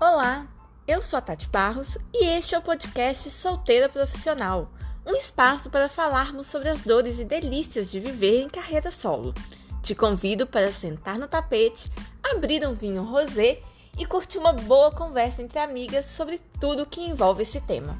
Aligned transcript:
Olá, 0.00 0.46
eu 0.86 1.02
sou 1.02 1.18
a 1.18 1.20
Tati 1.20 1.48
Barros 1.48 1.98
e 2.14 2.24
este 2.24 2.54
é 2.54 2.58
o 2.58 2.62
podcast 2.62 3.28
Solteira 3.30 3.88
Profissional, 3.88 4.68
um 5.04 5.16
espaço 5.16 5.68
para 5.68 5.88
falarmos 5.88 6.46
sobre 6.46 6.68
as 6.68 6.82
dores 6.82 7.18
e 7.18 7.24
delícias 7.24 7.90
de 7.90 7.98
viver 7.98 8.42
em 8.42 8.48
carreira 8.48 8.92
solo. 8.92 9.34
Te 9.82 9.96
convido 9.96 10.46
para 10.46 10.70
sentar 10.70 11.18
no 11.18 11.26
tapete, 11.26 11.90
abrir 12.32 12.64
um 12.64 12.74
vinho 12.74 13.02
rosé 13.02 13.60
e 13.98 14.06
curtir 14.06 14.38
uma 14.38 14.52
boa 14.52 14.92
conversa 14.92 15.42
entre 15.42 15.58
amigas 15.58 16.06
sobre 16.06 16.38
tudo 16.60 16.86
que 16.86 17.00
envolve 17.00 17.42
esse 17.42 17.60
tema. 17.60 17.98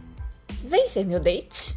Vem 0.63 0.89
ser 0.89 1.05
meu 1.05 1.19
date? 1.19 1.77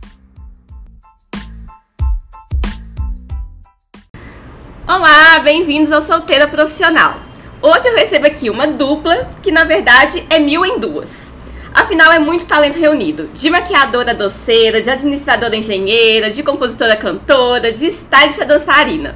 Olá, 4.88 5.40
bem-vindos 5.40 5.92
ao 5.92 6.04
Solteira 6.04 6.48
Profissional. 6.48 7.31
Hoje 7.64 7.88
eu 7.88 7.96
recebo 7.96 8.26
aqui 8.26 8.50
uma 8.50 8.66
dupla 8.66 9.30
que 9.44 9.52
na 9.52 9.64
verdade 9.64 10.26
é 10.32 10.40
mil 10.40 10.66
em 10.66 10.80
duas. 10.80 11.32
Afinal, 11.72 12.12
é 12.12 12.18
muito 12.18 12.44
talento 12.48 12.80
reunido: 12.80 13.28
de 13.28 13.52
maquiadora 13.52 14.16
doceira, 14.16 14.82
de 14.82 14.90
administradora 14.90 15.56
engenheira, 15.56 16.32
de 16.32 16.42
compositora 16.42 16.96
cantora, 16.96 17.72
de 17.72 17.86
stylist 17.86 18.40
dançarina. 18.46 19.16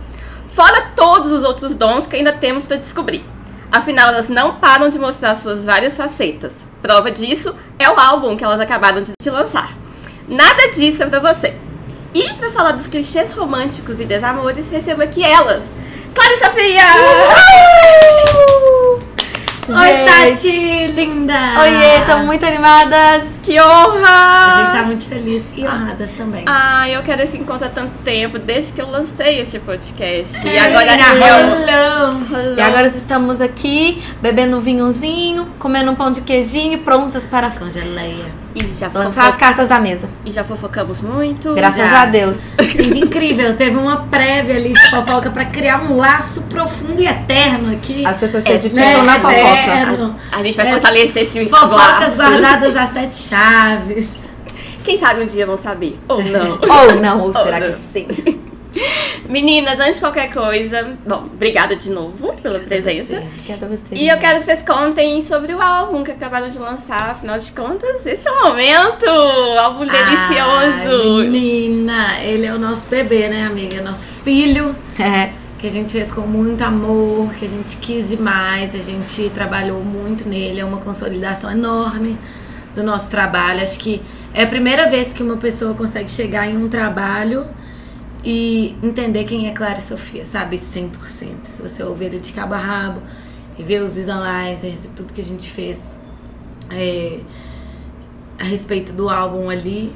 Fora 0.50 0.92
todos 0.96 1.32
os 1.32 1.44
outros 1.44 1.74
dons 1.74 2.06
que 2.06 2.18
ainda 2.18 2.34
temos 2.34 2.66
para 2.66 2.78
descobrir. 2.78 3.26
Afinal, 3.72 4.10
elas 4.10 4.30
não 4.30 4.58
param 4.58 4.90
de 4.90 5.00
mostrar 5.00 5.34
suas 5.34 5.66
várias 5.66 5.98
facetas. 5.98 6.54
Prova 6.84 7.10
disso 7.10 7.56
é 7.80 7.90
o 7.90 8.00
álbum 8.00 8.38
que 8.38 8.44
elas 8.44 8.60
acabaram 8.60 9.02
de 9.02 9.12
lançar. 9.28 9.76
Nada 10.28 10.68
disso 10.68 11.02
é 11.02 11.08
pra 11.08 11.20
você. 11.20 11.58
E 12.14 12.32
para 12.36 12.52
falar 12.52 12.74
dos 12.74 12.86
clichês 12.86 13.32
românticos 13.32 14.00
e 14.00 14.06
desamores, 14.06 14.70
recebo 14.70 15.02
aqui 15.02 15.24
elas, 15.24 15.64
Clarissa 16.16 16.50
Fria! 16.52 16.84
Oi, 19.68 20.06
Tati, 20.06 20.88
linda! 20.88 21.60
Oiê, 21.60 22.00
estamos 22.00 22.26
muito 22.26 22.46
animadas! 22.46 23.24
Que 23.44 23.60
honra! 23.60 24.08
A 24.08 24.64
gente 24.64 24.78
tá 24.78 24.84
muito 24.86 25.06
feliz 25.06 25.44
e 25.56 25.66
honradas 25.66 26.12
também. 26.12 26.46
Ah, 26.48 26.88
eu 26.90 27.04
quero 27.04 27.22
esse 27.22 27.38
encontro 27.38 27.68
há 27.68 27.70
tanto 27.70 27.92
tempo, 28.04 28.40
desde 28.40 28.72
que 28.72 28.82
eu 28.82 28.90
lancei 28.90 29.42
este 29.42 29.60
podcast. 29.60 30.48
E 30.48 30.58
agora 30.58 30.88
já 30.88 31.10
rolou. 31.10 32.56
E 32.58 32.62
agora 32.62 32.88
estamos 32.88 33.42
aqui, 33.42 34.02
bebendo 34.22 34.58
um 34.58 34.62
vinhozinho, 34.62 35.54
comendo 35.60 35.92
um 35.92 35.96
pão 35.96 36.12
de 36.12 36.22
queijinho, 36.22 36.80
prontas 36.80 37.28
para 37.28 37.48
a 37.48 37.52
Congeleia. 37.52 38.45
E 38.56 38.66
já 38.68 38.90
lançar 38.94 39.28
as 39.28 39.36
cartas 39.36 39.68
da 39.68 39.80
mesa. 39.80 40.08
E 40.26 40.32
já 40.32 40.42
fofocamos 40.44 41.02
muito. 41.02 41.54
Graças 41.56 41.90
Já. 41.90 42.04
a 42.04 42.06
Deus. 42.06 42.38
Gente, 42.58 43.00
incrível. 43.00 43.54
Teve 43.54 43.76
uma 43.76 44.04
prévia 44.08 44.56
ali 44.56 44.72
de 44.74 44.90
fofoca 44.90 45.30
pra 45.30 45.44
criar 45.44 45.82
um 45.84 45.98
laço 45.98 46.42
profundo 46.44 47.02
e 47.02 47.06
eterno 47.06 47.74
aqui. 47.74 48.06
As 48.06 48.18
pessoas 48.18 48.44
se 48.44 48.50
É, 48.50 48.54
edificam 48.56 49.04
na 49.04 49.16
fofoca. 49.20 49.36
Eterno. 49.38 50.16
A 50.32 50.42
gente 50.42 50.56
vai 50.56 50.68
É. 50.68 50.72
fortalecer 50.72 51.24
esse 51.24 51.46
Fofocas 51.50 52.18
laço. 52.18 52.18
guardadas 52.18 52.76
a 52.78 52.88
sete 52.88 53.18
chaves. 53.18 54.10
Quem 54.86 54.98
sabe 55.00 55.22
um 55.24 55.26
dia 55.26 55.46
vão 55.46 55.58
saber. 55.58 56.00
Ou 56.08 56.24
não. 56.24 56.52
Ou 56.62 56.96
não, 57.02 57.20
ou 57.20 57.26
Ou 57.28 57.34
será 57.34 57.60
não. 57.60 57.68
que 57.68 57.74
sim? 57.92 58.08
Meninas, 59.30 59.80
antes 59.80 59.96
de 59.96 60.02
qualquer 60.02 60.32
coisa, 60.32 60.98
bom, 61.06 61.30
obrigada 61.34 61.76
de 61.76 61.90
novo 61.90 62.34
pela 62.42 62.60
presença. 62.60 63.18
Obrigada 63.18 63.66
a 63.66 63.70
você. 63.70 63.96
E 63.96 64.08
eu 64.08 64.18
quero 64.18 64.40
que 64.40 64.46
vocês 64.46 64.62
contem 64.62 65.22
sobre 65.22 65.54
o 65.54 65.62
álbum 65.62 66.04
que 66.04 66.12
acabaram 66.12 66.50
de 66.50 66.60
lançar. 66.60 67.12
Afinal 67.12 67.38
de 67.38 67.52
contas, 67.52 68.06
esse 68.06 68.28
é 68.28 68.32
o 68.32 68.44
momento! 68.44 69.10
Álbum 69.60 69.86
Ai, 69.90 69.90
delicioso! 69.90 71.30
menina, 71.30 72.22
ele 72.22 72.46
é 72.46 72.54
o 72.54 72.60
nosso 72.60 72.88
bebê, 72.88 73.28
né, 73.28 73.46
amiga? 73.46 73.82
Nosso 73.82 74.08
filho. 74.08 74.76
É, 75.00 75.32
que 75.58 75.68
a 75.68 75.72
gente 75.72 75.92
fez 75.92 76.12
com 76.12 76.22
muito 76.22 76.62
amor, 76.62 77.34
que 77.34 77.46
a 77.46 77.50
gente 77.50 77.78
quis 77.78 78.10
demais, 78.10 78.76
a 78.76 78.80
gente 78.80 79.30
trabalhou 79.32 79.82
muito 79.82 80.28
nele, 80.28 80.60
é 80.60 80.66
uma 80.66 80.78
consolidação 80.78 81.50
enorme 81.50 82.18
do 82.76 82.84
nosso 82.84 83.10
trabalho. 83.10 83.62
Acho 83.62 83.80
que 83.80 84.02
é 84.34 84.44
a 84.44 84.48
primeira 84.48 84.90
vez 84.90 85.14
que 85.14 85.24
uma 85.24 85.38
pessoa 85.38 85.74
consegue 85.74 86.12
chegar 86.12 86.48
em 86.48 86.58
um 86.58 86.68
trabalho 86.68 87.48
e 88.26 88.76
entender 88.82 89.24
quem 89.26 89.48
é 89.48 89.52
Clara 89.52 89.80
Sofia, 89.80 90.26
sabe? 90.26 90.58
100%. 90.58 91.46
Se 91.46 91.62
você 91.62 91.84
ouvir 91.84 92.06
ele 92.06 92.20
de 92.20 92.34
cabo 92.34 92.56
a 92.56 92.58
rabo 92.58 93.02
e 93.58 93.62
ver 93.62 93.84
os 93.84 93.96
visualizers 93.96 94.86
e 94.86 94.88
tudo 94.88 95.14
que 95.14 95.22
a 95.22 95.24
gente 95.24 95.50
fez 95.52 95.96
é, 96.72 97.20
a 98.40 98.44
respeito 98.44 98.92
do 98.92 99.10
álbum 99.10 99.48
ali, 99.50 99.94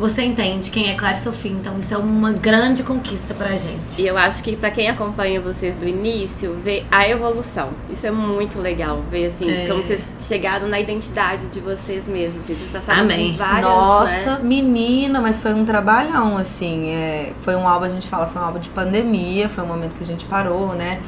você 0.00 0.22
entende 0.22 0.70
quem 0.70 0.90
é 0.90 0.94
Clara 0.94 1.14
e 1.14 1.20
Sofia. 1.20 1.50
Então 1.52 1.78
isso 1.78 1.92
é 1.92 1.98
uma 1.98 2.32
grande 2.32 2.82
conquista 2.82 3.34
pra 3.34 3.50
gente. 3.56 4.00
E 4.00 4.06
eu 4.06 4.16
acho 4.16 4.42
que 4.42 4.56
pra 4.56 4.70
quem 4.70 4.88
acompanha 4.88 5.40
vocês 5.40 5.74
do 5.76 5.86
início, 5.86 6.58
vê 6.64 6.84
a 6.90 7.06
evolução. 7.06 7.68
Isso 7.92 8.06
é 8.06 8.10
muito 8.10 8.58
legal, 8.58 8.98
ver 8.98 9.26
assim, 9.26 9.48
É. 9.50 9.66
como 9.66 9.84
vocês 9.84 10.00
chegaram 10.18 10.66
na 10.68 10.80
identidade 10.80 11.46
de 11.48 11.60
vocês 11.60 12.06
mesmos. 12.08 12.46
Vocês 12.46 12.58
passaram 12.72 13.02
Amém. 13.02 13.32
por 13.32 13.38
várias, 13.38 13.64
Nossa, 13.66 14.38
né? 14.38 14.40
menina, 14.42 15.20
mas 15.20 15.40
foi 15.42 15.52
um 15.52 15.64
trabalhão, 15.66 16.36
assim. 16.38 16.88
é, 16.88 17.32
foi 17.42 17.54
um 17.54 17.68
álbum, 17.68 17.84
a 17.84 17.88
gente 17.90 18.08
fala, 18.08 18.26
foi 18.26 18.40
um 18.40 18.44
álbum 18.46 18.58
de 18.58 18.70
pandemia, 18.70 19.48
foi 19.50 19.62
um 19.62 19.66
momento 19.66 19.94
que 19.96 20.02
a 20.02 20.06
gente 20.06 20.24
parou, 20.24 20.74
né? 20.74 21.00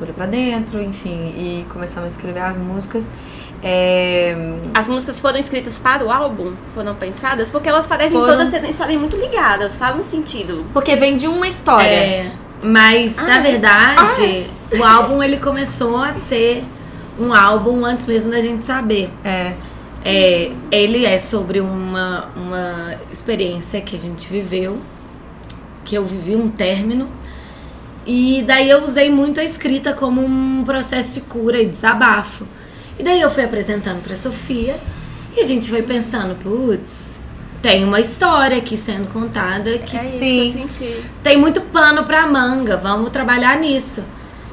Olhou 0.00 0.14
pra 0.14 0.26
dentro, 0.26 0.80
enfim, 0.80 1.34
e 1.36 1.66
começamos 1.68 2.04
a 2.08 2.12
escrever 2.12 2.40
as 2.40 2.56
músicas. 2.56 3.10
É, 3.62 4.36
As 4.74 4.86
músicas 4.86 5.18
foram 5.18 5.38
escritas 5.38 5.78
para 5.78 6.04
o 6.04 6.10
álbum? 6.12 6.52
Foram 6.74 6.94
pensadas? 6.94 7.48
Porque 7.50 7.68
elas 7.68 7.86
parecem 7.86 8.12
Foram. 8.12 8.38
todas 8.46 8.68
estarem 8.70 8.96
muito 8.98 9.16
ligadas, 9.16 9.74
fazem 9.74 10.04
sentido. 10.04 10.64
porque 10.72 10.94
vem 10.96 11.16
de 11.16 11.26
uma 11.26 11.46
história. 11.48 11.86
É, 11.86 12.32
mas 12.62 13.18
Ah, 13.18 13.22
na 13.24 13.40
verdade, 13.40 14.46
o 14.78 14.84
álbum 14.84 15.22
ele 15.22 15.38
começou 15.38 15.96
a 15.98 16.12
ser 16.12 16.64
um 17.18 17.34
álbum 17.34 17.84
antes 17.84 18.06
mesmo 18.06 18.30
da 18.30 18.40
gente 18.40 18.64
saber. 18.64 19.10
É. 19.24 19.54
É, 20.04 20.52
ele 20.70 21.04
é 21.04 21.18
sobre 21.18 21.60
uma, 21.60 22.28
uma 22.36 22.94
experiência 23.12 23.80
que 23.80 23.96
a 23.96 23.98
gente 23.98 24.28
viveu, 24.28 24.78
que 25.84 25.96
eu 25.96 26.04
vivi 26.04 26.36
um 26.36 26.48
término. 26.48 27.08
E 28.06 28.42
daí 28.46 28.70
eu 28.70 28.84
usei 28.84 29.10
muito 29.10 29.40
a 29.40 29.44
escrita 29.44 29.92
como 29.92 30.24
um 30.24 30.62
processo 30.64 31.12
de 31.14 31.20
cura 31.20 31.60
e 31.60 31.66
desabafo. 31.66 32.46
E 32.98 33.02
daí 33.02 33.20
eu 33.20 33.30
fui 33.30 33.44
apresentando 33.44 34.02
pra 34.02 34.16
Sofia 34.16 34.76
e 35.36 35.40
a 35.40 35.44
gente 35.44 35.70
foi 35.70 35.82
pensando, 35.82 36.34
putz, 36.36 37.16
tem 37.62 37.84
uma 37.84 38.00
história 38.00 38.56
aqui 38.58 38.76
sendo 38.76 39.12
contada 39.12 39.78
que 39.78 39.96
É 39.96 40.04
isso 40.04 40.18
Sim. 40.18 40.52
que 40.52 40.60
eu 40.62 40.68
senti. 40.68 41.04
tem 41.22 41.36
muito 41.38 41.60
pano 41.60 42.04
pra 42.04 42.26
manga, 42.26 42.76
vamos 42.76 43.10
trabalhar 43.10 43.56
nisso. 43.58 44.02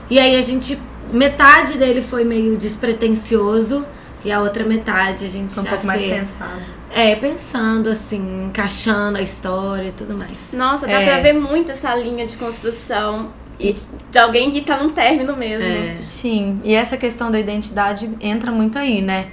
E 0.10 0.20
aí 0.20 0.36
a 0.36 0.42
gente, 0.42 0.78
metade 1.12 1.78
dele 1.78 2.02
foi 2.02 2.24
meio 2.24 2.56
despretensioso 2.58 3.86
e 4.24 4.32
a 4.32 4.40
outra 4.42 4.64
metade 4.64 5.26
a 5.26 5.30
gente 5.30 5.54
Foi 5.54 5.62
um 5.62 5.66
já 5.66 5.72
pouco 5.72 5.88
mais 5.88 6.02
fez. 6.02 6.14
pensado. 6.20 6.62
É, 6.92 7.16
pensando 7.16 7.90
assim, 7.90 8.46
encaixando 8.46 9.18
a 9.18 9.22
história 9.22 9.90
e 9.90 9.92
tudo 9.92 10.16
mais. 10.16 10.32
Nossa, 10.54 10.86
dá 10.88 10.94
É. 11.02 11.06
pra 11.06 11.20
ver 11.22 11.34
muito 11.34 11.72
essa 11.72 11.94
linha 11.96 12.26
de 12.26 12.38
construção 12.38 13.30
e 13.60 13.76
de 14.12 14.18
alguém 14.18 14.52
que 14.52 14.62
tá 14.62 14.78
num 14.82 14.90
término 14.90 15.36
mesmo. 15.36 15.68
É. 15.68 15.98
Sim, 16.08 16.60
e 16.64 16.74
essa 16.74 16.98
questão 16.98 17.32
da 17.32 17.40
identidade 17.40 18.10
entra 18.20 18.52
muito 18.52 18.78
aí, 18.78 19.02
né? 19.02 19.28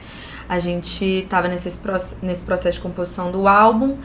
A 0.48 0.58
gente 0.58 1.26
tava 1.28 1.48
nesse, 1.48 1.80
nesse 2.22 2.42
processo 2.42 2.76
de 2.76 2.82
composição 2.82 3.30
do 3.30 3.48
álbum 3.48 3.96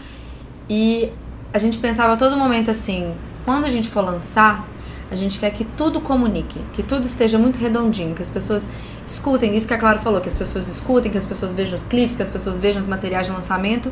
e 0.69 1.11
a 1.53 1.57
gente 1.57 1.77
pensava 1.77 2.13
a 2.13 2.17
todo 2.17 2.37
momento 2.37 2.69
assim, 2.71 3.13
quando 3.45 3.65
a 3.65 3.69
gente 3.69 3.89
for 3.89 4.01
lançar, 4.03 4.67
a 5.09 5.15
gente 5.15 5.39
quer 5.39 5.51
que 5.51 5.63
tudo 5.63 6.01
comunique, 6.01 6.59
que 6.73 6.83
tudo 6.83 7.05
esteja 7.05 7.37
muito 7.37 7.57
redondinho, 7.57 8.13
que 8.13 8.21
as 8.21 8.29
pessoas 8.29 8.69
escutem 9.05 9.55
isso 9.55 9.65
que 9.67 9.73
a 9.73 9.77
Clara 9.77 9.97
falou, 9.97 10.19
que 10.19 10.27
as 10.27 10.35
pessoas 10.37 10.67
escutem, 10.67 11.09
que 11.11 11.17
as 11.17 11.25
pessoas 11.25 11.53
vejam 11.53 11.75
os 11.75 11.85
clipes, 11.85 12.15
que 12.15 12.21
as 12.21 12.29
pessoas 12.29 12.59
vejam 12.59 12.81
os 12.81 12.87
materiais 12.87 13.27
de 13.27 13.33
lançamento 13.33 13.91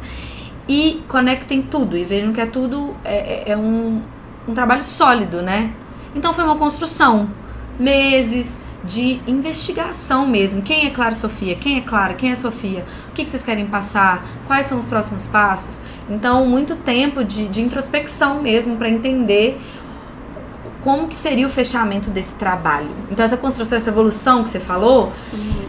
e 0.67 1.03
conectem 1.07 1.61
tudo 1.61 1.97
e 1.97 2.03
vejam 2.03 2.33
que 2.33 2.41
é 2.41 2.45
tudo 2.45 2.95
é, 3.05 3.15
é- 3.15 3.51
é 3.51 3.57
um, 3.57 4.01
um 4.47 4.53
trabalho 4.53 4.83
sólido, 4.83 5.41
né? 5.41 5.71
Então 6.15 6.33
foi 6.33 6.45
uma 6.45 6.57
construção, 6.57 7.29
meses 7.77 8.59
de 8.85 9.19
investigação 9.27 10.25
mesmo. 10.27 10.61
Quem 10.61 10.85
é 10.85 10.89
Clara 10.89 11.13
Sofia? 11.13 11.55
Quem 11.55 11.77
é 11.77 11.81
Clara? 11.81 12.13
Quem 12.13 12.31
é 12.31 12.35
Sofia? 12.35 12.85
O 13.09 13.11
que, 13.11 13.27
vocês 13.27 13.43
querem 13.43 13.65
passar? 13.65 14.25
Quais 14.47 14.67
são 14.67 14.77
os 14.77 14.85
próximos 14.85 15.27
passos? 15.27 15.81
Então, 16.09 16.45
muito 16.45 16.75
tempo 16.75 17.23
de, 17.23 17.47
de 17.47 17.61
introspecção 17.61 18.41
mesmo 18.41 18.77
para 18.77 18.87
entender 18.87 19.59
como 20.81 21.07
que 21.07 21.15
seria 21.15 21.47
o 21.47 21.49
fechamento 21.49 22.11
desse 22.11 22.35
trabalho. 22.35 22.91
Então, 23.09 23.25
essa 23.25 23.35
construção, 23.35 23.75
essa 23.75 23.89
evolução 23.89 24.43
que 24.43 24.49
você 24.49 24.59
falou, 24.59 25.11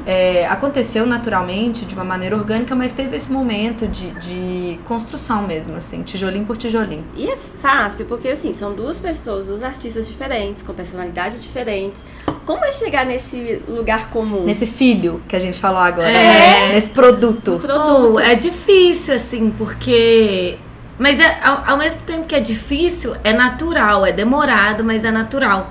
é, 0.07 0.47
aconteceu 0.47 1.05
naturalmente, 1.05 1.85
de 1.85 1.93
uma 1.95 2.05
maneira 2.05 2.37
orgânica, 2.37 2.77
mas 2.77 2.93
teve 2.93 3.17
esse 3.17 3.33
momento 3.33 3.89
de, 3.89 4.11
de 4.13 4.79
construção 4.87 5.43
mesmo, 5.43 5.75
assim, 5.77 6.03
tijolinho 6.03 6.47
por 6.47 6.57
tijolinho. 6.57 7.05
E 7.17 7.29
é 7.29 7.37
fácil, 7.37 8.07
porque 8.07 8.29
assim, 8.29 8.55
são 8.55 8.73
duas 8.73 9.01
pessoas, 9.01 9.47
duas 9.49 9.65
artistas 9.65 10.07
diferentes, 10.07 10.63
com 10.63 10.73
personalidades 10.73 11.43
diferentes. 11.43 12.01
Como 12.47 12.65
é 12.65 12.71
chegar 12.71 13.05
nesse 13.05 13.61
lugar 13.69 14.09
comum? 14.11 14.45
Nesse 14.45 14.65
filho 14.67 15.21
que 15.29 15.35
a 15.35 15.41
gente 15.41 15.59
falou 15.59 15.81
agora, 15.81 16.09
É. 16.09 16.13
né? 16.13 16.69
nesse 16.75 16.91
produto. 16.91 17.55
Um 17.55 17.59
produto. 17.59 18.13
Pô, 18.13 18.21
é 18.21 18.37
difícil, 18.37 19.15
assim, 19.15 19.51
porque. 19.51 20.57
Mas 20.99 21.19
é, 21.19 21.39
ao, 21.43 21.73
ao 21.73 21.77
mesmo 21.77 22.01
tempo 22.07 22.25
que 22.27 22.35
é 22.37 22.41
difícil, 22.41 23.15
é 23.25 23.33
natural, 23.33 24.07
é 24.07 24.13
demorado, 24.13 24.85
mas 24.85 25.05
é 25.05 25.11
natural. 25.11 25.71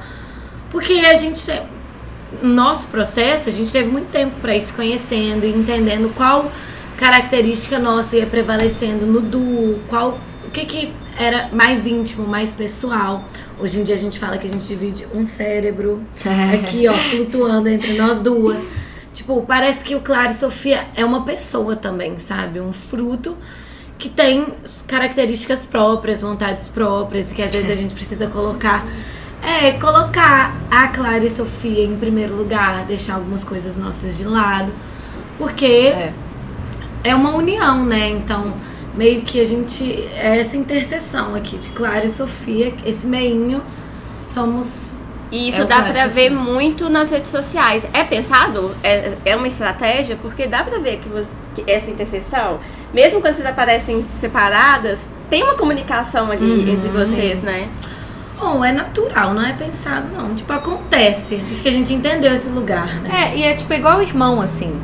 Porque 0.70 0.94
a 0.94 1.16
gente 1.16 1.50
nosso 2.42 2.88
processo, 2.88 3.50
a 3.50 3.52
gente 3.52 3.72
teve 3.72 3.90
muito 3.90 4.10
tempo 4.10 4.36
para 4.42 4.56
ir 4.56 4.62
se 4.62 4.74
conhecendo 4.74 5.46
e 5.46 5.50
entendendo 5.50 6.14
qual 6.16 6.52
característica 6.98 7.78
nossa 7.78 8.16
ia 8.16 8.26
prevalecendo 8.26 9.06
no 9.06 9.22
duo, 9.22 9.80
qual 9.88 10.20
o 10.46 10.50
que 10.52 10.66
que 10.66 10.94
era 11.18 11.50
mais 11.52 11.86
íntimo, 11.86 12.28
mais 12.28 12.54
pessoal. 12.54 13.26
Hoje 13.60 13.80
em 13.80 13.84
dia 13.84 13.96
a 13.96 13.98
gente 13.98 14.20
fala 14.20 14.38
que 14.38 14.48
a 14.48 14.50
gente 14.50 14.66
divide 14.68 15.08
um 15.14 15.26
cérebro 15.26 16.02
aqui, 16.54 16.88
ó, 16.88 16.94
flutuando 16.94 17.70
entre 17.70 17.94
nós 17.94 18.22
duas. 18.22 18.62
Tipo, 19.14 19.42
parece 19.44 19.84
que 19.84 19.96
o 19.96 20.02
Clara 20.02 20.32
e 20.32 20.36
Sofia 20.36 20.88
é 20.94 21.06
uma 21.06 21.24
pessoa 21.24 21.76
também, 21.76 22.18
sabe? 22.18 22.60
Um 22.60 22.74
fruto 22.74 23.38
que 23.98 24.10
tem 24.10 24.48
características 24.88 25.64
próprias, 25.64 26.22
vontades 26.22 26.68
próprias, 26.68 27.32
que 27.32 27.42
às 27.42 27.52
vezes 27.52 27.72
a 27.72 27.76
gente 27.76 27.94
precisa 27.94 28.28
colocar. 28.28 28.86
É, 29.48 29.72
colocar 29.74 30.56
a 30.72 30.88
Clara 30.88 31.24
e 31.24 31.30
Sofia 31.30 31.84
em 31.86 31.96
primeiro 31.96 32.36
lugar, 32.36 32.84
deixar 32.86 33.16
algumas 33.16 33.44
coisas 33.44 33.78
nossas 33.78 34.18
de 34.18 34.24
lado. 34.26 34.72
Porque 35.38 35.66
É. 35.66 36.14
é 37.04 37.16
uma 37.16 37.32
união, 37.36 37.86
né? 37.86 38.10
Então, 38.10 38.54
meio 38.96 39.22
que 39.22 39.40
a 39.40 39.46
gente. 39.46 39.84
É 40.16 40.40
essa 40.40 40.58
interseção 40.58 41.36
aqui 41.36 41.58
de 41.58 41.70
Clara 41.70 42.06
e 42.06 42.10
Sofia, 42.12 42.74
esse 42.86 43.06
meinho, 43.06 43.62
somos. 44.28 44.94
E 45.32 45.50
isso 45.50 45.62
É 45.62 45.66
dá 45.66 45.78
Clara 45.78 45.92
pra 45.94 46.08
ver 46.08 46.30
muito 46.32 46.90
nas 46.90 47.10
redes 47.10 47.30
sociais. 47.30 47.84
É 47.94 48.04
pensado? 48.04 48.72
É, 48.84 49.14
é 49.26 49.36
uma 49.36 49.48
estratégia? 49.48 50.18
Porque 50.22 50.48
dá 50.48 50.64
pra 50.64 50.78
ver 50.80 50.98
que, 50.98 51.10
você- 51.10 51.32
que 51.54 51.64
essa 51.70 51.90
interseção, 51.92 52.60
mesmo 52.94 53.20
quando 53.22 53.36
vocês 53.36 53.48
aparecem 53.48 54.06
separadas, 54.22 55.00
tem 55.30 55.44
uma 55.44 55.56
comunicação 55.56 56.32
ali 56.32 56.46
Uhum, 56.46 56.74
entre 56.74 56.90
vocês, 56.90 57.42
né? 57.42 57.68
Bom, 58.40 58.64
é 58.64 58.72
natural, 58.72 59.34
não 59.34 59.46
é 59.46 59.54
pensado, 59.54 60.08
não. 60.16 60.36
Tipo, 60.36 60.52
acontece. 60.54 61.42
Acho 61.50 61.62
que 61.62 61.70
a 61.70 61.72
gente 61.72 61.94
entendeu 61.94 62.34
esse 62.34 62.50
lugar, 62.50 63.02
né? 63.02 63.32
É, 63.34 63.38
e 63.38 63.44
é 63.44 63.54
tipo 63.54 63.74
igual 63.74 64.02
irmão, 64.02 64.42
assim. 64.42 64.76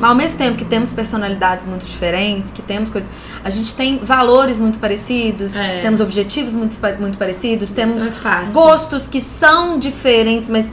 Mas 0.00 0.10
ao 0.10 0.16
mesmo 0.16 0.38
tempo 0.38 0.56
que 0.56 0.64
temos 0.64 0.92
personalidades 0.92 1.66
muito 1.66 1.84
diferentes, 1.84 2.52
que 2.52 2.62
temos 2.62 2.88
coisas. 2.88 3.10
A 3.44 3.50
gente 3.50 3.74
tem 3.74 3.98
valores 3.98 4.58
muito 4.60 4.78
parecidos, 4.78 5.56
É. 5.56 5.80
temos 5.82 6.00
objetivos 6.00 6.52
muito, 6.52 6.78
muito 7.00 7.18
parecidos, 7.18 7.70
temos 7.70 7.98
Não 7.98 8.06
é 8.06 8.10
fácil. 8.10 8.54
gostos 8.54 9.06
que 9.06 9.20
são 9.20 9.78
diferentes, 9.78 10.48
mas 10.48 10.70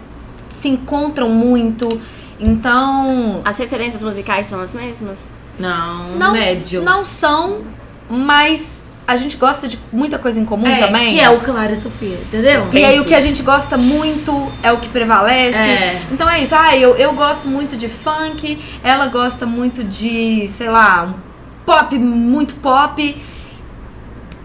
se 0.52 0.70
encontram 0.70 1.28
muito. 1.30 1.88
Então. 2.40 3.42
As 3.44 3.58
referências 3.58 4.02
musicais 4.04 4.48
são 4.48 4.62
as 4.62 4.74
mesmas? 4.74 5.32
Não, 5.60 6.16
Não, 6.18 6.34
médio. 6.34 6.84
não 6.84 7.04
são, 7.04 7.62
mas 8.10 8.84
a 9.08 9.18
gente 9.18 9.38
gosta 9.38 9.68
de 9.68 9.78
muita 9.92 10.18
coisa 10.18 10.40
em 10.40 10.46
comum 10.46 10.68
é, 10.68 10.80
também. 10.80 11.06
Que 11.06 11.20
é 11.20 11.30
o 11.30 11.40
Clara 11.40 11.72
e 11.72 11.76
Sofia, 11.76 12.16
entendeu? 12.16 12.68
E 12.74 12.84
aí 12.84 13.00
o 13.00 13.06
que 13.06 13.14
a 13.14 13.22
gente 13.22 13.44
gosta 13.44 13.78
muito 13.78 14.52
é 14.64 14.72
o 14.72 14.78
que 14.78 14.90
prevalece. 14.90 15.58
É. 15.58 16.02
Então 16.12 16.30
é 16.30 16.42
isso. 16.42 16.56
Ah, 16.56 16.76
eu, 16.76 16.96
eu 16.96 17.14
gosto 17.14 17.48
muito 17.48 17.78
de 17.78 17.88
funk, 17.88 18.60
ela 18.84 19.08
gosta 19.08 19.46
muito 19.46 19.84
de, 19.84 20.48
sei 20.48 20.70
lá, 20.70 21.04
um 21.04 21.14
pop, 21.66 21.98
muito 22.00 22.56
pop. 22.56 23.24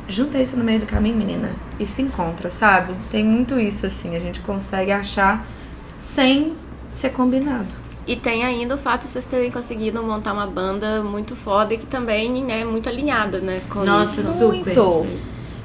Junta 0.07 0.39
isso 0.39 0.57
no 0.57 0.65
meio 0.65 0.81
do 0.81 0.87
caminho, 0.87 1.17
menina, 1.17 1.53
e 1.79 1.87
se 1.87 2.03
encontra, 2.03 2.51
sabe? 2.51 2.95
Tem 3.11 3.25
muito 3.25 3.59
isso, 3.59 3.87
assim. 3.87 4.17
A 4.17 4.21
gente 4.21 4.41
consegue 4.41 4.93
achar 4.93 5.47
sem 5.99 6.55
ser 6.93 7.11
combinado. 7.11 7.80
E 8.11 8.17
tem 8.17 8.43
ainda 8.43 8.75
o 8.75 8.77
fato 8.77 9.03
de 9.03 9.07
vocês 9.07 9.25
terem 9.25 9.53
conseguido 9.53 10.03
montar 10.03 10.33
uma 10.33 10.45
banda 10.45 11.01
muito 11.01 11.37
foda 11.37 11.75
e 11.75 11.79
que 11.79 11.87
também 11.87 12.51
é 12.51 12.65
muito 12.65 12.89
alinhada, 12.89 13.39
né? 13.39 13.61
Com 13.71 13.85
Nossa, 13.85 14.21
isso. 14.21 14.33
super. 14.33 14.75
Muito. 14.75 15.07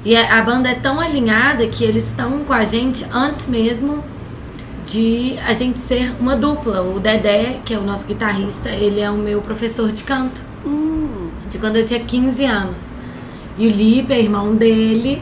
E 0.04 0.16
a, 0.16 0.40
banda 0.42 0.68
é 0.68 0.76
tão 0.76 1.00
alinhada 1.00 1.66
que 1.66 1.82
eles 1.82 2.06
estão 2.06 2.44
com 2.44 2.52
a 2.52 2.64
gente 2.64 3.04
antes 3.12 3.48
mesmo 3.48 4.04
de 4.84 5.36
a 5.44 5.52
gente 5.52 5.80
ser 5.80 6.14
uma 6.20 6.36
dupla. 6.36 6.82
O 6.82 7.00
Dedé, 7.00 7.58
que 7.64 7.74
é 7.74 7.78
o 7.78 7.82
nosso 7.82 8.06
guitarrista, 8.06 8.68
ele 8.68 9.00
é 9.00 9.10
o 9.10 9.16
meu 9.16 9.40
professor 9.40 9.90
de 9.90 10.04
canto. 10.04 10.40
Hum, 10.64 11.30
De 11.50 11.58
quando 11.58 11.78
eu 11.78 11.84
tinha 11.84 11.98
15 11.98 12.44
anos. 12.44 12.88
E 13.58 13.66
o 13.66 13.70
Lipe 13.70 14.12
é 14.12 14.20
irmão 14.20 14.54
dele. 14.54 15.20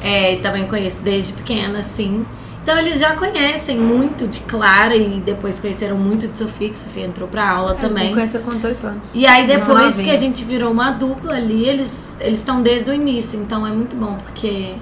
É, 0.00 0.32
e 0.32 0.36
também 0.38 0.66
conheço 0.66 1.02
desde 1.02 1.34
pequena, 1.34 1.80
assim. 1.80 2.24
Então 2.64 2.78
eles 2.78 2.98
já 2.98 3.14
conhecem 3.14 3.78
muito 3.78 4.26
de 4.26 4.40
Clara 4.40 4.96
e 4.96 5.20
depois 5.20 5.60
conheceram 5.60 5.98
muito 5.98 6.26
de 6.26 6.38
Sofia, 6.38 6.70
que 6.70 6.78
Sofia 6.78 7.04
entrou 7.04 7.28
pra 7.28 7.46
aula 7.46 7.72
Eles 7.72 7.82
me 7.82 7.88
também. 7.90 8.14
conheceram 8.14 8.42
com 8.42 8.56
18 8.56 8.86
anos. 8.86 9.10
E 9.14 9.26
aí 9.26 9.46
depois 9.46 9.94
que 9.96 10.10
a 10.10 10.16
gente 10.16 10.42
virou 10.44 10.72
uma 10.72 10.90
dupla 10.90 11.34
ali, 11.34 11.68
eles 11.68 12.02
eles 12.18 12.38
estão 12.38 12.62
desde 12.62 12.88
o 12.88 12.94
início, 12.94 13.38
então 13.38 13.66
é 13.66 13.70
muito 13.70 13.94
bom 13.94 14.16
porque 14.16 14.76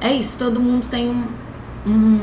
é 0.00 0.10
isso, 0.14 0.38
todo 0.38 0.58
mundo 0.58 0.86
tem 0.88 1.10
um 1.10 1.26
um, 1.86 2.18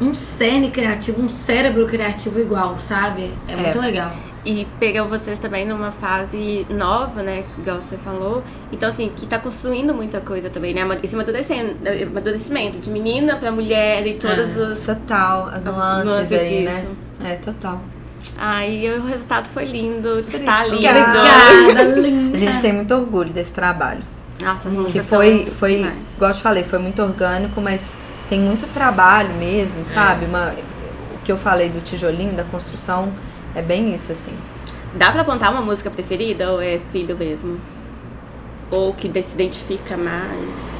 um 0.00 0.14
cerne 0.14 0.70
criativo, 0.70 1.20
um 1.20 1.28
cérebro 1.28 1.84
criativo 1.86 2.38
igual, 2.40 2.78
sabe? 2.78 3.32
É 3.48 3.56
muito 3.56 3.80
legal. 3.80 4.12
E 4.48 4.64
pegou 4.78 5.08
vocês 5.08 5.40
também 5.40 5.66
numa 5.66 5.90
fase 5.90 6.64
nova, 6.70 7.20
né? 7.20 7.42
Igual 7.58 7.82
você 7.82 7.96
falou. 7.96 8.44
Então, 8.70 8.88
assim, 8.88 9.10
que 9.16 9.26
tá 9.26 9.40
construindo 9.40 9.92
muita 9.92 10.20
coisa 10.20 10.48
também, 10.48 10.72
né? 10.72 10.82
Esse 11.02 11.16
amadurecendo, 11.16 11.74
amadurecimento 12.06 12.78
de 12.78 12.88
menina 12.88 13.34
pra 13.36 13.50
mulher 13.50 14.06
e 14.06 14.14
todas 14.14 14.56
É. 14.56 14.62
as. 14.72 14.86
Total, 14.86 15.48
as 15.48 15.54
As 15.56 15.64
nuances, 15.64 16.04
nuances 16.10 16.32
aí, 16.40 16.48
disso. 16.64 16.86
né? 17.20 17.32
É, 17.32 17.36
total. 17.36 17.80
Aí 18.38 18.88
o 18.98 19.04
resultado 19.04 19.48
foi 19.48 19.64
lindo, 19.64 20.20
está 20.20 20.62
lindo. 20.64 20.76
Obrigada, 20.76 21.82
linda. 22.00 22.36
A 22.36 22.40
gente 22.40 22.60
tem 22.60 22.72
muito 22.72 22.94
orgulho 22.94 23.30
desse 23.32 23.52
trabalho. 23.52 24.02
Nossa, 24.42 24.68
as 24.68 24.92
Que 24.92 25.02
foi, 25.02 25.44
são 25.46 25.52
foi 25.54 25.76
demais. 25.78 25.94
igual 26.14 26.30
eu 26.30 26.36
te 26.36 26.42
falei, 26.42 26.62
foi 26.62 26.78
muito 26.78 27.02
orgânico, 27.02 27.60
mas 27.60 27.98
tem 28.28 28.38
muito 28.40 28.66
trabalho 28.68 29.32
mesmo, 29.34 29.84
sabe? 29.84 30.26
Uma, 30.26 30.54
o 31.14 31.24
que 31.24 31.32
eu 31.32 31.36
falei 31.38 31.68
do 31.68 31.80
tijolinho, 31.80 32.34
da 32.34 32.44
construção, 32.44 33.12
é 33.56 33.62
bem 33.62 33.94
isso, 33.94 34.12
assim. 34.12 34.34
Dá 34.94 35.10
pra 35.10 35.22
apontar 35.22 35.50
uma 35.50 35.62
música 35.62 35.90
preferida 35.90 36.52
ou 36.52 36.60
é 36.60 36.78
filho 36.78 37.16
mesmo? 37.16 37.58
Ou 38.70 38.92
que 38.92 39.10
se 39.22 39.34
identifica 39.34 39.96
mais? 39.96 40.76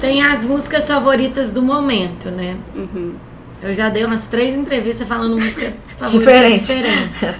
Tem 0.00 0.22
as 0.22 0.42
músicas 0.42 0.86
favoritas 0.86 1.52
do 1.52 1.62
momento, 1.62 2.30
né? 2.30 2.56
Uhum. 2.74 3.14
Eu 3.62 3.74
já 3.74 3.88
dei 3.88 4.04
umas 4.04 4.26
três 4.26 4.56
entrevistas 4.56 5.08
falando 5.08 5.34
música 5.36 5.72
favorita 5.96 6.18
Diferente. 6.18 6.60
diferente. 6.66 7.38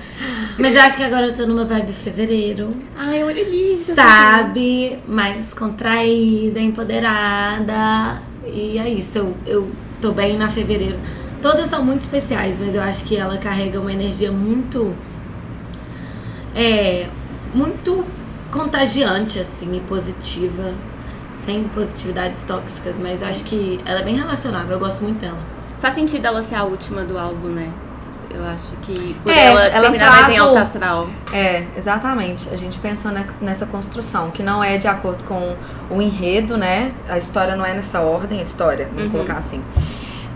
Mas 0.58 0.74
eu 0.74 0.80
acho 0.82 0.96
que 0.96 1.04
agora 1.04 1.26
eu 1.26 1.36
tô 1.36 1.46
numa 1.46 1.64
vibe 1.64 1.92
fevereiro. 1.92 2.70
Ai, 2.96 3.22
olha 3.22 3.44
lindo. 3.44 3.94
sabe? 3.94 4.98
Mais 5.06 5.38
descontraída, 5.38 6.58
empoderada. 6.58 8.20
E 8.46 8.78
é 8.78 8.88
isso, 8.88 9.18
eu, 9.18 9.36
eu 9.46 9.70
tô 10.00 10.12
bem 10.12 10.36
na 10.36 10.48
fevereiro. 10.48 10.98
Todas 11.40 11.68
são 11.68 11.84
muito 11.84 12.02
especiais, 12.02 12.60
mas 12.60 12.74
eu 12.74 12.82
acho 12.82 13.04
que 13.04 13.16
ela 13.16 13.36
carrega 13.38 13.80
uma 13.80 13.92
energia 13.92 14.30
muito. 14.32 14.94
É. 16.54 17.06
Muito 17.54 18.04
contagiante, 18.50 19.38
assim, 19.38 19.76
e 19.76 19.80
positiva. 19.80 20.72
Sem 21.44 21.64
positividades 21.64 22.42
tóxicas, 22.42 22.98
mas 22.98 23.22
eu 23.22 23.28
acho 23.28 23.44
que 23.44 23.80
ela 23.86 24.00
é 24.00 24.02
bem 24.02 24.16
relacionável, 24.16 24.72
eu 24.72 24.78
gosto 24.78 25.02
muito 25.02 25.18
dela. 25.18 25.38
Faz 25.78 25.94
sentido 25.94 26.26
ela 26.26 26.42
ser 26.42 26.56
a 26.56 26.64
última 26.64 27.02
do 27.02 27.16
álbum, 27.16 27.48
né? 27.48 27.70
Eu 28.30 28.44
acho 28.44 28.72
que 28.82 29.14
por 29.22 29.32
É, 29.32 29.46
ela, 29.46 29.64
ela 29.66 29.80
terminar 29.82 30.10
mais 30.10 30.22
em 30.24 30.24
traz 30.26 30.40
o- 30.40 30.44
alto 30.44 30.58
astral. 30.58 31.08
É, 31.32 31.64
exatamente. 31.76 32.48
A 32.52 32.56
gente 32.56 32.78
pensou 32.78 33.10
ne- 33.12 33.24
nessa 33.40 33.64
construção, 33.64 34.30
que 34.30 34.42
não 34.42 34.62
é 34.62 34.76
de 34.76 34.86
acordo 34.88 35.24
com 35.24 35.56
o 35.90 36.02
enredo, 36.02 36.58
né? 36.58 36.92
A 37.08 37.16
história 37.16 37.56
não 37.56 37.64
é 37.64 37.72
nessa 37.72 38.00
ordem, 38.00 38.40
a 38.40 38.42
história, 38.42 38.86
vamos 38.88 39.04
Uhum. 39.04 39.10
colocar 39.10 39.38
assim. 39.38 39.62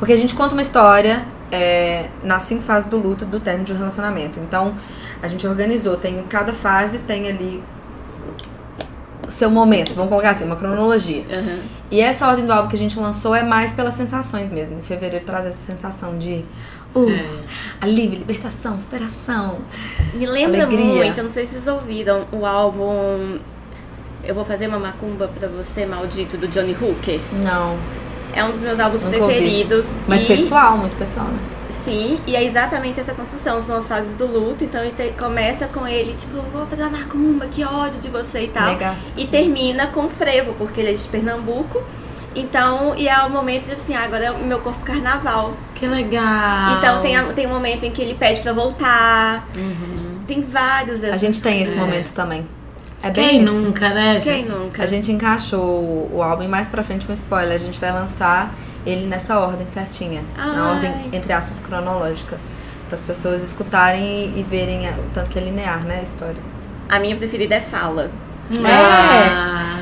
Porque 0.02 0.14
a 0.14 0.16
gente 0.16 0.34
conta 0.34 0.52
uma 0.52 0.62
história 0.62 1.24
é, 1.52 2.08
nas 2.24 2.42
cinco 2.42 2.60
fases 2.60 2.90
do 2.90 2.96
luto 2.96 3.24
do 3.24 3.38
término 3.38 3.64
de 3.64 3.72
um 3.72 3.76
relacionamento. 3.76 4.40
Então, 4.40 4.74
a 5.22 5.28
gente 5.28 5.46
organizou, 5.46 5.96
tem 5.96 6.18
em 6.18 6.24
cada 6.24 6.52
fase 6.52 6.98
tem 6.98 7.28
ali 7.28 7.62
o 9.24 9.30
seu 9.30 9.48
momento, 9.48 9.94
vamos 9.94 10.10
colocar 10.10 10.30
assim, 10.30 10.44
uma 10.44 10.56
cronologia. 10.56 11.22
Uhum. 11.30 11.60
E 11.88 12.00
essa 12.00 12.26
ordem 12.26 12.44
do 12.44 12.52
álbum 12.52 12.68
que 12.68 12.74
a 12.74 12.78
gente 12.80 12.98
lançou 12.98 13.32
é 13.32 13.44
mais 13.44 13.72
pelas 13.72 13.94
sensações 13.94 14.50
mesmo. 14.50 14.76
Em 14.76 14.82
fevereiro 14.82 15.24
traz 15.24 15.46
essa 15.46 15.70
sensação 15.70 16.18
de 16.18 16.44
uh, 16.96 17.44
alívio, 17.80 18.18
libertação, 18.18 18.80
superação. 18.80 19.58
Me 20.14 20.26
lembra 20.26 20.64
Alegria. 20.64 20.84
muito, 20.84 21.22
não 21.22 21.30
sei 21.30 21.46
se 21.46 21.52
vocês 21.52 21.68
ouviram 21.68 22.26
o 22.32 22.44
álbum 22.44 23.36
Eu 24.24 24.34
Vou 24.34 24.44
Fazer 24.44 24.66
uma 24.66 24.80
Macumba 24.80 25.28
Pra 25.28 25.46
Você, 25.46 25.86
Maldito, 25.86 26.36
do 26.36 26.48
Johnny 26.48 26.72
Hooker. 26.72 27.20
Não. 27.44 28.01
É 28.32 28.42
um 28.44 28.50
dos 28.50 28.62
meus 28.62 28.80
álbuns 28.80 29.02
Nunca 29.02 29.18
ouvi. 29.18 29.34
preferidos. 29.34 29.86
Mas 30.08 30.22
e, 30.22 30.26
pessoal, 30.26 30.76
muito 30.78 30.96
pessoal, 30.96 31.26
né? 31.26 31.38
Sim, 31.84 32.20
e 32.26 32.36
é 32.36 32.44
exatamente 32.44 33.00
essa 33.00 33.12
construção, 33.12 33.60
são 33.60 33.76
as 33.76 33.88
fases 33.88 34.14
do 34.14 34.26
luto. 34.26 34.62
Então 34.62 34.80
ele 34.82 34.92
te- 34.92 35.12
começa 35.18 35.66
com 35.66 35.86
ele, 35.86 36.14
tipo, 36.14 36.40
vou 36.42 36.64
fazer 36.64 36.82
uma 36.82 36.98
macumba, 36.98 37.46
que 37.46 37.64
ódio 37.64 38.00
de 38.00 38.08
você 38.08 38.42
e 38.42 38.48
tal. 38.48 38.66
Negação. 38.68 39.12
E 39.16 39.26
termina 39.26 39.88
com 39.88 40.06
o 40.06 40.08
frevo, 40.10 40.52
porque 40.54 40.80
ele 40.80 40.90
é 40.90 40.94
de 40.94 41.02
Pernambuco. 41.08 41.82
Então, 42.34 42.94
e 42.96 43.08
é 43.08 43.18
o 43.24 43.28
momento 43.28 43.66
de 43.66 43.72
assim, 43.72 43.94
ah, 43.94 44.04
agora 44.04 44.24
é 44.24 44.30
o 44.30 44.38
meu 44.38 44.60
corpo 44.60 44.82
carnaval. 44.84 45.52
Que 45.74 45.86
legal. 45.86 46.78
Então 46.78 47.00
tem, 47.02 47.16
a- 47.16 47.24
tem 47.32 47.46
um 47.46 47.50
momento 47.50 47.84
em 47.84 47.90
que 47.90 48.00
ele 48.00 48.14
pede 48.14 48.40
pra 48.40 48.52
voltar. 48.52 49.46
Tem 50.26 50.40
vários 50.40 51.02
A 51.04 51.16
gente 51.16 51.42
tem 51.42 51.62
esse 51.62 51.76
É. 51.76 51.78
momento 51.78 52.12
também. 52.12 52.46
É 53.02 53.10
bem 53.10 53.28
Quem 53.30 53.42
isso. 53.44 53.52
nunca, 53.60 53.88
né, 53.90 54.20
gente? 54.20 54.24
Quem 54.24 54.44
nunca? 54.44 54.82
A 54.82 54.86
gente 54.86 55.10
encaixou 55.10 56.08
o 56.12 56.22
álbum 56.22 56.46
mais 56.48 56.68
pra 56.68 56.82
frente 56.84 57.10
um 57.10 57.12
spoiler. 57.12 57.56
A 57.56 57.58
gente 57.58 57.80
vai 57.80 57.90
lançar 57.92 58.54
ele 58.86 59.06
nessa 59.06 59.38
ordem 59.38 59.66
certinha. 59.66 60.22
Na 60.36 60.44
Ai. 60.44 60.74
ordem, 60.76 61.10
entre 61.12 61.32
aspas, 61.32 61.58
cronológica. 61.60 62.38
Para 62.86 62.94
as 62.94 63.02
pessoas 63.02 63.42
escutarem 63.42 64.32
e, 64.36 64.42
verem 64.42 64.88
o 64.88 65.10
tanto 65.14 65.30
que 65.30 65.38
é 65.38 65.42
linear, 65.42 65.84
né? 65.84 65.98
A 66.00 66.02
história. 66.02 66.36
A 66.88 66.98
minha 66.98 67.16
preferida 67.16 67.54
é 67.54 67.60
Fala. 67.60 68.10
Ah, 68.64 69.78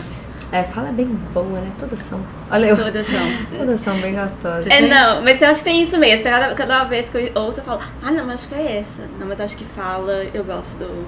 É, 0.53 0.63
fala 0.65 0.89
é 0.89 0.93
bem 0.93 1.07
boa, 1.07 1.61
né? 1.61 1.71
Todas 1.79 2.01
são. 2.01 2.21
Olha, 2.51 2.67
eu. 2.67 2.77
Todas 2.77 3.07
são. 3.07 3.21
Todas 3.59 3.81
são 3.81 3.97
bem 4.01 4.15
gostosas. 4.15 4.67
É, 4.69 4.81
não, 4.81 5.23
mas 5.23 5.41
eu 5.43 5.49
acho 5.49 5.59
que 5.59 5.65
tem 5.65 5.83
isso 5.83 5.97
mesmo. 5.99 6.25
Cada, 6.25 6.55
cada 6.55 6.85
vez 6.85 7.09
que 7.09 7.17
eu 7.35 7.43
ouço, 7.43 7.61
eu 7.61 7.65
falo, 7.65 7.81
ah, 8.03 8.11
não, 8.11 8.27
mas 8.27 8.41
acho 8.41 8.49
que 8.49 8.55
é 8.55 8.79
essa. 8.79 9.03
Não, 9.19 9.27
mas 9.27 9.39
eu 9.39 9.45
acho 9.45 9.57
que 9.57 9.65
fala, 9.65 10.25
eu 10.33 10.43
gosto 10.45 10.77
do. 10.79 11.07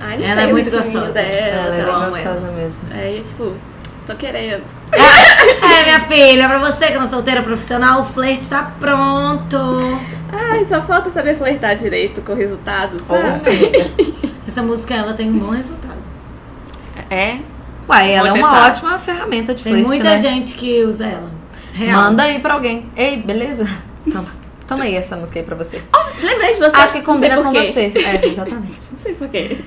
Ai, 0.00 0.18
não 0.18 0.24
Ela 0.24 0.34
sei 0.40 0.44
é 0.44 0.52
muito 0.52 0.70
gostosa. 0.70 1.12
Dela, 1.12 1.28
Ela 1.28 1.74
é 1.74 1.84
bem 1.84 2.10
gostosa 2.10 2.52
mesmo. 2.52 2.80
Aí, 2.92 3.22
tipo, 3.24 3.52
tô 4.06 4.14
querendo. 4.14 4.62
É, 4.92 5.84
minha 5.84 6.00
filha, 6.06 6.48
pra 6.48 6.58
você 6.58 6.86
que 6.88 6.92
é 6.94 6.98
uma 6.98 7.06
solteira 7.06 7.42
profissional, 7.42 8.00
o 8.00 8.04
flerte 8.04 8.48
tá 8.48 8.72
pronto. 8.78 9.56
Ai, 10.32 10.64
só 10.68 10.82
falta 10.82 11.10
saber 11.10 11.36
flertar 11.36 11.76
direito 11.76 12.20
com 12.22 12.32
o 12.32 12.36
resultado, 12.36 13.00
sabe? 13.00 13.50
Essa 14.46 14.62
música, 14.62 14.94
ela 14.94 15.14
tem 15.14 15.30
um 15.30 15.38
bom 15.38 15.50
resultado. 15.50 15.98
É? 17.10 17.38
Uai, 17.88 18.12
ela 18.12 18.28
é 18.28 18.30
Vou 18.32 18.40
uma 18.40 18.48
testar. 18.50 18.66
ótima 18.68 18.98
ferramenta 18.98 19.54
de 19.54 19.62
Tem 19.62 19.72
flerte, 19.72 19.88
muita 19.88 20.04
né? 20.10 20.18
gente 20.18 20.54
que 20.54 20.82
usa 20.84 21.06
ela. 21.06 21.30
Real. 21.72 22.00
Manda 22.02 22.22
aí 22.24 22.40
pra 22.40 22.54
alguém. 22.54 22.90
Ei, 22.96 23.22
beleza? 23.22 23.66
Toma. 24.10 24.26
Toma 24.66 24.84
aí 24.84 24.96
essa 24.96 25.16
música 25.16 25.38
aí 25.38 25.44
pra 25.44 25.54
você. 25.54 25.80
Lembrei 26.20 26.54
de 26.54 26.58
você. 26.58 26.76
Acho 26.76 26.92
que 26.94 27.02
combina 27.02 27.42
com 27.42 27.52
você. 27.52 27.92
É, 27.94 28.26
exatamente. 28.26 28.78
Não 28.92 28.98
sei 28.98 29.14
por 29.14 29.28
quê. 29.28 29.58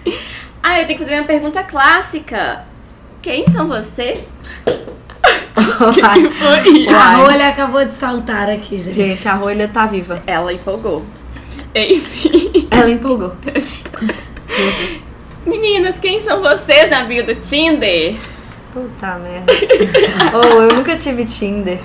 Ah, 0.61 0.81
eu 0.81 0.87
tenho 0.87 0.99
que 0.99 1.05
fazer 1.05 1.11
minha 1.11 1.23
pergunta 1.23 1.63
clássica. 1.63 2.65
Quem 3.21 3.45
são 3.47 3.67
vocês? 3.67 4.19
Uai. 5.55 6.29
Foi 6.29 6.87
A 6.87 7.15
rolha 7.15 7.47
acabou 7.49 7.83
de 7.85 7.95
saltar 7.95 8.49
aqui, 8.49 8.77
gente. 8.77 8.95
Gente, 8.95 9.27
a 9.27 9.35
rolha 9.35 9.67
tá 9.67 9.85
viva. 9.85 10.21
Ela 10.27 10.51
empolgou. 10.53 11.05
Enfim. 11.73 12.67
Ela 12.71 12.91
empolgou. 12.91 13.35
Meninas, 15.45 15.97
quem 15.99 16.21
são 16.21 16.41
vocês 16.41 16.89
na 16.89 17.03
bio 17.03 17.25
do 17.25 17.35
Tinder? 17.35 18.15
Puta 18.73 19.17
merda. 19.17 19.51
oh, 20.33 20.61
eu 20.61 20.75
nunca 20.75 20.95
tive 20.95 21.25
Tinder. 21.25 21.79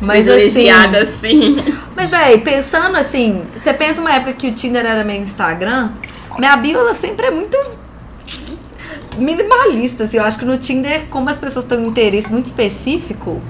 Mas 0.00 0.28
assim. 0.28 0.38
Privilegiada, 0.38 1.02
assim. 1.02 1.56
Mas, 1.96 2.10
véi, 2.10 2.38
pensando 2.38 2.96
assim, 2.96 3.42
você 3.54 3.74
pensa 3.74 4.00
uma 4.00 4.12
época 4.12 4.32
que 4.32 4.48
o 4.48 4.52
Tinder 4.52 4.84
era 4.84 5.04
meio 5.04 5.20
Instagram, 5.20 5.90
minha 6.38 6.56
bio 6.56 6.78
ela 6.78 6.94
sempre 6.94 7.26
é 7.26 7.30
muito 7.30 7.56
minimalista, 9.16 10.04
assim. 10.04 10.18
Eu 10.18 10.24
acho 10.24 10.38
que 10.38 10.44
no 10.44 10.56
Tinder, 10.56 11.06
como 11.10 11.28
as 11.28 11.38
pessoas 11.38 11.64
têm 11.64 11.78
um 11.78 11.88
interesse 11.88 12.30
muito 12.30 12.46
específico, 12.46 13.42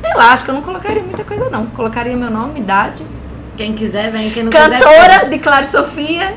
sei 0.00 0.14
lá, 0.14 0.32
acho 0.32 0.44
que 0.44 0.50
eu 0.50 0.54
não 0.54 0.62
colocaria 0.62 1.02
muita 1.02 1.24
coisa, 1.24 1.48
não. 1.48 1.66
Colocaria 1.66 2.16
meu 2.16 2.30
nome, 2.30 2.60
idade. 2.60 3.04
Quem 3.56 3.72
quiser, 3.72 4.10
vem. 4.10 4.30
Quem 4.30 4.44
não 4.44 4.52
quiser, 4.52 4.78
Cantora 4.78 5.30
de 5.30 5.38
Clara 5.38 5.64
Sofia. 5.64 6.34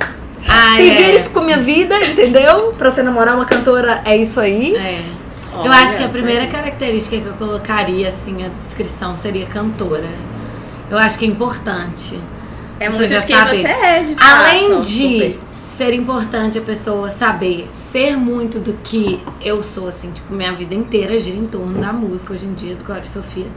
Ah, 0.47 0.75
Se 0.77 0.89
é. 0.89 0.95
vires 0.95 1.27
com 1.27 1.41
minha 1.41 1.57
vida, 1.57 1.99
entendeu? 2.01 2.73
Pra 2.77 2.89
você 2.89 3.03
namorar 3.03 3.35
uma 3.35 3.45
cantora, 3.45 4.01
é 4.05 4.15
isso 4.15 4.39
aí. 4.39 4.75
É. 4.75 5.18
eu 5.65 5.71
Olha, 5.71 5.83
acho 5.83 5.97
que 5.97 6.03
a 6.03 6.09
primeira 6.09 6.47
característica 6.47 7.19
que 7.19 7.25
eu 7.25 7.33
colocaria, 7.33 8.09
assim, 8.09 8.45
a 8.45 8.49
descrição 8.49 9.15
seria 9.15 9.45
cantora. 9.45 10.09
Eu 10.89 10.97
acho 10.97 11.19
que 11.19 11.25
é 11.25 11.27
importante. 11.27 12.19
É 12.79 12.89
muito 12.89 13.07
de 13.07 13.25
quem 13.25 13.35
sabe. 13.35 13.57
você 13.57 13.67
é, 13.67 14.03
de 14.03 14.15
fato. 14.15 14.25
Além 14.25 14.79
de 14.79 14.87
Super. 14.87 15.39
ser 15.77 15.93
importante 15.93 16.57
a 16.57 16.61
pessoa 16.61 17.09
saber 17.09 17.69
ser 17.91 18.15
muito 18.15 18.59
do 18.59 18.73
que 18.83 19.21
eu 19.41 19.61
sou, 19.61 19.87
assim, 19.87 20.11
tipo, 20.11 20.33
minha 20.33 20.53
vida 20.53 20.73
inteira 20.73 21.17
gira 21.17 21.37
em 21.37 21.45
torno 21.45 21.79
da 21.79 21.91
música 21.91 22.33
hoje 22.33 22.45
em 22.45 22.53
dia, 22.53 22.75
do 22.75 22.83
Clara 22.83 23.01
e 23.01 23.07
Sofia. 23.07 23.47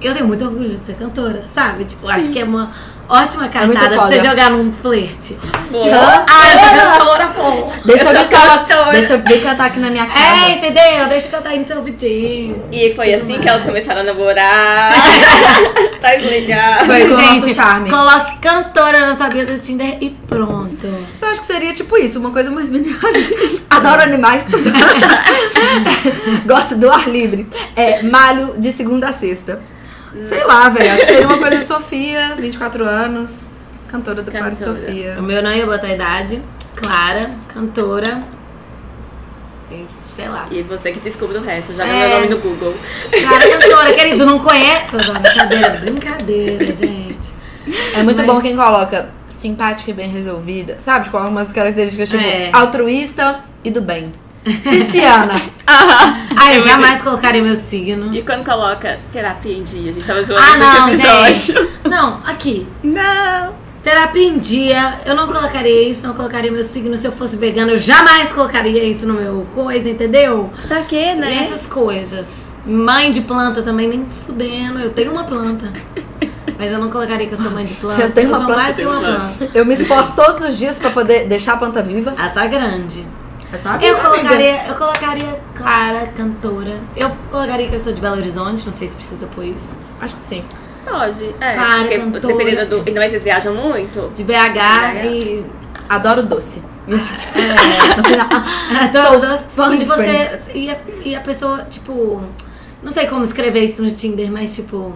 Eu 0.00 0.14
tenho 0.14 0.26
muito 0.26 0.44
orgulho 0.44 0.76
de 0.76 0.84
ser 0.84 0.96
cantora, 0.96 1.44
sabe? 1.46 1.84
Tipo, 1.84 2.08
acho 2.08 2.30
que 2.30 2.38
é 2.38 2.44
uma 2.44 2.72
ótima 3.08 3.42
muito 3.42 3.52
cartada 3.52 3.94
pra 3.96 4.06
você 4.06 4.18
jogar 4.20 4.50
num 4.50 4.72
flerte. 4.72 5.38
Boa. 5.70 5.86
Ah, 5.86 6.52
eu 6.52 6.58
sou 6.58 6.98
cantora, 6.98 7.26
pô! 7.28 7.72
Deixa 7.84 8.04
eu 8.04 8.12
ver 8.12 8.24
se 8.24 8.30
sou 8.36 8.44
ela- 8.44 8.58
cantora. 8.58 8.92
Deixa 8.92 9.12
eu 9.14 9.18
ver 9.20 9.42
cantar 9.42 9.66
aqui 9.66 9.78
na 9.80 9.90
minha 9.90 10.06
casa. 10.06 10.20
É, 10.20 10.50
entendeu? 10.52 11.08
Deixa 11.08 11.26
eu 11.26 11.30
cantar 11.30 11.50
aí 11.50 11.58
no 11.58 11.64
seu 11.64 11.78
ouvidinho. 11.78 12.54
E 12.70 12.92
foi 12.94 13.14
assim 13.14 13.38
que 13.40 13.48
elas 13.48 13.64
começaram 13.64 14.00
a 14.02 14.04
namorar. 14.04 14.92
tá 16.00 16.10
legal. 16.10 16.84
Foi 16.86 17.06
com 17.08 17.14
o 17.14 17.20
nosso 17.20 17.54
charme. 17.54 17.90
coloque 17.90 18.38
cantora 18.38 19.06
na 19.06 19.14
sabia 19.16 19.46
do 19.46 19.58
Tinder 19.58 19.96
e 20.00 20.10
pronto. 20.10 20.86
Eu 21.20 21.28
acho 21.28 21.40
que 21.40 21.46
seria 21.46 21.72
tipo 21.72 21.96
isso, 21.96 22.18
uma 22.18 22.30
coisa 22.30 22.50
mais 22.50 22.70
minimalista. 22.70 23.62
Adoro 23.70 24.02
animais. 24.02 24.44
tô. 24.46 24.58
Gosto 26.46 26.76
do 26.76 26.90
ar 26.90 27.08
livre. 27.08 27.46
É, 27.74 28.02
malho 28.02 28.54
de 28.58 28.70
segunda 28.72 29.08
a 29.08 29.12
sexta. 29.12 29.60
Sei 30.22 30.44
lá, 30.44 30.68
velho. 30.68 30.92
Acho 30.92 31.06
que 31.06 31.12
seria 31.12 31.26
uma 31.26 31.38
coisa 31.38 31.60
Sofia, 31.64 32.34
24 32.36 32.84
anos, 32.84 33.46
cantora 33.88 34.22
do 34.22 34.30
Clara 34.30 34.48
e 34.52 34.56
Cantora. 34.56 34.76
Sofia. 34.76 35.16
O 35.18 35.22
meu 35.22 35.42
não 35.42 35.52
ia 35.52 35.64
botar 35.66 35.88
idade. 35.92 36.42
Clara, 36.76 37.30
cantora. 37.48 38.22
E, 39.70 39.86
sei 40.10 40.28
lá. 40.28 40.46
E 40.50 40.62
você 40.62 40.92
que 40.92 41.00
descobre 41.00 41.38
o 41.38 41.42
resto, 41.42 41.72
joga 41.72 41.86
É. 41.86 42.08
meu 42.08 42.16
nome 42.20 42.28
no 42.28 42.38
Google. 42.40 42.74
Clara, 43.10 43.48
cantora, 43.58 43.92
querido, 43.94 44.26
não 44.26 44.38
conhece? 44.38 44.86
Brincadeira, 44.90 45.70
brincadeira, 45.80 46.64
gente. 46.74 47.32
É 47.94 48.02
muito 48.02 48.18
Mas- 48.18 48.26
bom 48.26 48.40
quem 48.40 48.56
coloca 48.56 49.08
simpática 49.30 49.90
e 49.90 49.94
bem 49.94 50.08
resolvida. 50.10 50.76
Sabe? 50.78 51.08
Com 51.08 51.16
algumas 51.16 51.50
características 51.52 52.08
tipo 52.10 52.22
É. 52.22 52.50
altruísta 52.52 53.40
e 53.64 53.70
do 53.70 53.80
bem. 53.80 54.12
Pisciana. 54.44 55.40
Ah, 55.66 56.54
eu 56.54 56.62
jamais 56.62 57.00
colocaria 57.00 57.42
meu 57.42 57.56
signo. 57.56 58.14
E 58.14 58.22
quando 58.22 58.44
coloca 58.44 58.98
terapia 59.12 59.56
em 59.56 59.62
dia, 59.62 59.90
a 59.90 59.94
gente 59.94 60.06
tava 60.06 60.22
zoando 60.24 60.42
Ah, 60.42 60.56
não, 60.56 60.88
episódio. 60.88 61.34
gente. 61.34 61.68
Não, 61.88 62.20
aqui. 62.26 62.66
Não. 62.82 63.62
Terapia 63.82 64.28
em 64.28 64.38
dia, 64.38 65.00
eu 65.04 65.14
não 65.16 65.26
colocaria 65.26 65.88
isso, 65.88 66.06
não 66.06 66.14
colocaria 66.14 66.52
meu 66.52 66.62
signo 66.62 66.96
se 66.96 67.04
eu 67.04 67.10
fosse 67.10 67.36
vegana, 67.36 67.72
eu 67.72 67.78
jamais 67.78 68.30
colocaria 68.30 68.84
isso 68.84 69.04
no 69.06 69.14
meu 69.14 69.44
coisa, 69.52 69.88
entendeu? 69.88 70.50
Pra 70.68 70.82
quê, 70.82 71.12
E 71.12 71.16
né? 71.16 71.44
essas 71.44 71.66
coisas. 71.66 72.56
Mãe 72.64 73.10
de 73.10 73.22
planta 73.22 73.60
também, 73.60 73.88
nem 73.88 74.06
fudendo. 74.24 74.78
Eu 74.78 74.90
tenho 74.90 75.10
uma 75.10 75.24
planta. 75.24 75.72
Mas 76.56 76.70
eu 76.70 76.78
não 76.78 76.90
colocaria 76.90 77.26
que 77.26 77.34
eu 77.34 77.38
sou 77.38 77.50
mãe 77.50 77.64
de 77.64 77.74
planta. 77.74 78.02
Eu 78.02 78.10
tenho 78.12 78.28
uma 78.28 78.36
sou 78.38 78.46
planta. 78.46 78.62
mais 78.62 78.76
que 78.76 78.84
uma 78.84 79.00
planta. 79.00 79.50
Eu 79.52 79.66
me 79.66 79.74
esforço 79.74 80.14
todos 80.14 80.48
os 80.48 80.56
dias 80.56 80.78
pra 80.78 80.90
poder 80.90 81.26
deixar 81.26 81.54
a 81.54 81.56
planta 81.56 81.82
viva. 81.82 82.14
Ela 82.16 82.28
tá 82.28 82.46
grande. 82.46 83.04
Eu 83.82 83.98
colocaria, 83.98 84.66
eu 84.66 84.74
colocaria 84.74 85.40
Clara, 85.54 86.06
cantora. 86.06 86.80
Eu 86.96 87.10
colocaria 87.30 87.68
que 87.68 87.76
eu 87.76 87.80
sou 87.80 87.92
de 87.92 88.00
Belo 88.00 88.16
Horizonte, 88.16 88.64
não 88.64 88.72
sei 88.72 88.88
se 88.88 88.96
precisa 88.96 89.26
pôr 89.26 89.44
isso. 89.44 89.76
Acho 90.00 90.14
que 90.14 90.20
sim. 90.20 90.44
Pode. 90.84 91.34
É, 91.40 91.54
Cara, 91.54 91.80
porque 91.82 91.98
cantora. 91.98 92.34
dependendo 92.34 92.66
do. 92.70 92.76
Ainda 92.86 93.00
mais 93.00 93.10
vocês 93.12 93.22
viajam 93.22 93.54
muito. 93.54 94.10
De 94.14 94.24
BH 94.24 95.04
e. 95.04 95.44
Adoro 95.88 96.22
doce. 96.22 96.62
E 96.88 96.94
assim, 96.94 97.14
tipo, 97.14 97.38
É. 97.38 97.94
no 97.96 98.04
final, 98.04 98.28
Sou 98.90 99.20
sou 99.20 99.38
fã 99.54 99.74
e 99.74 99.78
de 99.78 99.84
você 99.84 100.40
e 100.54 100.70
a, 100.70 100.78
e 101.04 101.14
a 101.14 101.20
pessoa, 101.20 101.64
tipo, 101.70 102.22
não 102.82 102.90
sei 102.90 103.06
como 103.06 103.22
escrever 103.22 103.60
isso 103.60 103.82
no 103.82 103.90
Tinder, 103.90 104.32
mas 104.32 104.56
tipo, 104.56 104.92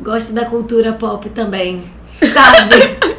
gosta 0.00 0.32
da 0.32 0.44
cultura 0.44 0.92
pop 0.92 1.28
também. 1.30 1.82
Sabe? 2.32 2.98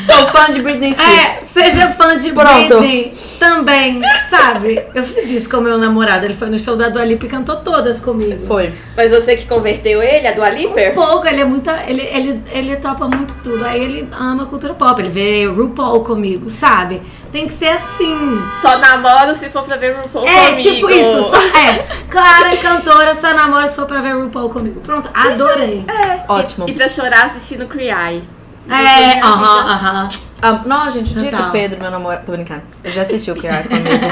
Sou 0.00 0.26
fã 0.28 0.50
de 0.50 0.62
Britney 0.62 0.92
Spears. 0.94 1.12
é, 1.14 1.40
seja 1.52 1.88
fã 1.92 2.18
de 2.18 2.32
Pronto. 2.32 2.78
Britney 2.78 3.14
também, 3.38 4.00
sabe? 4.30 4.82
Eu 4.94 5.02
fiz 5.02 5.30
isso 5.30 5.50
com 5.50 5.58
meu 5.58 5.76
namorado, 5.78 6.24
ele 6.24 6.34
foi 6.34 6.48
no 6.48 6.58
show 6.58 6.76
da 6.76 6.88
Dua 6.88 7.04
Lipa 7.04 7.26
e 7.26 7.28
cantou 7.28 7.56
todas 7.56 8.00
comigo. 8.00 8.46
Foi. 8.46 8.72
Mas 8.96 9.10
você 9.10 9.36
que 9.36 9.46
converteu 9.46 10.02
ele, 10.02 10.26
a 10.26 10.32
Dua 10.32 10.48
Liper? 10.48 10.94
pouco, 10.94 11.26
ele 11.26 11.40
é 11.40 11.44
muito. 11.44 11.68
Ele, 11.86 12.02
ele, 12.02 12.42
ele 12.50 12.76
topa 12.76 13.06
muito 13.08 13.34
tudo. 13.42 13.64
Aí 13.64 13.82
ele 13.82 14.08
ama 14.18 14.46
cultura 14.46 14.72
pop. 14.74 15.00
Ele 15.00 15.10
vê 15.10 15.46
RuPaul 15.46 16.02
comigo, 16.04 16.48
sabe? 16.50 17.02
Tem 17.32 17.46
que 17.46 17.52
ser 17.52 17.68
assim. 17.68 18.40
Só 18.62 18.78
namoro 18.78 19.34
se 19.34 19.50
for 19.50 19.64
pra 19.64 19.76
ver 19.76 19.96
RuPaul 19.96 20.26
É, 20.26 20.50
comigo. 20.52 20.62
tipo 20.62 20.90
isso. 20.90 21.22
Só, 21.24 21.36
é, 21.36 21.84
Clara, 22.08 22.56
cantora, 22.56 23.14
só 23.14 23.34
namora 23.34 23.68
se 23.68 23.76
for 23.76 23.86
pra 23.86 24.00
ver 24.00 24.14
RuPaul 24.16 24.48
comigo. 24.48 24.80
Pronto, 24.80 25.10
adorei. 25.12 25.84
É. 25.88 26.20
Ótimo. 26.28 26.66
E, 26.68 26.72
e 26.72 26.74
pra 26.74 26.88
chorar 26.88 27.26
assistindo 27.26 27.66
Cry. 27.66 28.22
É, 28.68 29.20
aham, 29.20 29.70
aham. 29.72 30.08
Ah, 30.42 30.60
não, 30.66 30.90
gente, 30.90 31.16
o 31.16 31.18
dia 31.18 31.30
que 31.30 31.40
o 31.40 31.50
Pedro, 31.50 31.80
meu 31.80 31.90
namorado. 31.90 32.24
Tô 32.26 32.32
brincando. 32.32 32.62
Eu 32.84 32.92
já 32.92 33.02
assisti 33.02 33.30
o 33.30 33.34
Cry 33.36 33.62
comigo. 33.68 34.06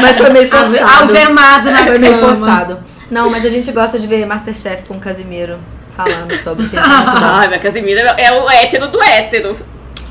mas 0.00 0.18
foi 0.18 0.30
meio 0.30 0.50
forçado. 0.50 1.00
Algemado 1.00 1.70
na 1.70 1.78
Foi 1.86 1.98
meio 1.98 2.18
cama. 2.18 2.36
forçado. 2.36 2.78
Não, 3.10 3.30
mas 3.30 3.44
a 3.44 3.48
gente 3.48 3.70
gosta 3.72 3.98
de 3.98 4.06
ver 4.06 4.26
Masterchef 4.26 4.84
com 4.84 4.94
o 4.94 5.00
Casimiro 5.00 5.58
falando 5.96 6.34
sobre. 6.34 6.64
Gente, 6.64 6.76
é. 6.78 6.80
Ai, 6.84 7.46
minha 7.48 7.60
Casimira 7.60 8.00
é 8.18 8.32
o 8.32 8.50
hétero 8.50 8.88
do 8.88 9.00
hétero. 9.02 9.56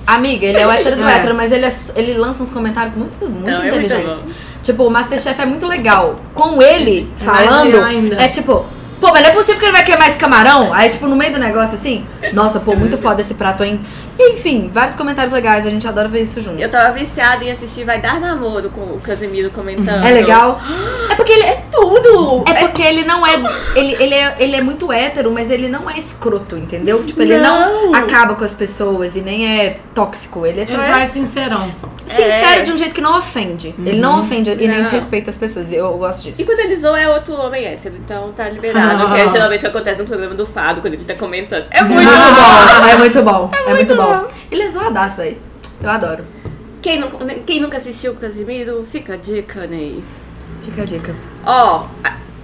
Amiga, 0.08 0.46
ele 0.46 0.60
é 0.60 0.67
o 0.67 0.72
hétero 0.72 0.96
do 0.96 1.03
É. 1.08 1.15
hétero, 1.17 1.36
mas 1.36 1.51
ele, 1.51 1.65
é- 1.65 1.74
ele 1.96 2.13
lança 2.13 2.41
uns 2.44 2.51
comentários 2.51 2.96
muito, 2.96 3.17
muito 3.27 3.41
Não, 3.50 3.58
é 3.63 3.72
muito 3.72 3.86
inteligentes. 3.86 4.27
tipo, 4.63 4.84
o 4.84 4.89
Masterchef 4.89 5.41
é 5.41 5.46
muito 5.46 5.67
legal. 5.67 6.20
Com 6.34 6.62
ele 6.62 7.12
É 7.20 7.24
falando, 7.24 8.13
é 8.20 8.27
tipo, 8.29 8.65
Pô, 9.00 9.12
mas 9.12 9.22
não 9.22 9.30
é 9.30 9.34
possível 9.34 9.60
que 9.60 9.66
ele 9.66 9.74
vai 9.74 9.84
queimar 9.84 10.08
esse 10.08 10.18
camarão? 10.18 10.74
Aí, 10.74 10.90
tipo, 10.90 11.08
no 11.08 11.16
meio 11.16 11.34
do 11.34 11.40
negócio, 11.40 11.75
assim, 11.75 12.06
nossa, 12.34 12.60
pô, 12.60 12.75
muito 12.75 12.98
foda 12.98 13.22
esse 13.22 13.34
prato, 13.34 13.64
hein? 13.64 13.80
E, 14.17 14.31
enfim, 14.34 14.69
vários 14.74 14.95
comentários 14.95 15.34
legais, 15.34 15.65
a 15.65 15.69
gente 15.69 15.86
adora 15.88 16.07
ver 16.07 16.22
isso 16.22 16.39
juntos. 16.41 16.62
Eu 16.62 16.69
tava 16.72 16.91
viciada 16.91 17.43
em 17.43 17.51
assistir 17.51 17.84
Vai 17.84 18.00
Dar 18.00 18.19
Namoro 18.19 18.69
com 18.69 18.81
o 18.81 19.00
Casimiro 19.01 19.50
comentando. 19.51 20.05
É 20.05 20.12
legal. 20.12 20.60
É 21.07 21.13
porque 21.15 21.31
ele 21.31 21.43
É 21.43 21.63
tudo! 21.72 22.43
É 22.48 22.53
porque 22.55 22.81
ele 22.81 23.03
não 23.05 23.25
é 23.25 23.36
ele, 23.75 23.95
ele 24.03 24.13
é. 24.15 24.36
ele 24.39 24.55
é 24.55 24.62
muito 24.62 24.91
hétero, 24.91 25.31
mas 25.31 25.50
ele 25.51 25.69
não 25.69 25.89
é 25.89 25.98
escroto, 25.98 26.57
entendeu? 26.57 27.03
Tipo, 27.05 27.22
ele 27.22 27.38
não, 27.38 27.91
Não. 27.91 27.95
acaba 27.95 28.36
com 28.36 28.43
as 28.43 28.53
pessoas 28.55 29.15
e 29.15 29.22
nem 29.22 29.60
é 29.62 29.79
tóxico. 29.93 30.45
Ele 30.45 30.62
é 30.62 30.65
só 30.65 30.74
Ele 30.81 31.03
é 31.03 31.05
sincerão. 31.05 31.72
sincero 32.05 32.60
É. 32.60 32.62
de 32.63 32.72
um 32.72 32.77
jeito 32.77 32.93
que 32.93 33.01
não 33.01 33.17
ofende. 33.17 33.74
Ele 33.86 34.00
não 34.00 34.19
ofende 34.19 34.50
e 34.51 34.55
nem 34.55 34.67
Não. 34.77 34.84
desrespeita 34.84 35.29
as 35.29 35.38
pessoas. 35.38 35.72
Eu, 35.72 35.86
eu 35.86 35.98
gosto 35.98 36.27
E 36.27 36.31
disso. 36.31 36.45
quando 36.45 36.60
ele 36.60 36.75
zoa 36.75 37.00
é 37.00 37.07
outro 37.07 37.34
homem 37.36 37.63
hétero, 37.65 37.95
então 38.03 38.31
tá 38.36 38.50
liberado. 38.50 39.07
que 39.13 39.19
é 39.22 39.29
geralmente 39.29 39.65
acontece 39.67 40.00
no 40.00 40.05
programa 40.05 40.34
do 40.34 40.45
Fado, 40.45 40.81
quando 40.81 40.95
ele 40.95 41.05
tá 41.05 41.13
comentando. 41.15 41.65
É 41.72 41.81
muito 41.84 41.95
Muito 42.10 42.13
bom! 42.36 42.88
é 42.89 42.95
muito 42.98 43.22
bom. 43.24 43.50
É 43.53 43.57
muito, 43.57 43.75
muito 43.75 43.95
bom. 43.95 44.03
bom. 44.05 44.05
Ele 44.52 44.64
é 44.64 44.70
zoadaço, 44.70 45.18
velho. 45.18 45.38
Eu 45.82 45.90
adoro. 45.90 46.24
Quem, 46.82 47.00
não, 47.00 47.10
quem 47.46 47.60
nunca 47.60 47.78
assistiu 47.78 48.12
o 48.14 48.16
Casimiro, 48.16 48.84
fica 48.90 49.14
a 49.14 49.18
dica, 49.18 49.66
Ney. 49.66 50.04
Fica 50.64 50.84
a 50.84 50.86
dica. 50.86 51.16
Ó, 51.46 51.86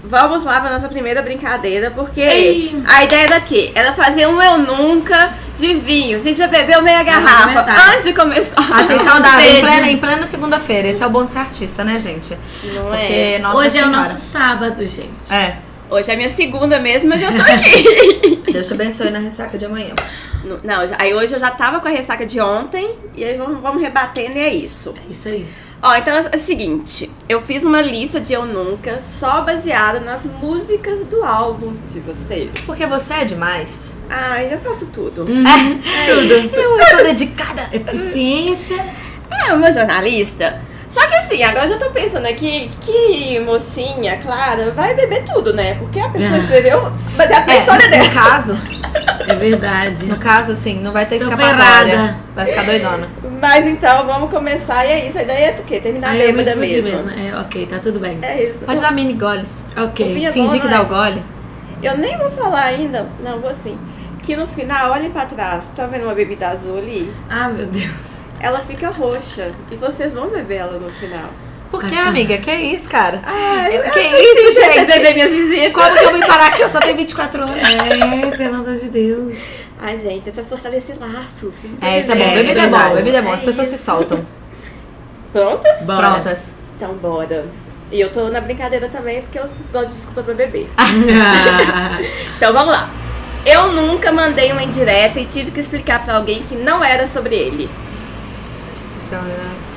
vamos 0.03 0.43
lá 0.43 0.59
pra 0.59 0.71
nossa 0.71 0.87
primeira 0.89 1.21
brincadeira, 1.21 1.91
porque 1.91 2.21
Ei. 2.21 2.81
a 2.87 3.03
ideia 3.03 3.27
daqui 3.27 3.71
era 3.75 3.93
fazer 3.93 4.27
um 4.27 4.41
eu 4.41 4.57
nunca 4.57 5.33
de 5.55 5.75
vinho. 5.75 6.17
A 6.17 6.19
gente 6.19 6.37
já 6.37 6.47
bebeu 6.47 6.81
meia 6.81 7.03
garrafa 7.03 7.47
metade. 7.61 7.91
antes 7.91 8.03
de 8.05 8.13
começar. 8.13 8.55
Achei 8.73 8.97
saudável. 8.99 9.47
Em 9.57 9.61
plena, 9.61 9.87
em 9.91 9.97
plena 9.97 10.25
segunda-feira. 10.25 10.87
Esse 10.87 11.03
é 11.03 11.05
o 11.05 11.09
bom 11.09 11.23
de 11.25 11.31
ser 11.33 11.39
artista, 11.39 11.83
né, 11.83 11.99
gente? 11.99 12.35
Não 12.73 12.85
Porque, 12.87 13.13
é? 13.13 13.39
nossa 13.39 13.57
Hoje 13.57 13.67
é 13.77 13.81
o 13.81 13.83
Senhora. 13.85 13.97
nosso 13.97 14.19
sábado, 14.19 14.85
gente. 14.85 15.31
É. 15.31 15.57
Hoje 15.87 16.09
é 16.09 16.15
minha 16.15 16.29
segunda 16.29 16.79
mesmo, 16.79 17.09
mas 17.09 17.21
eu 17.21 17.31
tô 17.35 17.41
aqui. 17.51 18.51
Deus 18.51 18.65
te 18.65 18.73
abençoe 18.73 19.11
na 19.11 19.19
ressaca 19.19 19.55
de 19.57 19.65
amanhã. 19.65 19.93
Não, 20.43 20.79
aí 20.97 21.13
hoje 21.13 21.35
eu 21.35 21.39
já 21.39 21.51
tava 21.51 21.79
com 21.79 21.87
a 21.87 21.91
ressaca 21.91 22.25
de 22.25 22.39
ontem, 22.39 22.95
e 23.15 23.23
aí 23.23 23.37
vamos, 23.37 23.61
vamos 23.61 23.81
rebatendo 23.81 24.37
e 24.37 24.41
é 24.41 24.53
isso. 24.53 24.93
É 25.07 25.11
isso 25.11 25.27
aí. 25.27 25.47
Ó, 25.83 25.95
então 25.95 26.13
é 26.13 26.35
o 26.35 26.39
seguinte, 26.39 27.09
eu 27.27 27.41
fiz 27.41 27.63
uma 27.63 27.81
lista 27.81 28.19
de 28.19 28.33
Eu 28.33 28.45
Nunca, 28.45 29.01
só 29.01 29.41
baseada 29.41 29.99
nas 29.99 30.23
músicas 30.25 31.03
do 31.05 31.23
álbum 31.23 31.75
de 31.89 31.99
vocês. 31.99 32.51
Porque 32.67 32.85
você 32.85 33.13
é 33.13 33.25
demais. 33.25 33.91
Ah, 34.07 34.43
eu 34.43 34.59
faço 34.59 34.85
tudo. 34.87 35.25
É, 35.27 36.13
tudo. 36.13 36.33
Eu, 36.55 36.77
eu 36.77 36.85
sou 36.85 37.03
dedicada. 37.03 37.67
Eficiência. 37.71 38.85
É, 39.47 39.53
uma 39.53 39.71
jornalista. 39.71 40.61
Só 40.91 41.07
que 41.07 41.15
assim, 41.15 41.41
agora 41.41 41.63
eu 41.65 41.69
já 41.69 41.77
tô 41.77 41.89
pensando 41.91 42.25
aqui 42.27 42.69
que 42.81 43.39
mocinha, 43.39 44.17
Clara, 44.17 44.71
vai 44.71 44.93
beber 44.93 45.23
tudo, 45.23 45.53
né? 45.53 45.75
Porque 45.75 45.97
a 46.01 46.09
pessoa 46.09 46.37
escreveu 46.37 46.91
baseado 47.15 47.47
na 47.47 47.53
É, 47.53 47.59
história 47.59 47.89
dela. 47.89 48.03
no 48.03 48.09
caso, 48.13 48.57
É 49.27 49.35
verdade. 49.35 50.05
no 50.05 50.17
caso, 50.17 50.51
assim, 50.51 50.81
não 50.81 50.91
vai 50.91 51.05
ter 51.05 51.15
escapatória. 51.15 52.17
Vai 52.35 52.45
ficar 52.45 52.63
doidona. 52.63 53.07
Mas 53.39 53.65
então, 53.67 54.05
vamos 54.05 54.29
começar 54.29 54.85
e 54.85 54.89
é 54.89 55.07
isso. 55.07 55.17
A 55.17 55.23
ideia 55.23 55.45
é 55.51 55.59
o 55.59 55.63
quê? 55.63 55.79
Terminar 55.79 56.09
Aí 56.09 56.21
eu 56.23 56.27
me 56.33 56.43
bêbada 56.43 56.57
fudi 56.57 56.81
mesmo. 56.81 57.05
mesmo. 57.05 57.19
É, 57.27 57.39
ok, 57.39 57.65
tá 57.67 57.79
tudo 57.79 57.97
bem. 57.99 58.19
É 58.21 58.43
isso. 58.43 58.59
Pode 58.59 58.81
dar 58.81 58.91
mini 58.91 59.13
goles. 59.13 59.63
Ok. 59.77 60.05
É 60.25 60.25
bom, 60.27 60.33
Fingir 60.33 60.59
que 60.59 60.67
né? 60.67 60.73
dá 60.73 60.81
o 60.81 60.87
gole. 60.87 61.23
Eu 61.81 61.97
nem 61.97 62.17
vou 62.17 62.29
falar 62.31 62.63
ainda, 62.63 63.07
não, 63.23 63.39
vou 63.39 63.49
assim. 63.49 63.77
Que 64.21 64.35
no 64.35 64.45
final, 64.45 64.91
olhem 64.91 65.09
pra 65.09 65.25
trás, 65.25 65.63
tá 65.75 65.87
vendo 65.87 66.03
uma 66.03 66.13
bebida 66.13 66.49
azul 66.49 66.77
ali? 66.77 67.11
Ah, 67.29 67.47
meu 67.47 67.65
Deus. 67.65 68.10
Ela 68.41 68.59
fica 68.61 68.89
roxa. 68.89 69.51
E 69.69 69.75
vocês 69.75 70.13
vão 70.13 70.27
beber 70.29 70.55
ela 70.57 70.79
no 70.79 70.89
final. 70.89 71.29
Por 71.69 71.85
que, 71.85 71.95
Ah, 71.95 72.07
amiga? 72.07 72.37
Que 72.37 72.51
isso, 72.53 72.89
cara? 72.89 73.21
Ai, 73.23 73.77
Eu- 73.77 73.83
que 73.83 73.99
isso, 73.99 74.53
você 74.59 74.73
gente? 74.73 74.87
beber 74.93 75.13
minhas 75.13 75.31
visitas. 75.31 75.71
Como 75.73 75.97
que 75.97 76.03
eu 76.03 76.13
vim 76.13 76.19
parar 76.27 76.47
aqui? 76.47 76.61
Eu 76.61 76.67
só 76.69 76.79
tenho 76.79 76.97
24 76.97 77.43
anos. 77.43 77.55
É, 77.57 78.35
pelo 78.35 78.55
amor 78.55 78.73
de 78.75 78.89
Deus. 78.89 79.35
Ai, 79.81 79.97
gente, 79.97 80.27
é 80.29 80.31
pra 80.33 80.43
fortalecer 80.43 80.97
laços. 80.99 81.55
É, 81.81 81.99
isso 81.99 82.11
é 82.11 82.15
bom. 82.15 82.25
Bebida 82.33 82.51
é, 82.59 82.61
verdade. 82.63 82.89
bom. 82.89 82.95
Bebida 82.95 83.17
é 83.17 83.21
bom. 83.21 83.31
As 83.31 83.41
É 83.41 83.45
pessoas 83.45 83.67
se 83.67 83.75
isso. 83.75 83.85
soltam. 83.85 84.25
Prontas? 85.31 85.81
Bora. 85.83 86.11
Prontas. 86.11 86.51
Então, 86.75 86.93
bora. 86.95 87.45
E 87.91 87.99
eu 88.01 88.11
tô 88.11 88.27
na 88.29 88.41
brincadeira 88.41 88.87
também, 88.89 89.21
porque 89.21 89.39
eu 89.39 89.49
gosto 89.71 89.89
de 89.89 89.95
desculpa 89.95 90.23
pra 90.23 90.33
beber. 90.33 90.67
Então, 92.35 92.51
vamos 92.53 92.73
lá. 92.73 92.89
Eu 93.45 93.69
nunca 93.71 94.11
mandei 94.11 94.51
uma 94.51 94.61
indireta 94.63 95.19
e 95.19 95.25
tive 95.25 95.51
que 95.51 95.59
explicar 95.59 96.03
pra 96.03 96.15
alguém 96.15 96.43
que 96.43 96.55
não 96.55 96.83
era 96.83 97.07
sobre 97.07 97.35
ele. 97.35 97.69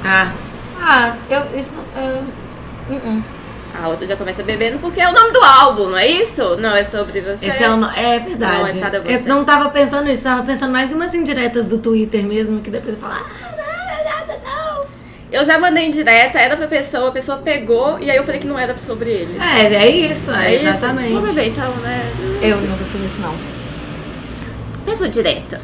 Ah, 0.05 0.33
Ah, 0.81 1.15
eu. 1.31 1.59
Isso 1.59 1.73
não. 1.75 2.03
eu- 2.03 2.23
uh-uh. 2.91 3.23
A 3.83 3.89
outra 3.89 4.07
já 4.07 4.15
começa 4.17 4.41
bebendo 4.45 4.79
porque 4.79 5.01
é 5.01 5.09
o 5.09 5.13
nome 5.13 5.33
do 5.33 5.43
álbum, 5.43 5.89
não 5.89 5.99
é 5.99 6.07
isso? 6.07 6.57
Não, 6.59 6.77
é 6.77 6.85
sobre 6.85 7.21
você. 7.21 7.47
esse 7.47 7.63
é, 7.65 7.69
o 7.69 7.77
no... 7.77 7.91
é 7.91 8.21
verdade. 8.21 8.79
Não, 8.79 8.87
é 8.89 8.97
Eu 8.97 9.19
você. 9.19 9.29
não 9.29 9.45
tava 9.45 9.69
pensando 9.71 10.05
nisso, 10.05 10.23
tava 10.23 10.45
pensando 10.45 10.71
mais 10.71 10.93
em 10.93 10.95
umas 10.95 11.13
indiretas 11.13 11.67
do 11.67 11.79
Twitter 11.79 12.25
mesmo, 12.25 12.61
que 12.61 12.71
depois 12.71 12.95
eu 12.95 13.01
falo, 13.01 13.15
ah, 13.15 13.51
não, 13.51 14.05
nada, 14.05 14.41
não. 14.45 14.85
Eu 15.33 15.45
já 15.45 15.59
mandei 15.59 15.87
indireta, 15.89 16.39
era 16.39 16.57
pra 16.57 16.69
pessoa, 16.69 17.09
a 17.09 17.13
pessoa 17.13 17.39
pegou 17.39 17.99
e 17.99 18.09
aí 18.09 18.17
eu 18.17 18.23
falei 18.23 18.39
que 18.41 18.47
não 18.47 18.57
era 18.57 18.77
sobre 18.77 19.11
ele. 19.11 19.39
É, 19.43 19.65
é 19.75 19.91
isso, 19.91 20.31
é, 20.31 20.55
isso? 20.55 20.67
exatamente. 20.69 21.13
Vamos 21.13 21.35
beber 21.35 21.49
então, 21.51 21.71
né? 21.79 22.13
Eu 22.41 22.59
nunca 22.59 22.85
fiz 22.85 23.01
isso, 23.03 23.21
não. 23.23 23.35
Pessoa 24.87 25.09
direta. 25.09 25.61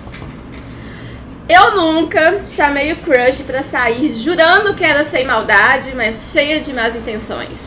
Eu 1.53 1.75
nunca 1.75 2.43
chamei 2.47 2.93
o 2.93 2.97
crush 2.99 3.43
pra 3.43 3.63
sair 3.63 4.13
jurando 4.15 4.75
que 4.75 4.85
era 4.85 5.05
sem 5.05 5.25
maldade, 5.27 5.93
mas 5.97 6.31
cheia 6.33 6.61
de 6.61 6.73
más 6.73 6.95
intenções. 6.95 7.59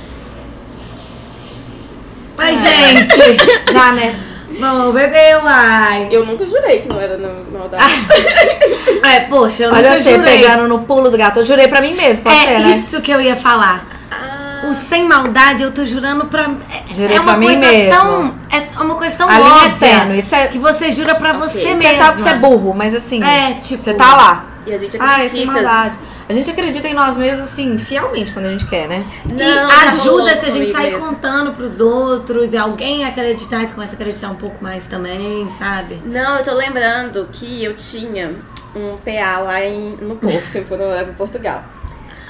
Mas, 2.38 2.60
gente, 2.62 3.16
Já, 3.72 3.92
né? 3.92 4.16
vamos 4.60 4.94
beber, 4.94 5.38
uai. 5.44 6.08
Eu 6.12 6.26
nunca 6.26 6.46
jurei 6.48 6.80
que 6.82 6.88
não 6.88 7.00
era 7.00 7.18
na 7.18 7.30
maldade. 7.52 7.84
É, 9.06 9.20
poxa, 9.22 9.64
eu 9.66 9.72
Olha 9.74 9.90
nunca 9.92 10.02
você 10.02 10.16
jurei. 10.16 10.38
pegando 10.38 10.68
no 10.68 10.80
pulo 10.84 11.10
do 11.12 11.18
gato. 11.18 11.40
Eu 11.40 11.44
jurei 11.44 11.68
pra 11.68 11.82
mim 11.82 11.94
mesmo, 11.94 12.24
pode 12.24 12.38
É 12.38 12.40
ser, 12.46 12.60
né? 12.60 12.70
isso 12.72 13.02
que 13.02 13.12
eu 13.12 13.20
ia 13.20 13.36
falar. 13.36 13.86
Ah, 14.10 14.43
O 14.70 14.74
sem 14.74 15.08
maldade, 15.08 15.64
eu 15.64 15.72
tô 15.72 15.86
jurando 15.86 16.26
pra. 16.26 16.50
É, 16.72 16.96
Jurei 16.96 17.18
é 17.18 17.20
uma 17.20 17.32
pra 17.34 17.38
mim 17.38 17.46
coisa 17.48 17.60
mesmo. 17.62 17.96
Tão, 17.96 18.36
é 18.52 18.82
uma 18.82 18.96
coisa 18.96 19.16
tão 19.16 19.30
A 19.30 19.38
linha 19.38 19.50
é 19.50 19.52
óbvia 19.68 19.72
tênue. 20.00 20.20
Isso 20.20 20.36
é, 20.36 20.48
que 20.48 20.58
você 20.60 20.92
jura 20.92 21.16
pra 21.16 21.34
você 21.34 21.60
Você 21.62 21.74
mesmo. 21.76 21.82
você 21.84 21.98
sabe 21.98 22.16
que 22.18 22.22
você 22.22 22.30
é 22.30 22.34
burro, 22.38 22.74
mas 22.74 22.94
assim. 22.96 23.24
É, 23.24 23.54
tipo- 23.56 23.82
Você 23.82 23.94
tá 23.94 24.16
lá. 24.16 24.46
e 24.66 24.74
a 24.74 24.78
gente 24.78 24.98
Ai, 25.00 25.28
sem 25.28 25.44
acredita. 25.44 25.52
maldade. 25.52 25.98
A 26.30 26.32
gente 26.32 26.50
acredita 26.50 26.88
em 26.88 26.94
nós 26.94 27.18
mesmos, 27.18 27.50
assim, 27.52 27.78
fielmente 27.78 28.32
quando 28.32 28.46
a 28.46 28.50
gente 28.50 28.66
quer, 28.66 28.88
né? 28.88 29.04
E 29.26 29.34
Não, 29.34 29.40
já 29.46 29.90
rolou 29.90 30.26
ajuda 30.28 30.36
se 30.40 30.46
a 30.46 30.50
gente 30.50 30.72
sair 30.72 30.92
mesmo. 30.92 31.06
contando 31.08 31.52
pros 31.52 31.82
outros 31.82 32.54
e 32.54 32.58
alguém 32.58 33.04
acreditar, 33.04 33.60
você 33.66 33.74
começa 33.74 33.92
a 33.92 33.96
acreditar 33.96 34.30
um 34.30 34.36
pouco 34.36 34.64
mais 34.64 34.86
também, 34.86 35.50
sabe? 35.50 36.02
Não, 36.06 36.38
eu 36.38 36.44
tô 36.44 36.54
lembrando 36.54 37.28
que 37.34 37.62
eu 37.62 37.74
tinha 37.76 38.32
um 38.74 38.96
PA 39.04 39.40
lá 39.40 39.66
em, 39.66 39.98
no 40.02 40.16
Porto, 40.16 40.64
quando 40.66 40.82
eu 40.82 40.88
morava 40.88 41.10
em 41.10 41.14
Portugal. 41.14 41.62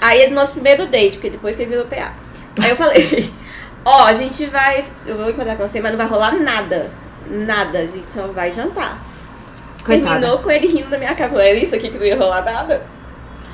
Aí 0.04 0.28
no 0.30 0.36
nosso 0.36 0.52
primeiro 0.52 0.86
date, 0.86 1.14
porque 1.14 1.30
depois 1.30 1.58
ele 1.58 1.70
virou 1.70 1.86
PA. 1.86 2.12
Aí 2.62 2.70
eu 2.72 2.76
falei, 2.76 3.34
ó, 3.86 4.04
a 4.06 4.14
gente 4.14 4.46
vai. 4.48 4.84
Eu 5.06 5.16
vou 5.16 5.30
encontrar 5.30 5.56
com 5.56 5.66
você, 5.66 5.80
mas 5.80 5.92
não 5.92 5.98
vai 5.98 6.08
rolar 6.08 6.34
nada. 6.34 6.92
Nada, 7.30 7.78
a 7.80 7.86
gente 7.86 8.12
só 8.12 8.28
vai 8.28 8.52
jantar. 8.52 9.02
Coitada. 9.86 10.20
Terminou 10.20 10.40
com 10.40 10.52
ele 10.52 10.68
rindo 10.68 10.90
da 10.90 10.98
minha 10.98 11.16
cara. 11.16 11.32
Falei, 11.32 11.52
era 11.52 11.60
isso 11.60 11.74
aqui 11.74 11.90
que 11.90 11.98
não 11.98 12.06
ia 12.06 12.18
rolar 12.18 12.44
nada? 12.44 12.86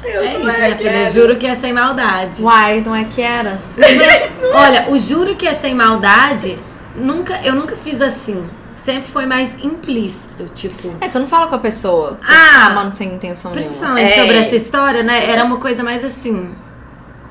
Eu, 0.03 0.21
É 0.23 0.25
isso, 0.33 0.39
"Não 0.39 0.45
minha 0.45 0.77
filha. 0.77 0.91
cara." 0.91 1.11
Juro 1.11 1.35
que 1.37 1.45
é 1.45 1.55
sem 1.55 1.71
maldade. 1.71 2.41
Uai, 2.41 2.81
não 2.81 2.95
é 2.95 3.03
que 3.03 3.21
era? 3.21 3.59
Olha, 4.53 4.89
o 4.89 4.97
juro 4.97 5.35
que 5.35 5.47
é 5.47 5.53
sem 5.53 5.75
maldade, 5.75 6.57
nunca, 6.95 7.39
eu 7.43 7.53
nunca 7.53 7.75
fiz 7.75 8.01
assim. 8.01 8.43
Sempre 8.83 9.09
foi 9.09 9.25
mais 9.25 9.49
implícito, 9.63 10.45
tipo. 10.53 10.95
É, 11.01 11.07
você 11.07 11.19
não 11.19 11.27
fala 11.27 11.47
com 11.47 11.55
a 11.55 11.59
pessoa. 11.59 12.17
Tá 12.25 12.27
Ah, 12.27 12.45
te 12.45 12.49
chamando 12.63 12.91
sem 12.91 13.13
intenção 13.13 13.51
nenhuma. 13.51 13.69
Principalmente 13.71 14.13
É. 14.13 14.21
sobre 14.21 14.37
essa 14.37 14.55
história, 14.55 15.03
né? 15.03 15.29
Era 15.29 15.43
uma 15.43 15.57
coisa 15.57 15.83
mais 15.83 16.03
assim. 16.03 16.49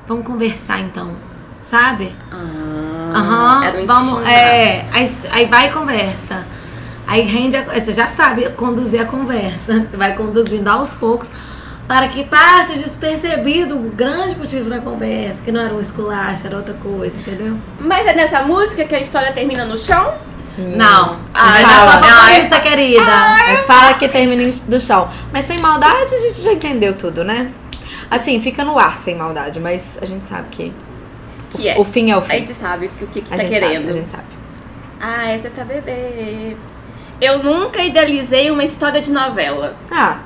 Vamos 0.07 0.25
conversar 0.25 0.79
então. 0.79 1.15
Sabe? 1.61 2.15
Ah, 2.31 3.11
Aham. 3.15 3.63
era 3.65 3.81
um 3.81 3.85
vamos. 3.85 4.27
É. 4.27 4.83
Aí, 4.93 5.11
aí 5.31 5.45
vai 5.47 5.67
e 5.67 5.71
conversa. 5.71 6.45
Aí 7.07 7.21
rende 7.21 7.57
a, 7.57 7.63
Você 7.63 7.91
já 7.93 8.07
sabe 8.07 8.47
conduzir 8.51 9.01
a 9.01 9.05
conversa. 9.05 9.81
Você 9.89 9.97
vai 9.97 10.13
conduzindo 10.15 10.67
aos 10.69 10.93
poucos. 10.93 11.27
Para 11.87 12.07
que 12.07 12.23
passe 12.25 12.77
despercebido 12.77 13.75
o 13.75 13.89
grande 13.89 14.35
motivo 14.37 14.69
da 14.69 14.79
conversa, 14.79 15.41
que 15.43 15.51
não 15.51 15.59
era 15.59 15.73
um 15.73 15.79
esculacho, 15.79 16.45
era 16.45 16.57
outra 16.57 16.75
coisa, 16.75 17.15
entendeu? 17.17 17.57
Mas 17.79 18.05
é 18.05 18.13
nessa 18.13 18.43
música 18.43 18.85
que 18.85 18.93
a 18.93 18.99
história 18.99 19.31
termina 19.33 19.65
no 19.65 19.75
chão? 19.75 20.13
Não. 20.59 21.19
É 21.33 21.61
fala. 21.61 21.85
nossa 21.85 22.07
favorita, 22.07 22.59
querida. 22.59 23.11
É, 23.47 23.57
fala 23.63 23.93
que 23.95 24.07
termina 24.09 24.43
do 24.67 24.79
chão. 24.81 25.09
Mas 25.31 25.45
sem 25.45 25.57
maldade 25.59 26.13
a 26.15 26.19
gente 26.19 26.41
já 26.41 26.51
entendeu 26.53 26.95
tudo, 26.97 27.23
né? 27.23 27.51
Assim, 28.09 28.39
fica 28.39 28.63
no 28.63 28.77
ar 28.77 28.97
sem 28.97 29.15
maldade, 29.15 29.59
mas 29.59 29.97
a 30.01 30.05
gente 30.05 30.25
sabe 30.25 30.47
que 30.51 30.73
Que 31.49 31.69
é. 31.69 31.77
o 31.79 31.83
fim 31.83 32.11
é 32.11 32.15
o 32.15 32.19
A 32.19 32.21
fim. 32.21 32.33
gente 32.39 32.53
sabe 32.53 32.87
o 32.87 33.07
que, 33.07 33.21
que 33.21 33.33
A 33.33 33.37
tá 33.37 33.43
querendo. 33.43 33.85
sabe, 33.85 33.89
a 33.89 33.93
gente 33.93 34.09
sabe. 34.09 34.23
Ah, 35.01 35.29
essa 35.31 35.47
é 35.47 35.49
pra 35.49 35.63
bebê. 35.65 36.55
Eu 37.21 37.43
nunca 37.43 37.81
idealizei 37.81 38.49
uma 38.51 38.63
história 38.63 39.01
de 39.01 39.11
novela. 39.11 39.75
Ah, 39.91 40.19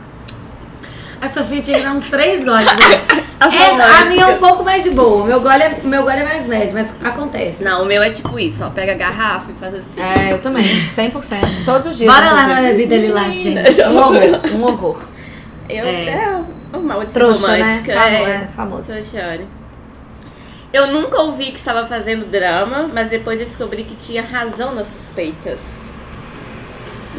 A 1.24 1.28
Sofia 1.30 1.62
tinha 1.62 1.78
que 1.78 1.84
dar 1.86 1.94
uns 1.94 2.10
três 2.10 2.44
goles. 2.44 2.66
né? 2.66 3.24
A 3.40 3.48
Essa, 3.48 4.02
a 4.02 4.06
minha 4.06 4.24
é 4.24 4.28
um 4.28 4.38
pouco 4.38 4.64
mais 4.64 4.84
de 4.84 4.90
boa. 4.90 5.24
O 5.24 5.26
meu 5.26 5.40
gole 5.42 5.64
é, 5.64 5.80
meu 5.84 6.04
gole 6.04 6.18
é 6.18 6.24
mais 6.24 6.46
médio, 6.46 6.74
mas 6.74 6.94
acontece. 7.04 7.64
Não, 7.64 7.84
o 7.84 7.86
meu 7.86 8.02
é 8.04 8.10
tipo 8.10 8.38
isso, 8.40 8.64
ó. 8.64 8.70
Pega 8.70 8.92
a 8.94 8.96
garrafa 8.96 9.52
e 9.52 9.54
faz 9.56 9.76
assim. 9.76 10.02
É, 10.02 10.34
eu 10.34 10.40
também, 10.42 10.64
100%. 10.64 11.66
Todos 11.66 11.88
os 11.88 11.98
dias. 11.98 12.14
Bora 12.14 12.32
lá 12.32 12.48
na 12.48 12.62
bebida 12.62 12.96
lilás, 12.96 13.34
Menina, 13.36 13.70
gente. 13.72 13.88
Um 13.88 13.98
horror, 13.98 14.42
um 14.54 14.64
horror. 14.64 15.04
Eu, 15.70 15.86
É. 15.86 16.06
é. 16.10 16.42
normal 16.72 17.04
de 17.06 17.18
né? 17.18 17.26
romântica. 17.26 17.94
Famo- 17.94 18.08
é. 18.08 18.32
é, 18.32 18.48
famoso. 18.56 18.94
Eu 20.72 20.88
nunca 20.88 21.22
ouvi 21.22 21.52
que 21.52 21.58
estava 21.58 21.86
fazendo 21.86 22.26
drama, 22.26 22.90
mas 22.94 23.10
depois 23.10 23.40
descobri 23.40 23.84
que 23.84 23.96
tinha 23.96 24.22
razão 24.24 24.74
nas 24.74 24.88
suspeitas. 24.88 25.83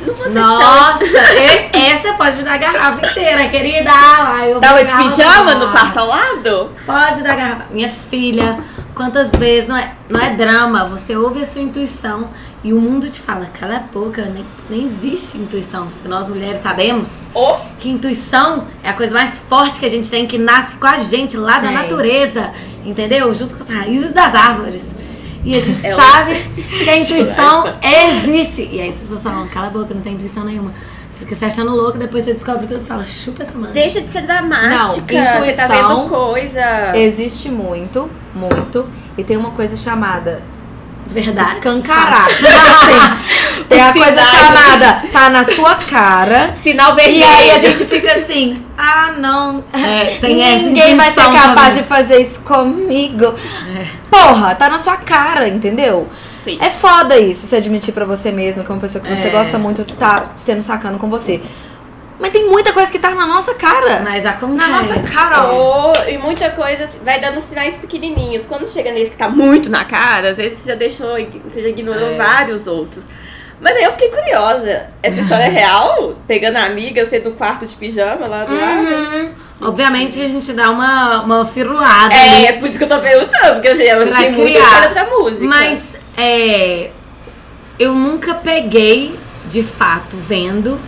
Não 0.06 0.14
vou 0.14 0.24
ser 0.24 0.38
Nossa, 0.38 1.04
essa 1.72 2.12
pode 2.14 2.36
me 2.36 2.42
dar 2.42 2.54
a 2.54 2.58
garrafa 2.58 3.06
inteira, 3.06 3.48
querida. 3.48 3.90
Lá, 3.90 4.46
eu 4.46 4.60
tão... 4.60 4.60
Tava 4.60 4.84
de 4.84 4.94
pijama 4.96 5.54
no 5.54 5.70
quarto 5.70 5.98
ao 5.98 6.06
lado? 6.08 6.70
Pode 6.84 7.22
dar 7.22 7.32
a 7.32 7.36
garrafa. 7.36 7.64
Minha 7.70 7.88
filha, 7.88 8.58
quantas 8.94 9.30
vezes 9.32 9.68
não 9.68 9.76
é, 9.76 9.92
não 10.08 10.20
é 10.20 10.30
drama, 10.30 10.84
você 10.84 11.16
ouve 11.16 11.42
a 11.42 11.46
sua 11.46 11.60
intuição 11.62 12.28
e 12.62 12.72
o 12.72 12.80
mundo 12.80 13.08
te 13.10 13.20
fala, 13.20 13.46
cala 13.46 13.76
a 13.76 13.80
boca, 13.80 14.22
nem, 14.24 14.44
nem 14.70 14.86
existe 14.86 15.36
intuição. 15.36 15.86
Nós 16.06 16.26
mulheres 16.28 16.62
sabemos 16.62 17.28
Oh, 17.34 17.56
que 17.78 17.90
intuição 17.90 18.66
é 18.82 18.88
a 18.88 18.94
coisa 18.94 19.12
mais 19.12 19.38
forte 19.38 19.78
que 19.78 19.84
a 19.84 19.90
gente 19.90 20.10
tem, 20.10 20.26
que 20.26 20.38
nasce 20.38 20.76
com 20.76 20.86
a 20.86 20.96
gente 20.96 21.36
lá 21.36 21.58
da 21.60 21.68
Gente. 21.68 21.74
natureza, 21.74 22.52
entendeu? 22.84 23.32
Junto 23.34 23.54
com 23.54 23.62
as 23.62 23.68
raízes 23.68 24.12
das 24.12 24.34
árvores. 24.34 24.93
E 25.44 25.57
a 25.57 25.61
gente 25.61 25.87
Eu 25.87 25.96
sabe 25.96 26.37
que 26.54 26.88
a 26.88 26.96
intuição 26.96 27.74
existe. 27.83 28.68
E 28.72 28.80
aí 28.80 28.88
as 28.88 28.96
pessoas 28.96 29.22
falam, 29.22 29.46
cala 29.48 29.66
a 29.66 29.70
boca, 29.70 29.92
não 29.94 30.00
tem 30.00 30.14
intuição 30.14 30.44
nenhuma. 30.44 30.72
Você 31.11 31.20
fica 31.20 31.37
se 31.37 31.44
achando 31.44 31.74
louco, 31.76 31.96
depois 31.98 32.24
você 32.24 32.33
descobre 32.35 32.66
tudo 32.66 32.83
e 32.83 32.85
fala, 32.87 33.04
chupa 33.04 33.42
essa 33.44 33.57
mãe. 33.57 33.70
deixa 33.72 34.00
de 34.00 34.09
ser 34.09 34.22
dramática. 34.22 34.76
Não, 34.78 34.87
Você 34.88 35.52
tá 35.52 35.66
intuição- 35.66 35.88
vendo 35.98 36.09
coisa. 36.09 36.96
Existe 36.96 37.48
muito, 37.50 38.11
muito. 38.35 38.87
E 39.16 39.22
tem 39.22 39.37
uma 39.37 39.50
coisa 39.52 39.76
chamada 39.76 40.42
Verdade. 41.06 41.54
escancarar. 41.54 42.26
Assim, 42.26 43.64
tem 43.68 43.80
a 43.82 43.92
coisa 43.92 44.22
chamada 44.24 45.02
tá 45.12 45.30
na 45.30 45.44
sua 45.44 45.76
cara. 45.76 46.54
Sinal 46.56 46.94
vermelho. 46.94 47.20
E 47.20 47.24
aí 47.24 47.50
a 47.52 47.58
gente 47.58 47.84
fica 47.84 48.12
assim, 48.12 48.62
ah 48.76 49.12
não, 49.18 49.62
É, 49.72 50.18
ninguém 50.22 50.96
vai 50.96 51.10
ser 51.10 51.22
capaz 51.22 51.68
também. 51.68 51.82
de 51.82 51.82
fazer 51.82 52.20
isso 52.20 52.40
comigo. 52.42 53.34
Porra, 54.10 54.54
tá 54.54 54.68
na 54.68 54.78
sua 54.78 54.96
cara, 54.96 55.48
entendeu? 55.48 56.08
Sim. 56.42 56.58
É 56.60 56.68
foda 56.68 57.18
isso, 57.18 57.46
se 57.46 57.56
admitir 57.56 57.92
pra 57.94 58.04
você 58.04 58.30
mesmo 58.30 58.64
que 58.64 58.70
uma 58.70 58.78
pessoa 58.80 59.02
que 59.02 59.08
você 59.14 59.28
É. 59.28 59.30
gosta 59.30 59.58
muito 59.58 59.84
tá 59.84 60.24
sendo 60.32 60.62
sacando 60.62 60.98
com 60.98 61.08
você. 61.08 61.40
Mas 62.18 62.31
tem 62.33 62.48
muita 62.48 62.72
coisa 62.72 62.90
que 62.90 62.98
tá 62.98 63.11
na 63.14 63.27
nossa 63.27 63.55
cara. 63.55 64.00
Mas 64.05 64.24
acontece. 64.24 64.70
na 64.70 64.77
nossa 64.83 64.94
cara, 65.12 65.46
ó. 65.48 65.88
Ou, 65.88 65.92
e 66.09 66.16
muita 66.16 66.50
coisa 66.50 66.88
vai 67.03 67.20
dando 67.20 67.40
sinais 67.40 67.74
pequenininhos. 67.77 68.44
Quando 68.46 68.68
chega 68.68 68.92
nesse 68.92 69.11
que 69.11 69.16
tá 69.16 69.29
muito 69.29 69.68
na 69.68 69.85
cara, 69.85 70.31
às 70.31 70.37
vezes 70.37 70.59
você 70.59 70.68
já 70.70 70.74
deixou, 70.77 71.16
você 71.48 71.62
já 71.62 71.68
ignorou 71.68 72.12
É. 72.12 72.16
vários 72.16 72.66
outros. 72.68 73.05
Mas 73.61 73.77
aí 73.77 73.85
eu 73.85 73.92
fiquei 73.92 74.11
curiosa. 74.11 74.87
Essa 75.03 75.20
história 75.20 75.44
é 75.44 75.48
real? 75.50 76.14
Pegando 76.27 76.57
a 76.57 76.64
amiga, 76.66 77.05
você 77.05 77.18
do 77.18 77.33
quarto 77.33 77.66
de 77.66 77.74
pijama 77.74 78.27
lá 78.27 78.44
do 78.44 78.55
lado? 78.55 78.81
Uhum. 78.94 79.31
Obviamente 79.62 80.18
que 80.18 80.24
a 80.24 80.29
gente 80.29 80.53
dá 80.53 80.70
uma, 80.70 81.22
uma 81.22 81.44
firulada 81.46 82.14
É, 82.14 82.37
ali 82.37 82.46
é 82.46 82.53
por 82.55 82.68
isso 82.68 82.79
que 82.79 82.85
eu 82.85 82.88
tô 82.88 82.98
perguntando, 83.00 83.55
porque 83.55 83.68
eu, 83.68 83.77
pra 84.07 84.16
achei 84.16 84.31
muita 84.31 84.50
criar. 84.59 84.64
história 84.64 84.90
pra 84.90 85.05
música. 85.18 85.46
Mas 85.46 85.94
é, 86.16 86.90
eu 87.79 87.92
nunca 87.92 88.35
peguei 88.35 89.18
de 89.46 89.62
fato 89.62 90.16
vendo, 90.16 90.79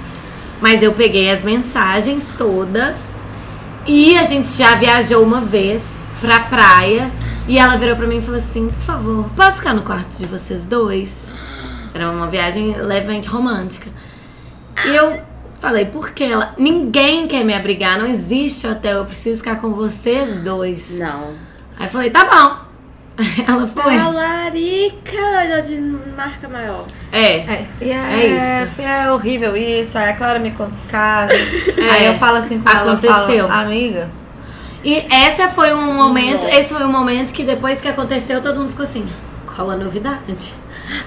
mas 0.60 0.82
eu 0.82 0.92
peguei 0.92 1.30
as 1.30 1.42
mensagens 1.42 2.34
todas 2.36 2.98
e 3.86 4.16
a 4.16 4.24
gente 4.24 4.48
já 4.48 4.74
viajou 4.74 5.22
uma 5.22 5.40
vez 5.40 5.82
pra 6.20 6.40
praia 6.40 7.10
e 7.46 7.58
ela 7.58 7.76
virou 7.76 7.96
pra 7.96 8.06
mim 8.06 8.18
e 8.18 8.22
falou 8.22 8.38
assim: 8.38 8.68
por 8.68 8.82
favor, 8.82 9.30
posso 9.36 9.58
ficar 9.58 9.74
no 9.74 9.82
quarto 9.82 10.16
de 10.18 10.26
vocês 10.26 10.66
dois? 10.66 11.32
Era 11.94 12.10
uma 12.10 12.26
viagem 12.26 12.76
levemente 12.76 13.28
romântica. 13.28 13.90
E 14.84 14.94
eu 14.94 15.22
falei, 15.58 15.86
por 15.86 16.10
que 16.10 16.24
ela? 16.24 16.54
Ninguém 16.58 17.26
quer 17.26 17.44
me 17.44 17.54
abrigar, 17.54 17.98
não 17.98 18.06
existe 18.06 18.66
hotel, 18.66 18.98
eu 18.98 19.04
preciso 19.06 19.38
ficar 19.38 19.56
com 19.56 19.70
vocês 19.70 20.38
dois. 20.40 20.98
Não. 20.98 21.34
Aí 21.78 21.86
eu 21.86 21.90
falei, 21.90 22.10
tá 22.10 22.24
bom. 22.24 22.65
Ela 23.46 23.66
foi. 23.66 23.96
Talarica, 23.96 25.16
olha 25.38 25.62
de 25.62 25.80
marca 26.14 26.48
maior. 26.48 26.84
É. 27.10 27.36
É, 27.38 27.66
e 27.80 27.90
É 27.90 28.66
isso. 28.66 28.82
É 28.82 29.10
horrível 29.10 29.56
isso. 29.56 29.96
Aí 29.98 30.10
a 30.10 30.16
Clara 30.16 30.38
me 30.38 30.50
conta 30.50 30.72
os 30.72 30.82
casos. 30.84 31.36
É. 31.76 31.90
Aí 31.90 32.06
eu 32.06 32.14
falo 32.14 32.36
assim 32.36 32.60
com 32.60 32.68
ela, 32.68 32.80
eu 32.80 32.92
Aconteceu. 32.92 33.50
amiga. 33.50 34.10
E 34.84 35.04
essa 35.10 35.48
foi 35.48 35.72
um 35.74 35.94
momento, 35.94 36.46
esse 36.46 36.72
foi 36.72 36.84
um 36.84 36.90
momento 36.90 37.32
que 37.32 37.42
depois 37.42 37.80
que 37.80 37.88
aconteceu, 37.88 38.40
todo 38.40 38.60
mundo 38.60 38.70
ficou 38.70 38.84
assim, 38.84 39.06
qual 39.46 39.70
a 39.70 39.76
novidade? 39.76 40.54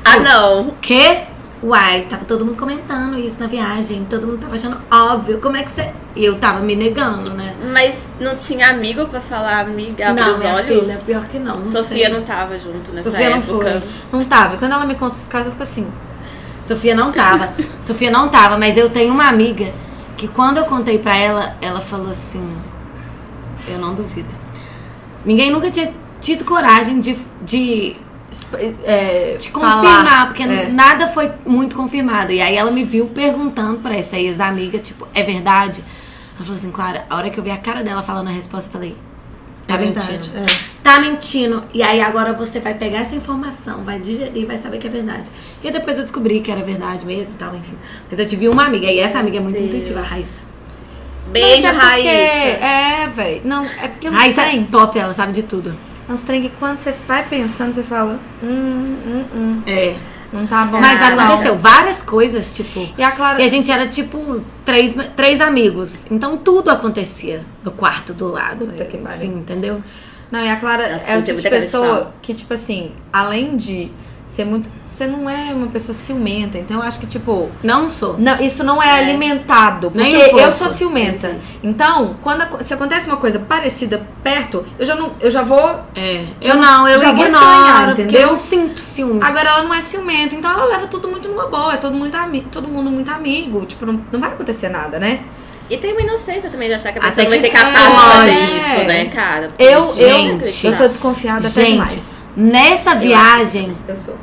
Ah, 0.03 0.19
não. 0.19 0.69
O 0.69 0.75
quê? 0.81 1.23
Uai, 1.61 2.07
tava 2.09 2.23
todo 2.23 2.45
mundo 2.45 2.57
comentando 2.57 3.17
isso 3.17 3.37
na 3.37 3.45
viagem, 3.45 4.05
todo 4.09 4.25
mundo 4.25 4.39
tava 4.39 4.55
achando 4.55 4.77
óbvio, 4.89 5.39
como 5.39 5.57
é 5.57 5.63
que 5.63 5.69
você... 5.71 5.91
E 6.15 6.23
eu 6.23 6.39
tava 6.39 6.61
me 6.61 6.73
negando, 6.73 7.31
né? 7.31 7.53
Mas 7.73 8.15
não 8.19 8.35
tinha 8.35 8.69
amigo 8.69 9.07
pra 9.07 9.19
falar, 9.19 9.59
amiga, 9.59 10.09
abre 10.09 10.23
não, 10.23 10.33
os 10.33 10.39
minha 10.39 10.53
olhos? 10.53 10.67
filha, 10.67 10.97
pior 11.05 11.25
que 11.27 11.37
não, 11.37 11.59
não 11.59 11.71
Sofia 11.71 12.07
sei. 12.07 12.09
não 12.09 12.23
tava 12.23 12.57
junto 12.57 12.91
nessa 12.93 13.11
Sofia 13.11 13.29
não 13.29 13.37
época. 13.39 13.81
foi. 13.81 13.89
Não 14.11 14.25
tava. 14.25 14.55
E 14.55 14.57
quando 14.57 14.71
ela 14.71 14.85
me 14.85 14.95
conta 14.95 15.15
os 15.15 15.27
casos, 15.27 15.47
eu 15.47 15.51
fico 15.51 15.63
assim. 15.63 15.87
Sofia 16.63 16.95
não 16.95 17.11
tava. 17.11 17.53
Sofia 17.83 18.09
não 18.09 18.29
tava, 18.29 18.57
mas 18.57 18.77
eu 18.77 18.89
tenho 18.89 19.13
uma 19.13 19.27
amiga 19.27 19.73
que 20.15 20.27
quando 20.27 20.57
eu 20.57 20.65
contei 20.65 20.99
pra 20.99 21.17
ela, 21.17 21.55
ela 21.61 21.81
falou 21.81 22.09
assim: 22.09 22.57
Eu 23.67 23.79
não 23.79 23.95
duvido. 23.95 24.33
Ninguém 25.25 25.51
nunca 25.51 25.69
tinha 25.69 25.93
tido 26.21 26.45
coragem 26.45 26.99
de, 26.99 27.17
de, 27.41 27.95
É, 28.83 29.37
falar. 29.51 29.73
confirmar, 29.81 30.27
porque 30.27 30.43
É. 30.43 30.67
nada 30.69 31.07
foi 31.07 31.31
muito 31.45 31.75
confirmado. 31.75 32.31
E 32.31 32.41
aí 32.41 32.55
ela 32.55 32.71
me 32.71 32.83
viu 32.83 33.07
perguntando 33.07 33.79
pra 33.79 33.95
essa 33.95 34.17
ex-amiga, 34.17 34.77
tipo, 34.79 35.07
é 35.13 35.23
verdade? 35.23 35.83
Ela 36.35 36.45
falou 36.45 36.57
assim, 36.59 36.71
Clara, 36.71 37.05
a 37.09 37.15
hora 37.17 37.29
que 37.29 37.39
eu 37.39 37.43
vi 37.43 37.51
a 37.51 37.57
cara 37.57 37.83
dela 37.83 38.01
falando 38.03 38.27
a 38.27 38.31
resposta, 38.31 38.67
eu 38.67 38.71
falei, 38.71 38.95
É 39.67 39.71
tá 39.71 39.77
verdade. 39.77 40.11
mentindo. 40.11 40.37
É. 40.39 40.45
Tá 40.81 40.99
mentindo. 40.99 41.63
E 41.73 41.83
aí 41.83 41.99
agora 42.01 42.33
você 42.33 42.59
vai 42.59 42.73
pegar 42.73 42.99
essa 42.99 43.15
informação, 43.15 43.83
vai 43.83 43.99
digerir, 43.99 44.45
vai 44.47 44.57
saber 44.57 44.77
que 44.77 44.87
é 44.87 44.89
verdade. 44.89 45.29
E 45.63 45.69
depois 45.71 45.97
eu 45.97 46.03
descobri 46.03 46.39
que 46.39 46.51
era 46.51 46.61
verdade 46.63 47.05
mesmo 47.05 47.33
e 47.33 47.37
tal, 47.37 47.55
enfim. 47.55 47.75
Mas 48.09 48.19
eu 48.19 48.25
tive 48.25 48.47
uma 48.47 48.65
amiga, 48.65 48.87
e 48.87 48.99
essa 48.99 49.19
amiga 49.19 49.37
é 49.37 49.41
muito 49.41 49.57
Deus. 49.57 49.67
intuitiva, 49.67 49.99
a 49.99 50.03
Raíssa. 50.03 50.47
Beijo, 51.31 51.47
Mas 51.57 51.65
é 51.65 51.69
porque- 51.71 51.85
Raíssa. 51.85 52.09
É, 52.09 53.07
velho. 53.07 53.41
Não, 53.43 53.63
é 53.65 53.87
porque 53.87 54.07
é 54.07 54.09
uns 54.09 54.15
Raíssa 54.15 54.41
é 54.41 54.63
top, 54.71 54.97
ela 54.97 55.13
sabe 55.13 55.33
de 55.33 55.43
tudo. 55.43 55.75
É 56.09 56.11
uns 56.11 56.23
trem 56.23 56.41
que 56.41 56.49
quando 56.49 56.77
você 56.77 56.91
vai 57.07 57.23
pensando, 57.23 57.71
você 57.71 57.83
fala. 57.83 58.19
Hum, 58.43 58.97
hum, 59.05 59.25
hum. 59.35 59.63
É. 59.67 59.95
Não 60.33 60.45
tá 60.45 60.63
bom. 60.65 60.79
Mas 60.79 60.99
não. 60.99 61.19
aconteceu 61.19 61.55
várias 61.55 62.01
coisas, 62.01 62.55
tipo. 62.55 62.87
E 62.97 63.03
a 63.03 63.11
Clara. 63.11 63.39
E 63.39 63.45
a 63.45 63.47
gente 63.47 63.71
era 63.71 63.87
tipo 63.87 64.43
três, 64.65 64.95
três 65.15 65.39
amigos. 65.39 66.05
Então 66.09 66.37
tudo 66.37 66.69
acontecia 66.69 67.45
no 67.63 67.71
quarto 67.71 68.13
do 68.13 68.27
lado. 68.27 68.65
Puta 68.65 68.85
que 68.85 68.97
pariu. 68.97 69.31
Entendeu? 69.31 69.83
Não, 70.31 70.43
e 70.43 70.49
a 70.49 70.55
Clara 70.55 70.93
Nossa, 70.93 71.05
é 71.05 71.17
o 71.17 71.23
tipo 71.23 71.41
de 71.41 71.49
pessoa 71.49 72.13
que, 72.21 72.33
tipo 72.33 72.53
assim, 72.53 72.91
além 73.11 73.55
de 73.55 73.91
ser 74.29 74.45
muito. 74.45 74.69
Você 74.83 75.07
não 75.07 75.27
é 75.29 75.51
uma 75.53 75.67
pessoa 75.67 75.93
ciumenta. 75.93 76.57
Então 76.57 76.77
eu 76.77 76.83
acho 76.83 76.99
que, 76.99 77.07
tipo. 77.07 77.49
Não 77.63 77.87
sou. 77.89 78.15
Não, 78.17 78.39
isso 78.39 78.63
não 78.63 78.81
é, 78.81 78.91
alimentado. 78.99 79.91
Nem 79.93 80.11
Porque 80.17 80.35
um 80.35 80.39
eu 80.39 80.51
sou 80.51 80.69
ciumenta. 80.69 81.37
Então, 81.63 82.15
quando 82.21 82.41
aco- 82.43 82.63
se 82.63 82.73
acontece 82.73 83.07
uma 83.07 83.17
coisa 83.17 83.39
parecida 83.39 84.05
perto, 84.23 84.63
eu 84.77 84.85
já 84.85 84.95
não. 84.95 85.13
Eu 85.19 85.31
já 85.31 85.41
vou. 85.41 85.81
É. 85.95 86.25
Já 86.41 86.53
Eu 86.53 86.59
não, 86.61 86.87
eu 86.87 86.99
já 86.99 87.11
vou 87.11 87.25
estranhar, 87.25 87.89
entendeu? 87.91 88.21
eu 88.21 88.35
sinto 88.35 88.79
ciúmes. 88.79 89.23
Agora 89.23 89.49
ela 89.49 89.63
não 89.63 89.73
é 89.73 89.81
ciumenta, 89.81 90.35
então 90.35 90.51
ela 90.51 90.65
leva 90.65 90.87
tudo 90.87 91.07
muito 91.07 91.27
numa 91.27 91.47
boa, 91.47 91.73
é 91.73 91.77
todo, 91.77 91.95
muito 91.95 92.15
ami 92.15 92.41
todo 92.51 92.67
mundo 92.67 92.89
muito 92.91 93.09
amigo. 93.11 93.65
Tipo, 93.65 93.85
não, 93.85 93.99
não 94.11 94.19
vai 94.19 94.29
acontecer 94.29 94.69
nada, 94.69 94.99
né? 94.99 95.21
E 95.69 95.77
tem 95.77 95.91
uma 95.91 96.01
inocência 96.01 96.49
também 96.49 96.67
de 96.67 96.73
achar 96.75 96.91
que 96.91 96.99
a 96.99 97.01
Até 97.01 97.23
pessoa 97.23 97.23
não 97.25 97.29
vai 97.29 97.39
que 97.39 97.57
ser 97.57 97.63
capaz 97.63 97.85
de 97.89 97.95
fazer 97.95 98.29
É. 98.31 98.57
isso, 98.77 98.87
né, 98.87 99.05
cara? 99.05 99.49
Eu, 99.59 99.87
Gente. 99.93 100.65
eu, 100.65 100.71
eu 100.71 100.77
sou 100.77 100.87
desconfiada 100.87 101.39
até 101.47 101.49
Gente, 101.61 101.71
demais. 101.73 102.21
nessa 102.35 102.95
viagem, 102.95 103.77
Eu 103.87 103.95
sou. 103.95 104.15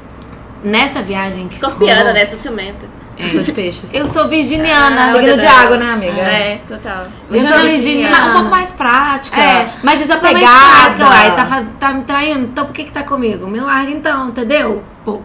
nessa 0.65 1.01
viagem 1.03 1.47
que 1.49 1.55
Escorpiana, 1.55 2.01
rolou- 2.01 2.15
né? 2.15 2.27
Ciumenta. 2.27 2.87
Eu 3.19 3.31
sou 3.31 3.43
de 3.43 3.53
peixes. 3.53 3.95
Eu 3.95 4.07
sou 4.07 4.29
virginiana. 4.29 5.05
Ah, 5.05 5.13
Signo 5.13 5.19
olha 5.29 5.37
de 5.39 5.47
água, 5.47 5.79
né, 5.79 5.91
amiga? 5.91 6.21
É, 6.21 6.61
total. 6.69 7.07
Eu 7.31 7.41
sou 7.41 7.61
virginiana. 7.63 8.27
um 8.29 8.33
pouco 8.35 8.51
mais 8.51 8.73
prática. 8.73 9.41
É, 9.41 9.71
mais 9.83 10.01
desapegada. 10.01 10.45
prática, 10.45 11.05
uai, 11.07 11.35
tá, 11.35 11.45
faz- 11.47 11.67
tá 11.81 11.93
me 11.95 12.03
traindo, 12.05 12.41
então 12.41 12.67
por 12.67 12.75
que 12.75 12.85
que 12.85 12.93
tá 12.93 13.03
comigo? 13.05 13.47
Me 13.47 13.59
larga 13.59 13.91
então, 13.91 14.29
entendeu? 14.29 14.83
Pô. 15.03 15.23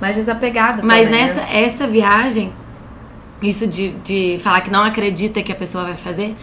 Mais 0.00 0.16
desapegada 0.16 0.82
Mas 0.82 1.04
também, 1.06 1.26
nessa 1.26 1.40
né? 1.40 1.64
essa 1.64 1.86
viagem, 1.86 2.52
isso 3.42 3.66
de, 3.66 3.90
de 4.04 4.38
falar 4.42 4.60
que 4.60 4.70
não 4.70 4.84
acredita 4.84 5.42
que 5.42 5.52
a 5.52 5.54
pessoa 5.54 5.84
vai 5.84 5.96
fazer, 5.96 6.34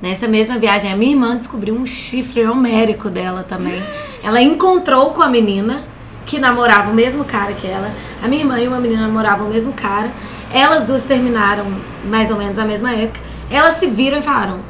nessa 0.00 0.26
mesma 0.26 0.58
viagem, 0.58 0.92
a 0.92 0.96
minha 0.96 1.12
irmã 1.12 1.36
descobriu 1.36 1.74
um 1.74 1.86
chifre 1.86 2.44
homérico 2.46 3.08
dela 3.08 3.42
também. 3.42 3.82
Ela 4.22 4.40
encontrou 4.40 5.12
com 5.12 5.22
a 5.22 5.28
menina 5.28 5.84
que 6.26 6.38
namorava 6.38 6.90
o 6.90 6.94
mesmo 6.94 7.24
cara 7.24 7.52
que 7.54 7.66
ela. 7.66 7.92
A 8.22 8.28
minha 8.28 8.42
irmã 8.42 8.60
e 8.60 8.68
uma 8.68 8.80
menina 8.80 9.02
namoravam 9.02 9.46
o 9.46 9.50
mesmo 9.50 9.72
cara. 9.72 10.10
Elas 10.52 10.84
duas 10.84 11.04
terminaram 11.04 11.66
mais 12.04 12.30
ou 12.30 12.36
menos 12.36 12.56
na 12.56 12.64
mesma 12.64 12.92
época. 12.92 13.20
Elas 13.50 13.74
se 13.74 13.86
viram 13.86 14.18
e 14.18 14.22
falaram: 14.22 14.60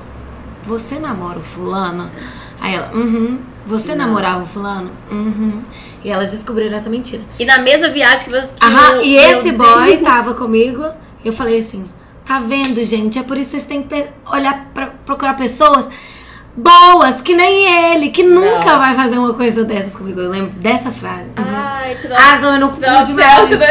você 0.62 0.98
namora 0.98 1.38
o 1.38 1.42
fulano? 1.42 2.10
Aí 2.60 2.74
ela, 2.74 2.90
uhum. 2.94 3.38
Você 3.66 3.94
namorava 3.94 4.42
o 4.42 4.46
fulano? 4.46 4.90
Uhum. 5.10 5.62
E 6.02 6.10
elas 6.10 6.32
descobriram 6.32 6.76
essa 6.76 6.88
mentira. 6.88 7.22
E 7.38 7.44
na 7.44 7.58
mesma 7.58 7.88
viagem 7.88 8.24
que 8.24 8.30
você. 8.30 8.50
Aham, 8.60 9.02
e 9.02 9.16
esse 9.16 9.52
boy 9.52 9.96
Deus. 9.96 10.02
tava 10.02 10.34
comigo. 10.34 10.84
Eu 11.24 11.33
falei 11.33 11.61
assim: 11.61 11.85
tá 12.26 12.38
vendo, 12.38 12.83
gente? 12.85 13.18
É 13.18 13.22
por 13.22 13.37
isso 13.37 13.50
que 13.50 13.56
vocês 13.56 13.66
têm 13.66 13.83
que 13.83 14.06
olhar 14.30 14.66
pra 14.74 14.88
procurar 15.04 15.35
pessoas 15.35 15.87
boas, 16.56 17.20
que 17.20 17.35
nem 17.35 17.92
ele, 17.94 18.11
que 18.11 18.22
nunca 18.22 18.66
Não. 18.72 18.78
vai 18.78 18.94
fazer 18.94 19.18
uma 19.18 19.35
coisa 19.35 19.64
dessas 19.64 19.94
comigo. 19.94 20.20
Eu 20.20 20.30
lembro 20.30 20.54
dessa 20.59 20.90
frase. 20.90 21.30
Uhum. 21.38 21.44
Ai, 21.46 21.96
Ah, 22.12 22.38
só 22.38 22.54
eu 22.54 22.61
não 22.61 22.68
pude 22.70 22.80
da 22.83 23.04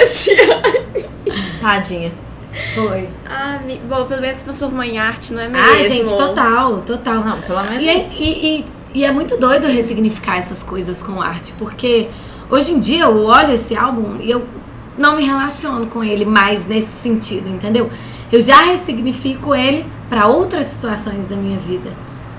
Tia. 0.06 0.62
Tadinha. 1.62 2.12
Foi. 2.74 3.08
Ah, 3.30 3.60
bom, 3.88 4.06
pelo 4.06 4.22
menos 4.22 4.42
transformou 4.42 4.84
em 4.84 4.98
arte, 4.98 5.34
não 5.34 5.42
é 5.42 5.48
mesmo? 5.48 5.68
Ai, 5.70 5.86
gente, 5.86 6.10
total, 6.16 6.82
total. 6.82 7.16
Não, 7.24 7.40
pelo 7.42 7.62
menos. 7.64 7.84
E 7.84 7.90
é, 7.90 7.98
e, 7.98 8.58
e- 8.60 8.66
e 8.96 9.04
é 9.06 9.12
muito 9.12 9.38
doido 9.38 9.68
ressignificar 9.68 10.38
essas 10.38 10.64
coisas 10.64 11.02
com 11.04 11.22
arte, 11.22 11.54
porque 11.60 12.10
hoje 12.50 12.72
em 12.72 12.80
dia 12.80 13.04
eu 13.04 13.24
olho 13.26 13.54
esse 13.54 13.76
álbum 13.78 14.18
e 14.20 14.32
eu 14.32 14.46
não 15.00 15.16
me 15.16 15.24
relaciono 15.24 15.88
com 15.88 16.04
ele 16.04 16.26
mais 16.26 16.66
nesse 16.68 16.92
sentido, 17.02 17.50
entendeu? 17.50 17.90
Eu 18.32 18.42
já 18.42 18.62
ressignifico 18.62 19.56
ele 19.56 19.86
pra 20.10 20.28
outras 20.28 20.68
situações 20.68 21.28
da 21.28 21.36
minha 21.36 21.58
vida. 21.58 21.90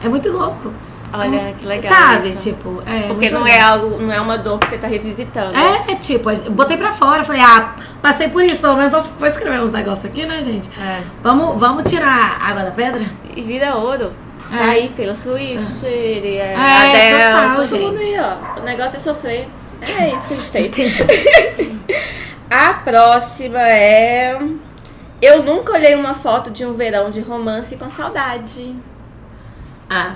É 0.05 0.09
muito 0.09 0.31
louco. 0.31 0.73
Olha, 1.13 1.55
que 1.59 1.67
legal. 1.67 1.93
Sabe? 1.93 2.29
isso. 2.29 2.39
Tipo, 2.39 2.81
é. 2.87 3.09
Porque 3.09 3.31
não 3.31 3.43
legal. 3.43 3.59
é 3.59 3.63
algo, 3.63 3.99
não 3.99 4.13
é 4.13 4.21
uma 4.21 4.39
dor 4.39 4.61
que 4.61 4.69
você 4.69 4.79
tá 4.79 4.87
revisitando. 4.87 5.57
É, 5.57 5.93
é 5.93 5.95
tipo, 5.97 6.31
eu 6.31 6.53
botei 6.53 6.77
pra 6.77 6.93
fora, 6.93 7.25
falei, 7.25 7.41
ah, 7.41 7.75
passei 8.01 8.29
por 8.29 8.45
isso, 8.45 8.61
pelo 8.61 8.77
menos 8.77 8.93
vou, 8.93 9.03
vou 9.03 9.27
escrever 9.27 9.61
uns 9.61 9.73
negócios 9.73 10.05
aqui, 10.05 10.25
né, 10.25 10.41
gente? 10.43 10.69
É. 10.81 11.03
Vamos, 11.23 11.59
vamos 11.59 11.91
tirar 11.91 12.39
água 12.41 12.63
da 12.63 12.71
pedra? 12.71 13.05
E 13.35 13.43
vira 13.43 13.75
ouro. 13.75 14.13
É. 14.53 14.57
Tá 14.57 14.65
aí, 14.65 14.89
Taylor 14.91 15.17
Swift, 15.17 15.85
é, 15.85 16.37
É, 16.37 16.57
Adele, 16.57 17.25
total, 17.25 17.57
todo 17.57 17.81
mundo 17.81 17.99
aí, 17.99 18.05
gente. 18.05 18.21
ó. 18.21 18.61
O 18.61 18.65
negócio 18.65 18.97
é 18.97 19.01
sofrer. 19.01 19.49
É 19.83 20.09
isso 20.09 20.29
que 20.29 20.35
a 20.59 20.63
gente 20.63 20.71
tem. 20.71 20.91
a 22.51 22.75
próxima 22.75 23.61
é... 23.61 24.39
Eu 25.23 25.43
nunca 25.43 25.75
olhei 25.75 25.95
uma 25.95 26.15
foto 26.15 26.51
de 26.51 26.65
um 26.65 26.73
verão 26.75 27.11
de 27.11 27.21
romance 27.21 27.77
com 27.77 27.91
saudade. 27.91 28.75
Ah. 29.89 30.15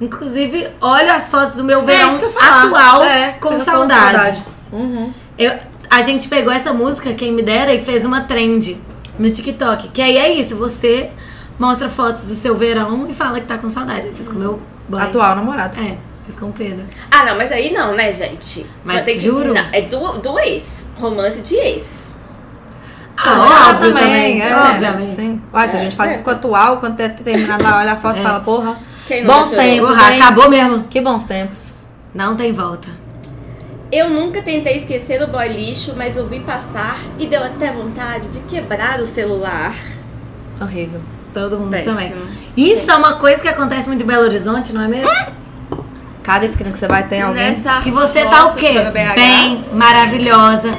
Inclusive, 0.00 0.68
olha 0.80 1.14
as 1.14 1.28
fotos 1.28 1.54
do 1.56 1.64
meu 1.64 1.80
É 1.80 1.82
verão 1.82 2.08
isso 2.08 2.18
que 2.18 2.24
eu 2.24 2.30
ia 2.30 2.34
falar. 2.38 2.62
atual 2.64 3.04
É, 3.04 3.32
com, 3.32 3.50
com 3.50 3.58
saudade. 3.58 4.12
saudade. 4.12 4.44
Uhum. 4.72 5.12
Eu, 5.38 5.54
a 5.88 6.02
gente 6.02 6.28
pegou 6.28 6.52
essa 6.52 6.72
música, 6.72 7.12
quem 7.14 7.32
me 7.32 7.42
dera, 7.42 7.72
e 7.72 7.80
fez 7.80 8.04
uma 8.04 8.22
trend 8.22 8.76
no 9.18 9.30
TikTok. 9.30 9.88
Que 9.88 10.02
aí 10.02 10.16
é 10.16 10.32
isso, 10.32 10.56
você 10.56 11.10
mostra 11.58 11.88
fotos 11.88 12.26
do 12.26 12.34
seu 12.34 12.54
verão 12.56 13.08
e 13.08 13.12
fala 13.14 13.40
que 13.40 13.46
tá 13.46 13.56
com 13.58 13.68
saudade. 13.68 14.06
Eu 14.08 14.14
fiz 14.14 14.28
com 14.28 14.34
o 14.34 14.38
meu 14.38 14.60
boy. 14.88 15.00
Atual 15.00 15.34
namorado. 15.36 15.78
É, 15.80 15.96
fiz 16.26 16.34
com 16.36 16.46
o 16.46 16.52
Pedro. 16.52 16.84
Ah, 17.10 17.24
não, 17.24 17.36
mas 17.36 17.50
aí 17.52 17.72
não, 17.72 17.94
né, 17.94 18.10
gente? 18.12 18.66
Mas 18.84 19.04
tem 19.04 19.14
que- 19.16 19.22
juro? 19.22 19.54
não, 19.54 19.66
é 19.72 19.80
do, 19.82 20.18
do 20.18 20.38
ex. 20.40 20.86
Romance 20.98 21.40
de 21.40 21.54
ex. 21.54 21.86
Ah, 23.16 23.32
Atual 23.32 23.70
óbvio 23.70 23.88
também, 23.92 24.40
é, 24.42 24.56
obviamente. 24.56 25.20
Sim. 25.20 25.42
Uai, 25.52 25.66
se 25.66 25.76
a 25.76 25.80
gente 25.80 25.96
faz 25.96 26.12
É. 26.12 26.14
isso 26.14 26.22
com 26.22 26.30
o 26.30 26.34
atual, 26.34 26.76
quando 26.78 26.96
ter 26.96 27.10
terminado 27.16 27.64
lá, 27.64 27.78
olha 27.78 27.92
a 27.92 27.96
foto 27.96 28.20
e 28.20 28.22
fala, 28.22 28.40
porra, 28.40 28.76
bons 29.26 29.50
tempos, 29.50 29.88
Porra, 29.96 30.14
acabou 30.14 30.48
mesmo. 30.48 30.84
Que 30.84 31.00
bons 31.00 31.24
tempos. 31.24 31.72
Não 32.14 32.36
tem 32.36 32.52
volta. 32.52 32.88
Eu 33.90 34.10
nunca 34.10 34.40
tentei 34.42 34.76
esquecer 34.76 35.20
o 35.22 35.26
boy 35.28 35.48
lixo, 35.48 35.94
mas 35.96 36.16
ouvi 36.16 36.40
passar 36.40 37.00
e 37.18 37.26
deu 37.26 37.42
até 37.42 37.72
vontade 37.72 38.28
de 38.28 38.38
quebrar 38.40 39.00
o 39.00 39.06
celular. 39.06 39.74
Horrível. 40.60 41.00
Todo 41.34 41.58
mundo 41.58 41.70
Péssimo. 41.70 41.94
também. 41.94 42.12
Isso 42.56 42.90
é 42.90 42.94
uma 42.96 43.14
coisa 43.14 43.40
que 43.42 43.48
acontece 43.48 43.88
muito 43.88 44.02
em 44.04 44.06
Belo 44.06 44.24
Horizonte, 44.24 44.72
não 44.72 44.82
é 44.82 44.88
mesmo? 44.88 45.10
Cada 46.22 46.44
esquina 46.44 46.70
que 46.70 46.78
você 46.78 46.86
vai 46.86 47.06
tem 47.08 47.22
alguém. 47.22 47.50
Nessa 47.50 47.80
Que 47.80 47.90
você 47.90 48.24
tá 48.24 48.46
o 48.46 48.54
quê? 48.54 48.74
Bem, 49.14 49.64
maravilhosa, 49.72 50.76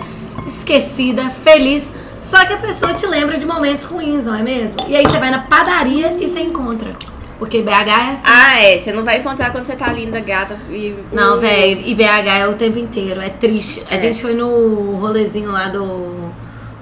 esquecida, 0.74 1.30
feliz. 1.30 1.90
Só 2.22 2.46
que 2.46 2.54
a 2.54 2.58
pessoa 2.58 2.94
te 2.94 3.08
lembra 3.08 3.38
de 3.38 3.46
momentos 3.46 3.86
ruins, 3.86 4.24
não 4.24 4.36
é 4.36 4.44
mesmo? 4.44 4.76
E 4.88 4.96
aí 4.96 5.04
você 5.04 5.18
vai 5.18 5.32
na 5.32 5.40
padaria 5.40 6.16
e 6.20 6.30
você 6.30 6.42
encontra. 6.42 6.94
Porque 7.40 7.62
BH 7.62 7.70
é 7.72 7.92
assim. 7.92 8.22
Ah, 8.26 8.62
é. 8.62 8.78
Você 8.78 8.92
não 8.92 9.04
vai 9.04 9.18
encontrar 9.20 9.52
quando 9.52 9.66
você 9.66 9.76
tá 9.76 9.92
linda, 9.92 10.20
gata. 10.20 10.58
E... 10.70 10.94
Não, 11.12 11.40
velho, 11.40 11.82
e 11.84 11.96
BH 11.96 12.28
é 12.38 12.48
o 12.48 12.54
tempo 12.54 12.78
inteiro, 12.78 13.22
é 13.22 13.30
triste. 13.30 13.84
A 13.90 13.96
É. 13.96 13.98
gente 13.98 14.22
foi 14.22 14.34
no 14.34 14.96
rolezinho 14.98 15.52
lá 15.52 15.70
do 15.70 16.30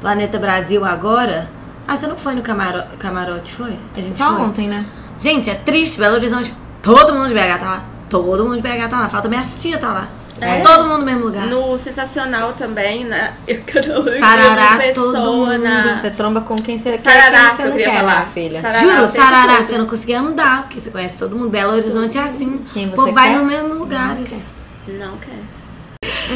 Planeta 0.01 0.37
Brasil 0.39 0.83
agora. 0.83 1.49
Ah, 1.87 1.95
você 1.95 2.07
não 2.07 2.17
foi 2.17 2.33
no 2.33 2.41
camaro... 2.41 2.83
camarote, 2.97 3.53
foi? 3.53 3.75
A 3.95 4.01
gente 4.01 4.15
Só 4.15 4.35
foi. 4.35 4.45
ontem, 4.45 4.67
né? 4.67 4.85
Gente, 5.17 5.49
é 5.49 5.55
triste, 5.55 5.97
Belo 5.99 6.15
Horizonte. 6.15 6.53
Todo 6.81 7.13
mundo 7.13 7.27
de 7.27 7.33
BH 7.33 7.59
tá 7.59 7.65
lá. 7.65 7.85
Todo 8.09 8.43
mundo 8.43 8.57
de 8.57 8.61
BH 8.63 8.89
tá 8.89 8.99
lá. 8.99 9.09
Falta 9.09 9.29
minhas 9.29 9.55
tia 9.61 9.77
tá 9.77 9.89
lá. 9.93 10.09
É. 10.39 10.61
Todo 10.61 10.83
mundo 10.85 10.99
no 10.99 11.05
mesmo 11.05 11.25
lugar. 11.25 11.45
No 11.47 11.77
Sensacional 11.79 12.53
também, 12.53 13.03
né? 13.05 13.33
Eu 13.47 13.61
quero 13.61 14.03
Sarará, 14.19 14.79
todo 14.93 15.33
mundo. 15.33 15.57
na... 15.57 15.97
Você 15.97 16.11
tromba 16.11 16.41
com 16.41 16.55
quem 16.55 16.77
você 16.77 16.91
quer, 16.97 16.99
Sarará, 16.99 17.47
quem 17.47 17.55
você 17.57 17.65
não 17.65 17.77
quer, 17.77 17.97
falar. 17.97 18.25
filha. 18.27 18.61
Sarará. 18.61 18.79
Juro, 18.79 19.07
Sarará, 19.07 19.63
você 19.63 19.77
não 19.77 19.85
conseguia 19.87 20.19
andar, 20.19 20.63
porque 20.63 20.79
você 20.79 20.91
conhece 20.91 21.17
todo 21.17 21.35
mundo. 21.35 21.49
Belo 21.49 21.73
Horizonte 21.73 22.17
é 22.17 22.21
assim. 22.21 22.65
Quem 22.73 22.89
você 22.89 23.11
vai 23.11 23.29
quer? 23.29 23.37
no 23.37 23.45
mesmo 23.45 23.73
lugares. 23.73 24.45
Não 24.87 25.17
quer. 25.17 25.57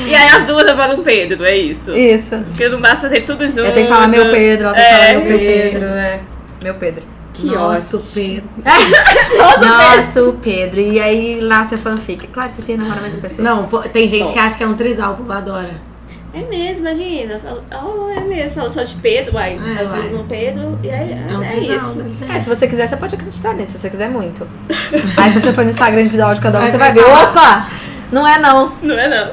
E 0.08 0.16
aí 0.16 0.28
as 0.30 0.46
duas 0.46 0.66
um 0.98 1.04
Pedro, 1.04 1.46
é 1.46 1.56
isso? 1.56 1.92
Isso. 1.92 2.38
Porque 2.48 2.68
não 2.70 2.80
basta 2.80 3.02
fazer 3.10 3.22
tudo 3.22 3.48
junto. 3.48 3.60
Eu 3.60 3.74
tenho 3.74 3.88
que 3.88 3.94
falar 3.94 4.08
meu 4.08 4.32
Pedro, 4.32 4.68
ela 4.68 4.74
tem 4.76 4.84
que 4.84 4.90
É. 4.90 5.08
falar 5.14 5.26
meu 5.26 5.38
Pedro. 5.38 5.86
É. 5.86 6.20
Meu 6.64 6.74
Pedro. 6.76 7.04
Que 7.42 7.56
Nossa, 7.56 7.98
ótimo. 7.98 8.12
Pedro. 8.64 9.68
Nossa, 9.68 10.24
o 10.24 10.34
Pedro. 10.34 10.80
E 10.80 11.00
aí 11.00 11.42
nasce 11.42 11.76
a 11.76 11.78
fanfic. 11.78 12.28
Claro, 12.28 12.50
você 12.50 12.62
fica 12.62 12.78
namora 12.78 13.00
a 13.00 13.04
mesma 13.04 13.20
pessoa. 13.20 13.44
Não, 13.44 13.68
pô, 13.68 13.80
tem 13.80 14.08
gente 14.08 14.26
Bom. 14.26 14.34
que 14.34 14.40
acha 14.40 14.58
que 14.58 14.64
é 14.64 14.68
um 14.68 14.76
trisal, 14.76 15.20
o 15.28 15.32
adora. 15.32 15.74
É 16.34 16.44
mesmo, 16.44 16.88
imagina. 16.88 17.40
Fala, 17.40 17.64
oh, 17.84 18.10
é 18.10 18.22
mesmo. 18.22 18.52
Fala 18.52 18.70
só 18.70 18.84
de 18.84 18.96
Pedro, 18.96 19.34
uai. 19.36 19.60
É, 19.60 19.82
Às 19.84 19.92
vezes 19.92 20.14
um 20.14 20.24
Pedro 20.24 20.80
e 20.84 20.90
aí 20.90 21.12
é, 21.12 21.26
É 21.30 21.38
um 21.38 21.44
é 21.44 21.50
trisal, 21.50 21.92
isso. 22.08 22.26
É, 22.26 22.40
se 22.40 22.48
você 22.48 22.68
quiser, 22.68 22.88
você 22.88 22.96
pode 22.96 23.16
acreditar 23.16 23.54
nisso, 23.54 23.74
se 23.74 23.80
você 23.80 23.90
quiser 23.90 24.10
muito. 24.10 24.48
Aí 25.18 25.32
se 25.32 25.42
você 25.42 25.52
for 25.52 25.64
no 25.64 25.70
Instagram 25.72 26.02
individual 26.02 26.34
de 26.34 26.40
cada 26.40 26.60
um, 26.60 26.62
Vai 26.62 26.72
você 26.72 26.78
vai 26.78 26.94
ver, 26.94 27.04
falar. 27.04 27.32
opa! 27.32 27.70
Não 28.12 28.28
é 28.28 28.40
não. 28.40 28.74
Não 28.82 28.98
é 28.98 29.08
não. 29.08 29.32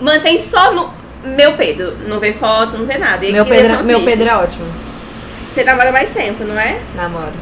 Mantém 0.00 0.38
só 0.38 0.72
no 0.72 0.90
meu 1.24 1.52
Pedro. 1.54 1.96
Não 2.06 2.20
vê 2.20 2.32
foto, 2.32 2.76
não 2.78 2.86
vê 2.86 2.98
nada. 2.98 3.24
E 3.24 3.32
Meu 3.32 3.44
Pedro, 3.44 3.84
meu 3.84 4.04
Pedro 4.04 4.28
é 4.28 4.36
ótimo. 4.36 4.66
Você 5.52 5.64
namora 5.64 5.90
mais 5.92 6.10
tempo, 6.12 6.44
não 6.44 6.58
é? 6.58 6.78
Namoro. 6.94 7.32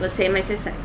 Você 0.00 0.24
é 0.24 0.28
mais 0.28 0.46
recente. 0.48 0.76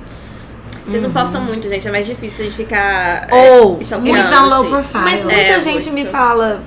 Vocês 0.88 1.04
não 1.04 1.12
postam 1.12 1.41
muito, 1.41 1.69
gente. 1.69 1.88
É 1.88 1.91
mais 1.91 2.06
difícil 2.06 2.41
a 2.45 2.49
gente 2.49 2.58
ficar. 2.58 3.28
Ou, 3.32 3.73
é, 3.73 3.75
Eles 3.75 3.82
stalkeando, 3.84 4.30
são 4.30 4.45
low 4.49 4.62
assim. 4.62 4.69
profile. 4.69 5.04
Mas 5.04 5.23
muita 5.23 5.39
É, 5.39 5.62
gente 5.62 5.89
muito. 5.91 5.93
me 5.93 6.06
fala, 6.06 6.62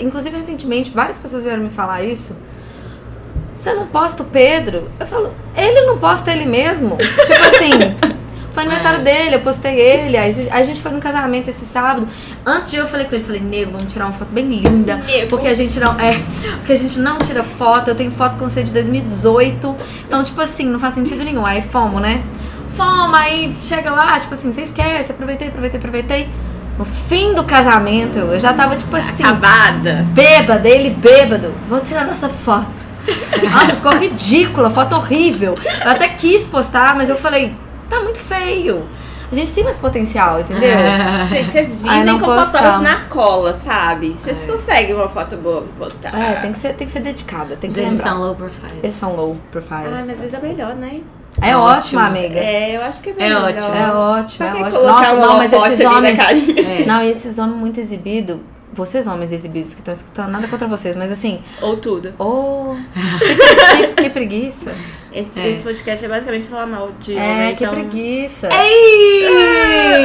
inclusive 0.00 0.36
recentemente, 0.36 0.90
várias 0.90 1.18
pessoas 1.18 1.44
vieram 1.44 1.62
me 1.62 1.70
falar 1.70 2.02
isso. 2.02 2.36
Você 3.54 3.74
não 3.74 3.86
posta 3.88 4.22
o 4.22 4.26
Pedro? 4.26 4.90
Eu 4.98 5.06
falo, 5.06 5.34
ele 5.54 5.82
não 5.82 5.98
posta 5.98 6.30
ele 6.32 6.46
mesmo? 6.46 6.96
tipo 6.96 7.40
assim, 7.54 7.70
foi 8.52 8.62
aniversário 8.64 9.02
dele, 9.02 9.36
eu 9.36 9.40
postei 9.40 9.78
ele. 9.78 10.16
A 10.16 10.62
gente 10.62 10.80
foi 10.80 10.90
num 10.90 11.00
casamento 11.00 11.48
esse 11.48 11.64
sábado. 11.64 12.06
Antes 12.44 12.70
de 12.70 12.76
eu, 12.76 12.84
eu 12.84 12.88
falei 12.88 13.06
com 13.06 13.14
ele, 13.14 13.24
falei, 13.24 13.40
nego, 13.40 13.72
vamos 13.72 13.92
tirar 13.92 14.06
uma 14.06 14.12
foto 14.12 14.30
bem 14.32 14.46
linda. 14.46 14.96
Nego. 14.96 15.28
Porque 15.28 15.46
a 15.46 15.54
gente 15.54 15.78
não. 15.78 15.98
É, 16.00 16.22
porque 16.56 16.72
a 16.72 16.76
gente 16.76 16.98
não 16.98 17.18
tira 17.18 17.44
foto. 17.44 17.88
Eu 17.88 17.94
tenho 17.94 18.10
foto 18.10 18.36
com 18.36 18.48
você 18.48 18.62
de 18.62 18.72
2018. 18.72 19.76
Então, 20.06 20.22
tipo 20.24 20.40
assim, 20.40 20.66
não 20.66 20.80
faz 20.80 20.94
sentido 20.94 21.22
nenhum. 21.22 21.46
Aí 21.46 21.62
fomos, 21.62 22.00
né? 22.00 22.22
Fomos, 22.70 23.14
aí 23.14 23.52
chega 23.62 23.90
lá, 23.90 24.18
tipo 24.18 24.32
assim, 24.32 24.52
você 24.52 24.62
esquece, 24.62 25.10
aproveitei, 25.10 25.48
aproveitei, 25.48 25.78
aproveitei. 25.78 26.28
No 26.78 26.84
fim 26.84 27.34
do 27.34 27.44
casamento, 27.44 28.18
eu 28.18 28.40
já 28.40 28.54
tava, 28.54 28.74
tipo 28.74 28.94
assim, 28.96 29.22
Acabada. 29.22 30.06
bêbada, 30.14 30.66
ele 30.66 30.88
bêbado. 30.90 31.54
Vou 31.68 31.78
tirar 31.80 32.06
nossa 32.06 32.28
foto. 32.28 32.86
Nossa, 33.52 33.76
ficou 33.76 33.92
ridícula, 33.98 34.70
foto 34.70 34.96
horrível. 34.96 35.58
Eu 35.84 35.90
até 35.90 36.08
quis 36.08 36.46
postar, 36.46 36.94
mas 36.96 37.10
eu 37.10 37.16
falei, 37.16 37.54
tá 37.90 38.00
muito 38.00 38.18
feio. 38.18 38.86
A 39.30 39.34
gente 39.34 39.52
tem 39.54 39.62
mais 39.62 39.78
potencial, 39.78 40.40
entendeu? 40.40 40.70
Gente, 41.28 41.50
vocês 41.50 41.74
vivem 41.74 42.18
com 42.18 42.24
postar. 42.26 42.46
fotógrafo 42.46 42.82
na 42.82 42.96
cola, 43.04 43.54
sabe? 43.54 44.10
Vocês 44.10 44.44
conseguem 44.44 44.92
uma 44.94 45.08
foto 45.08 45.36
boa 45.36 45.62
pra 45.62 45.86
postar. 45.86 46.18
É, 46.20 46.32
tem 46.40 46.50
que 46.50 46.58
ser, 46.58 46.74
tem 46.74 46.84
que 46.86 46.92
ser 46.92 46.98
dedicada, 47.00 47.54
tem 47.56 47.68
que 47.70 47.74
ser 47.74 47.82
Eles 47.82 47.92
lembrar. 47.98 48.10
são 48.10 48.20
low 48.20 48.34
profile. 48.34 48.80
Eles 48.82 48.96
são 48.96 49.14
low 49.14 49.36
Ah, 49.38 49.48
profiles. 49.52 49.90
mas 49.92 50.10
às 50.10 50.16
vezes 50.18 50.34
é 50.34 50.40
melhor, 50.40 50.74
né? 50.74 51.00
É 51.40 51.56
Ótimo. 51.56 52.00
ótimo, 52.00 52.00
amiga. 52.00 52.40
É, 52.40 52.76
eu 52.76 52.82
acho 52.82 53.00
que 53.02 53.10
é 53.10 53.12
É 53.12 53.16
melhor. 53.16 53.44
ótimo. 53.50 53.74
É 53.74 53.92
ótimo, 53.92 54.46
é 54.46 54.50
que 54.52 54.62
ótimo. 54.64 54.80
colocar 54.80 54.92
Nossa, 54.98 55.12
um 55.14 55.20
não, 55.20 55.36
mas 55.36 55.52
esses 55.52 55.80
ali 55.80 55.86
homens. 55.96 56.16
na 56.18 56.24
carinha? 56.24 56.60
É. 56.82 56.84
Não, 56.86 57.02
e 57.02 57.10
esses 57.10 57.38
homens 57.38 57.56
muito 57.56 57.78
exibidos. 57.78 58.38
Vocês, 58.72 59.06
homens 59.06 59.32
exibidos 59.32 59.74
que 59.74 59.80
estão 59.80 59.94
escutando, 59.94 60.30
nada 60.30 60.46
contra 60.48 60.66
vocês, 60.66 60.96
mas 60.96 61.10
assim, 61.10 61.40
Ou 61.62 61.76
tudo. 61.76 62.12
ô. 62.18 62.74
que, 63.18 63.86
que- 63.88 64.02
que 64.02 64.10
preguiça. 64.10 64.72
Esse, 65.12 65.40
É. 65.40 65.48
esse 65.50 65.62
podcast 65.64 66.04
é 66.04 66.08
basicamente 66.08 66.46
falar 66.46 66.66
mal 66.66 66.90
de 67.00 67.16
É, 67.16 67.20
homem, 67.22 67.54
que 67.56 67.64
então... 67.64 67.74
preguiça. 67.74 68.48
Ei! 68.52 70.00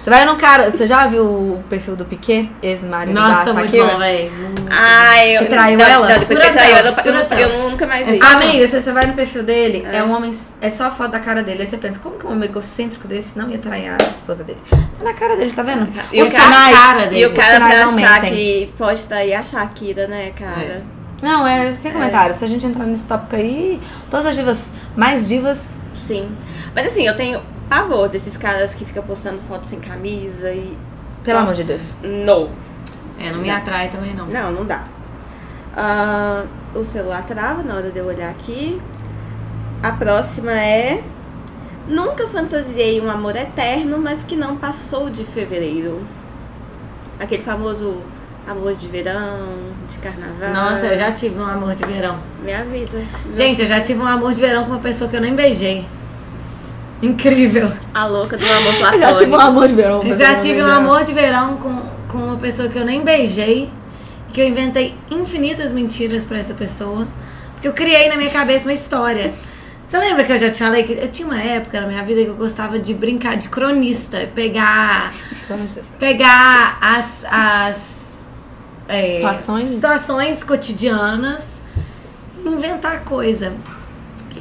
Você 0.00 0.08
vai 0.08 0.24
no 0.24 0.36
cara. 0.36 0.70
Você 0.70 0.86
já 0.86 1.06
viu 1.06 1.24
o 1.24 1.62
perfil 1.68 1.94
do 1.96 2.04
Piquet, 2.06 2.48
ex-marido 2.62 3.14
Nossa, 3.14 3.46
da 3.52 3.54
muito 3.54 3.70
Shakira? 3.72 3.92
bom, 3.92 3.98
velho. 3.98 4.30
Ai, 4.70 5.36
eu... 5.36 5.40
Você 5.42 5.48
traiu 5.48 5.78
não, 5.78 5.84
ela? 5.86 6.08
Não, 6.08 6.18
depois 6.20 6.38
que 6.38 6.46
ele 6.46 6.54
traiu, 6.54 6.76
eu, 6.76 6.84
eu, 6.84 7.14
eu 7.14 7.24
selfie. 7.26 7.58
nunca 7.70 7.86
mais 7.86 8.08
É 8.08 8.12
vi. 8.12 8.18
só- 8.18 8.24
Amiga, 8.36 8.66
você, 8.66 8.80
você 8.80 8.92
vai 8.92 9.06
no 9.06 9.12
perfil 9.12 9.42
dele, 9.42 9.86
é. 9.92 9.96
É. 9.98 10.02
um 10.04 10.12
homem. 10.12 10.30
É 10.60 10.70
só 10.70 10.84
a 10.84 10.90
foto 10.90 11.10
da 11.10 11.20
cara 11.20 11.42
dele. 11.42 11.60
Aí 11.60 11.66
você 11.66 11.76
pensa, 11.76 11.98
como 11.98 12.18
que 12.18 12.26
um 12.26 12.32
homem 12.32 12.48
egocêntrico 12.48 13.06
desse 13.06 13.36
não 13.36 13.50
ia 13.50 13.58
trair 13.58 13.90
a 13.90 13.96
esposa 14.10 14.42
dele? 14.42 14.58
Tá 14.70 15.04
na 15.04 15.12
cara 15.12 15.36
dele, 15.36 15.52
tá 15.52 15.62
vendo? 15.62 15.86
E 16.12 16.22
Os 16.22 16.28
o 16.28 16.32
cara- 16.32 16.44
sinais. 16.44 16.78
cara 16.78 17.02
E 17.02 17.08
dele. 17.08 17.26
o 17.26 17.32
os 17.32 17.38
cara 17.38 17.58
vai 17.58 17.82
achar 17.82 18.20
que 18.22 18.72
pode 18.78 19.06
trair 19.06 19.34
a 19.34 19.44
Shakira, 19.44 20.06
né, 20.06 20.32
cara? 20.34 20.82
Não, 21.22 21.46
é 21.46 21.74
sem 21.74 21.92
comentários. 21.92 22.36
Se 22.36 22.44
a 22.44 22.48
gente 22.48 22.64
entrar 22.66 22.84
nesse 22.84 23.06
tópico 23.06 23.36
aí, 23.36 23.80
todas 24.10 24.26
as 24.26 24.34
divas, 24.34 24.72
mais 24.96 25.28
divas. 25.28 25.78
Sim. 25.94 26.30
Mas 26.74 26.86
assim, 26.86 27.06
eu 27.06 27.14
tenho 27.16 27.40
pavor 27.68 28.08
desses 28.08 28.36
caras 28.36 28.74
que 28.74 28.84
ficam 28.84 29.02
postando 29.02 29.38
fotos 29.38 29.68
sem 29.68 29.80
camisa 29.80 30.52
e. 30.52 30.76
Pelo 31.24 31.40
Nossa, 31.40 31.52
amor 31.52 31.62
de 31.62 31.64
Deus. 31.64 31.94
Não. 32.02 32.50
É, 33.18 33.30
não 33.30 33.40
me 33.40 33.50
atrai 33.50 33.90
também, 33.90 34.14
não. 34.14 34.26
Não, 34.26 34.50
não 34.50 34.64
dá. 34.64 34.84
Ah, 35.76 36.44
o 36.74 36.82
celular 36.84 37.24
trava 37.24 37.62
na 37.62 37.74
hora 37.74 37.90
de 37.90 37.98
eu 37.98 38.06
olhar 38.06 38.30
aqui. 38.30 38.80
A 39.82 39.92
próxima 39.92 40.52
é. 40.52 41.02
Nunca 41.86 42.26
fantasiei 42.26 43.00
um 43.00 43.10
amor 43.10 43.34
eterno, 43.36 43.98
mas 43.98 44.22
que 44.22 44.36
não 44.36 44.56
passou 44.56 45.10
de 45.10 45.24
fevereiro. 45.24 46.00
Aquele 47.18 47.42
famoso 47.42 48.02
amor 48.46 48.74
de 48.74 48.86
verão, 48.86 49.48
de 49.88 49.98
carnaval. 49.98 50.52
Nossa, 50.52 50.86
eu 50.86 50.96
já 50.96 51.12
tive 51.12 51.38
um 51.38 51.44
amor 51.44 51.74
de 51.74 51.84
verão. 51.84 52.18
Minha 52.42 52.64
vida. 52.64 53.02
Gente, 53.32 53.62
eu 53.62 53.66
já 53.68 53.80
tive 53.80 54.00
um 54.00 54.06
amor 54.06 54.32
de 54.32 54.40
verão 54.40 54.64
com 54.64 54.70
uma 54.70 54.80
pessoa 54.80 55.08
que 55.08 55.16
eu 55.16 55.20
nem 55.20 55.34
beijei. 55.34 55.86
Incrível. 57.02 57.72
A 57.94 58.04
louca 58.06 58.36
do 58.36 58.44
amor 58.44 58.74
Eu 58.74 58.78
platônico. 58.78 59.00
já 59.08 59.14
tive 59.14 59.32
um 59.32 59.40
amor 59.40 59.68
de 59.68 59.74
verão. 59.74 60.12
Já 60.12 60.38
tive 60.38 60.62
um 60.62 60.70
amor 60.70 61.04
de 61.04 61.12
verão 61.12 61.56
com, 61.56 61.82
com 62.08 62.18
uma 62.18 62.36
pessoa 62.36 62.68
que 62.68 62.78
eu 62.78 62.84
nem 62.84 63.02
beijei. 63.02 63.70
Que 64.32 64.42
eu 64.42 64.48
inventei 64.48 64.94
infinitas 65.10 65.70
mentiras 65.72 66.24
pra 66.24 66.38
essa 66.38 66.54
pessoa. 66.54 67.06
Porque 67.52 67.68
eu 67.68 67.72
criei 67.72 68.08
na 68.08 68.16
minha 68.16 68.30
cabeça 68.30 68.64
uma 68.64 68.72
história. 68.72 69.32
Você 69.88 69.98
lembra 69.98 70.22
que 70.22 70.32
eu 70.32 70.38
já 70.38 70.50
te 70.50 70.58
falei 70.60 70.84
que 70.84 70.92
eu 70.92 71.10
tinha 71.10 71.26
uma 71.26 71.40
época 71.40 71.80
na 71.80 71.86
minha 71.88 72.02
vida 72.04 72.22
que 72.22 72.28
eu 72.28 72.36
gostava 72.36 72.78
de 72.78 72.94
brincar 72.94 73.36
de 73.36 73.48
cronista, 73.48 74.28
pegar 74.32 75.12
pegar 75.98 76.78
as, 76.80 77.06
as 77.28 77.99
é, 78.90 79.14
Situações? 79.14 79.70
situações 79.70 80.44
cotidianas 80.44 81.60
inventar 82.44 83.00
coisa. 83.04 83.52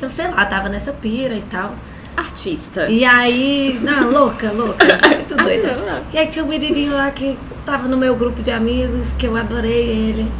Eu 0.02 0.10
sei 0.10 0.28
lá, 0.30 0.46
tava 0.46 0.70
nessa 0.70 0.92
pira 0.94 1.36
e 1.36 1.42
tal. 1.42 1.76
Artista. 2.16 2.90
E 2.90 3.06
aí, 3.06 3.80
não, 3.82 4.10
louca, 4.12 4.52
louca, 4.52 4.86
muito 5.08 5.36
doida. 5.36 6.04
E 6.12 6.18
aí 6.18 6.28
tinha 6.28 6.44
um 6.44 6.48
menininho 6.48 6.94
lá 6.94 7.12
que 7.12 7.38
tava 7.66 7.88
no 7.88 7.96
meu 7.98 8.16
grupo 8.16 8.42
de 8.42 8.52
amigos, 8.52 9.14
que 9.14 9.26
eu 9.28 9.38
adorei 9.38 9.88
ele. 9.88 10.32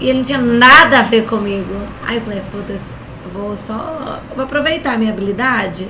E 0.00 0.08
ele 0.08 0.18
não 0.18 0.24
tinha 0.24 0.38
nada 0.38 1.00
a 1.00 1.02
ver 1.02 1.24
comigo. 1.26 1.74
Aí 2.04 2.16
eu 2.16 2.22
falei, 2.22 2.42
foda-se, 2.52 3.32
vou 3.32 3.56
só. 3.56 4.20
Vou 4.34 4.44
aproveitar 4.44 4.94
a 4.94 4.98
minha 4.98 5.12
habilidade. 5.12 5.88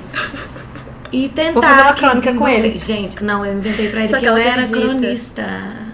E 1.11 1.29
tentar. 1.29 1.53
Vou 1.53 1.63
fazer 1.63 1.81
uma 1.81 1.93
crônica 1.93 2.33
com 2.33 2.47
ele. 2.47 2.75
Gente, 2.77 3.23
não, 3.23 3.43
eu 3.45 3.57
inventei 3.57 3.89
pra 3.89 4.01
ele 4.01 4.09
Só 4.09 4.15
que 4.15 4.21
que 4.21 4.27
eu 4.29 4.37
era 4.37 4.61
acredita. 4.63 4.79
cronista. 4.79 5.88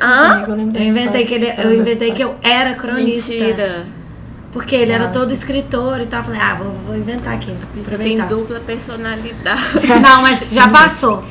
Hã? 0.00 0.32
Amiga, 0.32 0.50
eu 0.50 0.56
lembro 0.56 0.80
Eu 0.80 0.84
inventei 0.84 1.22
história. 1.22 1.26
que 1.26 1.34
ele, 1.34 1.68
Eu 1.68 1.80
inventei 1.80 2.12
que 2.12 2.22
eu 2.22 2.36
era 2.42 2.74
cronista. 2.74 3.32
Mentira. 3.32 3.86
Porque 4.54 4.76
ele 4.76 4.92
era 4.92 5.08
todo 5.08 5.32
escritor 5.32 6.00
e 6.00 6.06
tal. 6.06 6.20
Eu 6.20 6.24
falei, 6.26 6.40
ah, 6.40 6.54
vou, 6.54 6.72
vou 6.86 6.96
inventar 6.96 7.34
aqui. 7.34 7.52
Você 7.74 7.98
tem 7.98 8.24
dupla 8.24 8.60
personalidade. 8.60 9.60
Não, 10.00 10.22
mas 10.22 10.46
já 10.48 10.68
passou. 10.68 11.24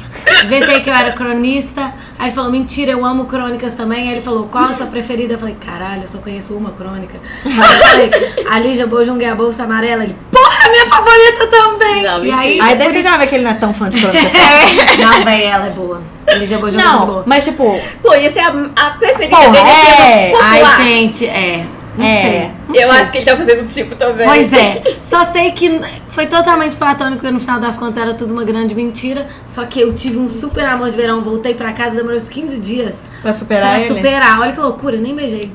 Inventei 0.43 0.81
que 0.81 0.89
eu 0.89 0.93
era 0.93 1.13
cronista. 1.13 1.93
Aí 2.19 2.27
ele 2.27 2.35
falou, 2.35 2.51
mentira, 2.51 2.91
eu 2.91 3.05
amo 3.05 3.23
crônicas 3.23 3.75
também. 3.75 4.09
Aí 4.09 4.15
ele 4.15 4.21
falou, 4.21 4.49
qual 4.49 4.65
a 4.65 4.73
sua 4.73 4.87
preferida? 4.87 5.35
Eu 5.35 5.39
falei, 5.39 5.55
caralho, 5.55 6.01
eu 6.01 6.07
só 6.09 6.17
conheço 6.17 6.53
uma 6.53 6.71
crônica. 6.71 7.17
Aí 7.45 7.57
eu 7.57 8.11
falei, 8.11 8.45
a 8.49 8.59
Lígia 8.59 8.85
Bojunga 8.85 9.31
a 9.31 9.35
Bolsa 9.35 9.63
Amarela. 9.63 10.03
Ele, 10.03 10.17
porra, 10.63 10.71
minha 10.71 10.85
favorita 10.87 11.47
também. 11.47 12.03
Não, 12.03 12.25
e 12.25 12.31
aí. 12.31 12.59
Aí 12.61 12.75
daí 12.77 12.91
você 12.93 13.01
já 13.01 13.17
vê 13.17 13.27
que 13.27 13.35
ele 13.35 13.43
não 13.43 13.51
é 13.51 13.55
tão 13.55 13.73
fã 13.73 13.89
de 13.89 13.99
crônica. 13.99 14.25
É. 14.37 14.95
Não, 15.03 15.23
véi, 15.25 15.43
ela 15.45 15.67
é 15.67 15.69
boa. 15.71 16.01
A 16.27 16.33
Lígia 16.35 16.55
é 16.55 16.59
muito 16.59 16.77
Não, 16.77 17.05
boa. 17.05 17.23
mas 17.25 17.43
tipo, 17.43 17.79
Pô, 18.01 18.15
ia 18.15 18.29
ser 18.29 18.39
a, 18.39 18.49
a 18.75 18.89
preferida 18.91 19.35
Porra, 19.35 19.51
dele. 19.51 19.67
é. 19.67 20.29
popular. 20.31 20.49
Ai, 20.79 20.83
gente, 20.85 21.25
é. 21.25 21.65
Não 21.95 22.05
É. 22.05 22.21
sei. 22.21 22.51
não 22.67 22.75
Eu 22.75 22.89
sei. 22.89 23.01
acho 23.01 23.11
que 23.11 23.17
ele 23.19 23.25
tá 23.25 23.37
fazendo 23.37 23.65
tipo 23.67 23.95
também. 23.95 24.25
Pois 24.27 24.51
é, 24.53 24.81
só 25.07 25.25
sei 25.31 25.51
que 25.51 25.79
foi 26.09 26.25
totalmente 26.25 26.75
platônico, 26.75 27.17
porque 27.17 27.31
no 27.31 27.39
final 27.39 27.59
das 27.59 27.77
contas 27.77 28.01
era 28.01 28.13
tudo 28.15 28.33
uma 28.33 28.43
grande 28.43 28.73
mentira. 28.73 29.27
Só 29.45 29.63
que 29.65 29.79
eu 29.81 29.93
tive 29.93 30.17
um 30.17 30.27
super 30.27 30.65
amor 30.65 30.89
de 30.89 30.95
verão, 30.97 31.21
voltei 31.21 31.53
pra 31.53 31.71
casa, 31.73 31.95
demorou 31.95 32.17
uns 32.17 32.27
15 32.29 32.57
dias 32.59 32.95
pra 33.21 33.31
superar 33.31 33.75
pra 33.75 33.85
ele. 33.85 33.95
superar. 33.95 34.39
Olha 34.39 34.53
que 34.53 34.59
loucura, 34.59 34.97
nem 34.97 35.13
beijei. 35.15 35.51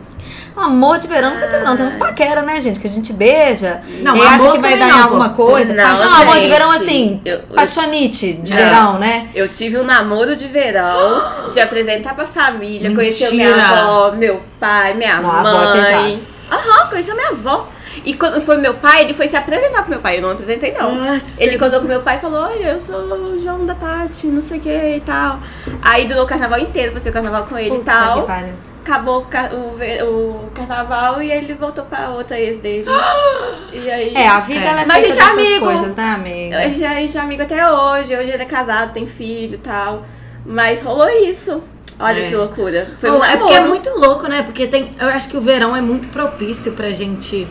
Amor 0.61 0.99
de 0.99 1.09
verão 1.09 1.35
nunca 1.35 1.47
tem, 1.47 1.63
não. 1.63 1.77
Tem 1.77 1.87
uns 1.87 1.97
paquera, 1.97 2.43
né, 2.43 2.61
gente? 2.61 2.79
Que 2.81 2.87
a 2.87 2.91
gente 2.91 3.13
beija. 3.13 3.81
Não, 4.03 4.17
e 4.17 4.21
amor 4.21 4.33
acha 4.35 4.53
que 4.53 4.59
vai 4.59 4.79
dar 4.79 4.87
em 4.89 4.91
não, 4.93 5.03
alguma 5.03 5.29
coisa. 5.31 5.73
Não, 5.73 5.97
Não, 5.97 6.15
amor 6.23 6.35
de 6.37 6.43
gente. 6.43 6.51
verão 6.51 6.71
assim, 6.71 7.21
Eu- 7.25 7.37
eu- 7.37 7.43
paixonite 7.55 8.33
de 8.35 8.51
Não. 8.53 8.59
verão, 8.59 8.99
né? 8.99 9.29
Eu 9.35 9.49
tive 9.49 9.79
um 9.79 9.85
namoro 9.85 10.35
de 10.37 10.47
verão, 10.47 11.23
de 11.53 11.61
apresentar 11.61 12.15
pra 12.15 12.27
família, 12.27 12.95
conheceu 12.95 13.31
minha 13.33 13.55
avó, 13.55 14.13
meu 14.13 14.41
pai, 14.61 14.95
minha 14.95 15.21
Não, 15.21 15.31
a 15.31 15.41
avó 15.41 15.75
é 15.75 15.93
mãe. 15.97 16.27
Aham, 16.51 16.87
conheceu 16.89 17.15
minha 17.15 17.29
avó. 17.29 17.69
E 18.05 18.15
quando 18.15 18.41
foi 18.41 18.57
meu 18.57 18.75
pai, 18.75 19.03
ele 19.03 19.13
foi 19.13 19.29
se 19.29 19.37
apresentar 19.37 19.83
pro 19.83 19.91
meu 19.91 19.99
pai. 20.01 20.19
Eu 20.19 20.23
não 20.23 20.31
apresentei, 20.31 20.73
não. 20.73 20.95
Nossa. 20.95 21.43
Ele 21.43 21.59
contou 21.59 21.81
com 21.81 21.87
meu 21.89 22.01
pai 22.01 22.17
e 22.17 22.21
falou: 22.21 22.41
Olha, 22.43 22.71
eu 22.71 22.79
sou 22.79 22.97
o 22.97 23.39
João 23.39 23.67
da 23.67 23.75
Tati, 23.75 24.29
não 24.29 24.41
sei 24.41 24.59
o 24.59 24.61
que 24.61 24.69
e 24.97 25.01
tal. 25.05 25.41
Aí 25.83 26.07
durou 26.07 26.23
o 26.25 26.27
carnaval 26.27 26.59
inteiro, 26.61 26.93
passei 26.93 27.11
o 27.11 27.13
carnaval 27.15 27.45
com 27.45 27.59
ele 27.59 27.75
e 27.75 27.79
Puta 27.79 27.91
tal. 27.93 28.21
que 28.23 28.27
pariu. 28.29 28.55
Acabou 28.89 29.27
o, 29.53 30.05
o, 30.07 30.51
carnaval 30.55 31.21
e 31.21 31.31
ele 31.31 31.53
voltou 31.53 31.85
pra 31.85 32.09
outra 32.09 32.41
ex 32.41 32.57
dele. 32.57 32.87
e 33.71 33.91
aí. 33.91 34.15
É, 34.15 34.27
a 34.27 34.41
vida 34.41 34.65
É. 34.65 34.67
ela 34.67 34.81
é 34.81 34.87
Mas 34.87 35.03
feita 35.03 35.13
gente 35.13 35.23
é 35.23 35.37
dessas 35.37 35.47
amigo. 35.47 35.65
coisas, 35.67 35.95
né, 35.95 36.05
amiga? 36.11 36.59
A 36.59 36.69
gente 36.69 37.19
é- 37.19 37.21
amigo 37.21 37.43
até 37.43 37.71
hoje. 37.71 38.17
Hoje 38.17 38.31
ele 38.31 38.43
é 38.43 38.47
casado, 38.47 38.95
tem 38.95 39.07
filho 39.07 39.57
e 39.57 39.59
tal. 39.59 40.05
Mas 40.47 40.83
rolou 40.83 41.11
isso. 41.11 41.63
Olha 42.01 42.21
É. 42.21 42.29
que 42.29 42.35
loucura. 42.35 42.89
Foi 42.97 43.11
Bom, 43.11 43.19
um 43.19 43.25
é 43.25 43.37
porque 43.37 43.53
é 43.53 43.61
muito 43.61 43.91
louco, 43.91 44.27
né? 44.27 44.43
Porque 44.43 44.67
tem, 44.67 44.91
eu 44.99 45.09
acho 45.09 45.29
que 45.29 45.37
o 45.37 45.41
verão 45.41 45.77
é 45.77 45.83
muito 45.83 46.09
propício 46.09 46.73
pra 46.73 46.91
gente 46.91 47.47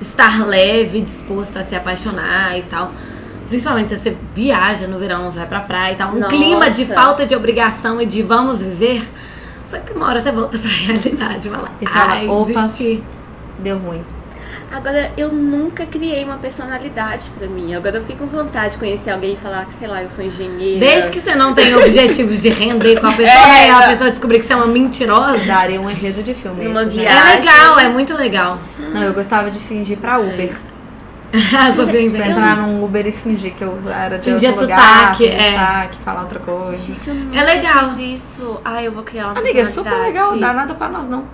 estar 0.00 0.46
leve, 0.46 1.00
disposto 1.00 1.56
a 1.58 1.64
se 1.64 1.74
apaixonar 1.74 2.56
e 2.56 2.62
tal. 2.62 2.92
Principalmente 3.48 3.88
se 3.88 3.96
você 3.96 4.16
viaja 4.32 4.86
no 4.86 4.96
verão, 4.96 5.28
você 5.28 5.38
vai 5.38 5.48
pra 5.48 5.60
praia 5.60 5.92
e 5.94 5.96
tal. 5.96 6.10
Um 6.10 6.20
Nossa. 6.20 6.28
clima 6.28 6.70
de 6.70 6.86
falta 6.86 7.26
de 7.26 7.34
obrigação 7.34 8.00
e 8.00 8.06
de 8.06 8.22
vamos 8.22 8.62
viver. 8.62 9.02
Só 9.68 9.78
que 9.80 9.92
uma 9.92 10.06
hora 10.08 10.22
você 10.22 10.32
volta 10.32 10.58
pra 10.58 10.70
realidade 10.70 11.46
e 11.46 11.50
fala, 11.50 11.68
E 11.82 11.86
fala, 11.86 12.12
ai, 12.12 12.26
opa. 12.26 12.46
desisti. 12.52 13.02
Deu 13.58 13.76
ruim. 13.78 14.02
Agora, 14.72 15.12
eu 15.16 15.30
nunca 15.30 15.84
criei 15.84 16.24
uma 16.24 16.36
personalidade 16.36 17.30
pra 17.38 17.46
mim. 17.46 17.74
Agora 17.74 17.96
eu 17.96 18.00
fiquei 18.00 18.16
com 18.16 18.26
vontade 18.26 18.72
de 18.72 18.78
conhecer 18.78 19.10
alguém 19.10 19.34
e 19.34 19.36
falar 19.36 19.66
que, 19.66 19.74
sei 19.74 19.86
lá, 19.88 20.02
eu 20.02 20.08
sou 20.08 20.24
engenheira. 20.24 20.80
Desde 20.80 21.10
que 21.10 21.20
você 21.20 21.34
não 21.34 21.52
tem 21.54 21.74
objetivos 21.74 22.40
de 22.40 22.48
render 22.48 22.98
com 22.98 23.06
a 23.08 23.12
pessoa, 23.12 23.28
É, 23.28 23.68
né? 23.68 23.70
a 23.72 23.88
pessoa 23.88 24.10
descobrir 24.10 24.40
que 24.40 24.46
você 24.46 24.52
é 24.54 24.56
uma 24.56 24.66
mentirosa. 24.66 25.44
Daria 25.44 25.78
um 25.80 25.88
enredo 25.90 26.22
de 26.22 26.32
filme. 26.34 26.64
Numa 26.64 26.82
isso, 26.84 26.96
né? 26.96 27.02
viagem. 27.02 27.32
É 27.32 27.36
legal, 27.40 27.78
é 27.78 27.88
muito 27.88 28.14
legal. 28.16 28.58
Não, 28.78 29.02
eu 29.02 29.12
gostava 29.12 29.50
de 29.50 29.58
fingir 29.58 29.98
pra 29.98 30.18
Uber. 30.18 30.50
A 31.32 31.72
Sofia 31.72 31.86
Tipo, 31.86 32.16
inventa. 32.16 32.26
entrar 32.28 32.56
num 32.56 32.84
Uber 32.84 33.06
e 33.06 33.12
fingir 33.12 33.54
que 33.54 33.62
eu 33.62 33.78
era 33.88 34.18
de 34.18 34.24
Fingir 34.30 34.50
outro 34.50 34.66
sotaque, 34.66 34.82
lugar, 34.92 35.16
fingir 35.16 35.34
é. 35.34 35.50
sotaque, 35.52 35.98
falar 35.98 36.20
outra 36.22 36.38
coisa. 36.40 36.76
Gente, 36.76 37.08
eu 37.08 37.14
nunca 37.14 37.38
É 37.38 37.42
legal. 37.44 37.90
fiz 37.90 38.20
isso. 38.22 38.60
Ai, 38.64 38.86
eu 38.86 38.92
vou 38.92 39.02
criar 39.02 39.26
uma 39.28 39.38
Amiga, 39.40 39.60
é 39.60 39.64
super 39.64 39.92
legal, 39.94 40.32
não 40.32 40.40
dá 40.40 40.52
nada 40.52 40.74
pra 40.74 40.88
nós 40.88 41.08
não. 41.08 41.24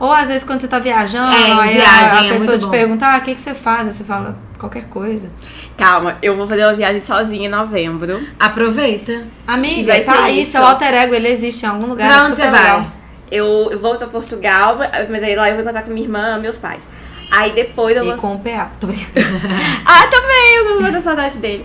Ou 0.00 0.12
às 0.12 0.28
vezes 0.28 0.42
quando 0.44 0.58
você 0.60 0.68
tá 0.68 0.78
viajando, 0.78 1.32
É, 1.36 1.52
aí 1.52 1.74
viagem 1.74 2.18
a, 2.18 2.20
a 2.22 2.26
é 2.26 2.32
pessoa 2.32 2.58
te 2.58 2.64
bom. 2.64 2.70
pergunta, 2.70 3.06
ah, 3.06 3.18
o 3.18 3.20
que, 3.20 3.34
que 3.34 3.40
você 3.40 3.54
faz? 3.54 3.86
Aí 3.86 3.92
você 3.92 4.02
fala 4.04 4.36
qualquer 4.58 4.84
coisa. 4.88 5.30
Calma, 5.76 6.16
eu 6.22 6.36
vou 6.36 6.46
fazer 6.48 6.64
uma 6.64 6.74
viagem 6.74 7.00
sozinha 7.00 7.46
em 7.46 7.50
novembro. 7.50 8.20
Aproveita. 8.40 9.24
Amiga, 9.46 9.92
vai 9.92 10.02
tá 10.02 10.24
aí, 10.24 10.42
isso. 10.42 10.52
seu 10.52 10.64
alter 10.64 10.92
ego, 10.94 11.14
ele 11.14 11.28
existe 11.28 11.64
em 11.64 11.68
algum 11.68 11.86
lugar, 11.86 12.08
Pra 12.08 12.16
é 12.16 12.20
onde 12.22 12.30
super 12.30 12.44
você 12.44 12.50
vai? 12.50 12.62
legal. 12.62 12.86
Eu, 13.30 13.68
eu 13.72 13.78
vou 13.80 13.96
pra 13.96 14.06
Portugal, 14.06 14.78
mas 15.10 15.22
aí 15.22 15.34
lá 15.34 15.48
eu 15.48 15.54
vou 15.54 15.62
encontrar 15.62 15.82
com 15.82 15.90
minha 15.90 16.06
irmã, 16.06 16.38
meus 16.38 16.56
pais. 16.56 16.86
Aí 17.30 17.52
depois 17.52 17.96
eu 17.96 18.04
E 18.04 18.08
vou. 18.08 18.16
com 18.18 18.34
o 18.34 18.38
PA. 18.38 18.70
Tô 18.80 18.86
brincando. 18.86 19.14
Ah, 19.86 20.06
também, 20.08 20.54
eu 20.56 20.80
vou 20.80 20.90
dar 20.92 21.00
saudade 21.02 21.38
dele. 21.38 21.64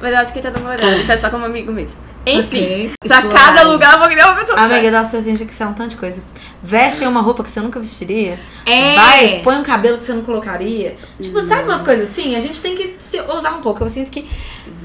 Mas 0.00 0.12
eu 0.12 0.18
acho 0.18 0.32
que 0.32 0.38
ele 0.38 0.50
tá 0.50 0.58
namorando, 0.58 1.10
é 1.10 1.16
só 1.16 1.30
como 1.30 1.44
amigo 1.44 1.72
mesmo. 1.72 1.96
Enfim, 2.26 2.40
Ok. 2.58 2.90
pra 3.06 3.16
Explorar. 3.18 3.44
cada 3.44 3.62
lugar 3.62 3.92
eu 3.94 3.98
vou 4.00 4.08
criar 4.08 4.26
uma 4.26 4.34
personalidade. 4.34 4.74
Amiga, 4.80 4.90
dá 4.90 5.04
você 5.04 5.22
fingir 5.22 5.46
que 5.46 5.54
você 5.54 5.62
é 5.62 5.66
um 5.66 5.72
tanto 5.72 5.90
de 5.90 5.96
coisa. 5.96 6.22
Veste 6.62 7.04
uma 7.06 7.22
roupa 7.22 7.42
que 7.42 7.50
você 7.50 7.60
nunca 7.60 7.80
vestiria. 7.80 8.38
É. 8.66 8.94
Vai, 8.96 9.40
põe 9.42 9.56
um 9.56 9.62
cabelo 9.62 9.96
que 9.96 10.04
você 10.04 10.12
não 10.12 10.22
colocaria. 10.22 10.96
Tipo, 11.20 11.40
sabe 11.40 11.62
umas 11.62 11.80
coisas 11.80 12.10
assim? 12.10 12.34
A 12.36 12.40
gente 12.40 12.60
tem 12.60 12.76
que 12.76 12.96
se 12.98 13.18
ousar 13.22 13.56
um 13.56 13.60
pouco. 13.62 13.82
Eu 13.82 13.88
sinto 13.88 14.10
que 14.10 14.28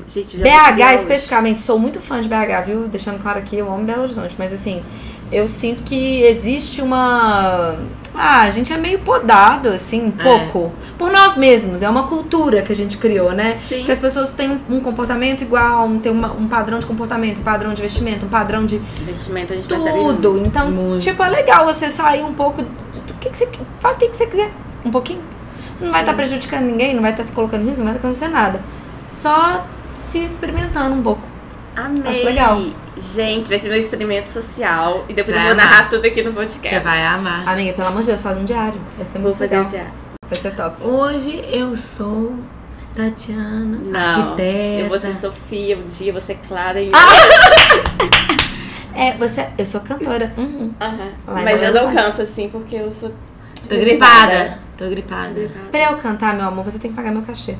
Gente, 0.07 0.37
BH 0.37 0.83
hoje. 0.85 0.95
especificamente, 0.95 1.59
sou 1.59 1.77
muito 1.77 1.99
fã 1.99 2.21
de 2.21 2.29
BH, 2.29 2.65
viu? 2.65 2.87
Deixando 2.87 3.21
claro 3.21 3.39
aqui, 3.39 3.57
eu 3.57 3.69
amo 3.71 3.83
Belo 3.83 4.03
Horizonte, 4.03 4.35
mas 4.37 4.53
assim, 4.53 4.81
eu 5.33 5.47
sinto 5.47 5.83
que 5.83 6.21
existe 6.23 6.81
uma. 6.81 7.75
Ah, 8.15 8.43
a 8.43 8.49
gente 8.51 8.71
é 8.71 8.77
meio 8.77 8.99
podado, 8.99 9.69
assim, 9.69 10.03
um 10.03 10.13
É. 10.19 10.23
pouco. 10.23 10.71
Por 10.99 11.11
nós 11.11 11.35
mesmos. 11.35 11.81
É 11.81 11.89
uma 11.89 12.03
cultura 12.03 12.61
que 12.61 12.71
a 12.71 12.75
gente 12.75 12.97
criou, 12.97 13.31
né? 13.31 13.55
Sim. 13.55 13.83
Que 13.83 13.91
as 13.91 13.97
pessoas 13.97 14.31
têm 14.33 14.61
um- 14.69 14.79
comportamento 14.81 15.41
igual, 15.41 15.87
um- 15.87 15.97
tem 15.99 16.11
uma- 16.11 16.31
um 16.31 16.47
padrão 16.47 16.77
de 16.77 16.85
comportamento, 16.85 17.39
um 17.39 17.43
padrão 17.43 17.73
de 17.73 17.81
vestimento, 17.81 18.25
um 18.27 18.29
padrão 18.29 18.65
de 18.65 18.79
Investimento 19.01 19.53
a 19.53 19.55
gente 19.55 19.67
percebe 19.67 19.97
tudo. 19.97 20.37
Então, 20.45 20.69
Muito. 20.71 21.01
tipo, 21.03 21.23
é 21.23 21.29
legal 21.29 21.65
você 21.65 21.89
sair 21.89 22.23
um 22.23 22.33
pouco 22.33 22.61
do, 22.61 23.13
que, 23.19 23.29
que 23.29 23.37
você 23.37 23.49
faz 23.79 23.95
o 23.95 23.99
que, 23.99 24.09
que 24.09 24.15
você 24.17 24.27
quiser. 24.27 24.51
Um 24.85 24.91
pouquinho. 24.91 25.21
Você 25.75 25.85
não 25.85 25.91
vai 25.91 26.01
estar 26.01 26.13
prejudicando 26.13 26.65
ninguém, 26.65 26.93
não 26.93 27.01
vai 27.01 27.11
estar 27.11 27.23
se 27.23 27.31
colocando 27.33 27.63
em 27.63 27.69
risco, 27.69 27.79
não 27.79 27.87
vai 27.91 27.95
acontecer 27.97 28.27
nada. 28.27 28.61
Só 29.09 29.65
se 29.95 30.19
experimentando 30.23 30.95
um 30.95 31.01
pouco. 31.01 31.32
Amei. 31.75 32.11
Acho 32.11 32.25
legal. 32.25 32.61
Gente, 32.95 33.49
vai 33.49 33.57
ser 33.57 33.69
meu 33.69 33.77
experimento 33.77 34.29
social. 34.29 35.05
E 35.09 35.13
depois 35.13 35.35
Você 35.35 35.41
eu 35.41 35.47
vou 35.47 35.55
narrar 35.55 35.89
tudo 35.89 36.05
aqui 36.05 36.21
no 36.21 36.31
podcast. 36.33 36.69
Você 36.69 36.79
vai 36.79 37.05
amar. 37.05 37.47
Amiga, 37.47 37.73
pelo 37.73 37.87
amor 37.87 38.01
de 38.01 38.07
Deus, 38.07 38.21
faz 38.21 38.37
um 38.37 38.45
diário. 38.45 38.79
Vai 38.95 39.05
ser 39.05 39.13
Vou 39.13 39.21
muito 39.23 39.37
fazer 39.37 39.57
legal. 39.57 39.71
esse 39.71 40.03
Vai 40.29 40.39
ser 40.39 40.55
top. 40.55 40.83
Hoje 40.83 41.43
eu 41.51 41.75
sou 41.75 42.35
Tatiana, 42.95 43.77
Não, 43.83 44.23
arquiteta. 44.23 44.83
eu 44.83 44.87
vou 44.87 44.99
ser 44.99 45.15
Sofia 45.15 45.77
um 45.77 45.87
dia, 45.87 46.13
você 46.13 46.35
Clara 46.35 46.79
e... 46.79 46.91
É, 48.95 49.17
você. 49.17 49.49
Eu 49.57 49.65
sou 49.65 49.81
cantora. 49.81 50.31
Uhum. 50.37 50.71
Em 50.79 51.43
Mas 51.43 51.63
eu 51.63 51.73
não 51.73 51.93
canto 51.93 52.21
assim, 52.21 52.47
porque 52.47 52.75
eu 52.75 52.91
sou... 52.91 53.11
Tô 53.67 53.75
gripada. 53.75 54.59
Tô 54.77 54.87
gripada. 54.87 55.51
Pra 55.71 55.91
eu 55.91 55.97
cantar, 55.97 56.35
meu 56.35 56.45
amor, 56.45 56.63
você 56.63 56.77
tem 56.77 56.91
que 56.91 56.95
pagar 56.95 57.11
meu 57.11 57.23
cachê. 57.23 57.55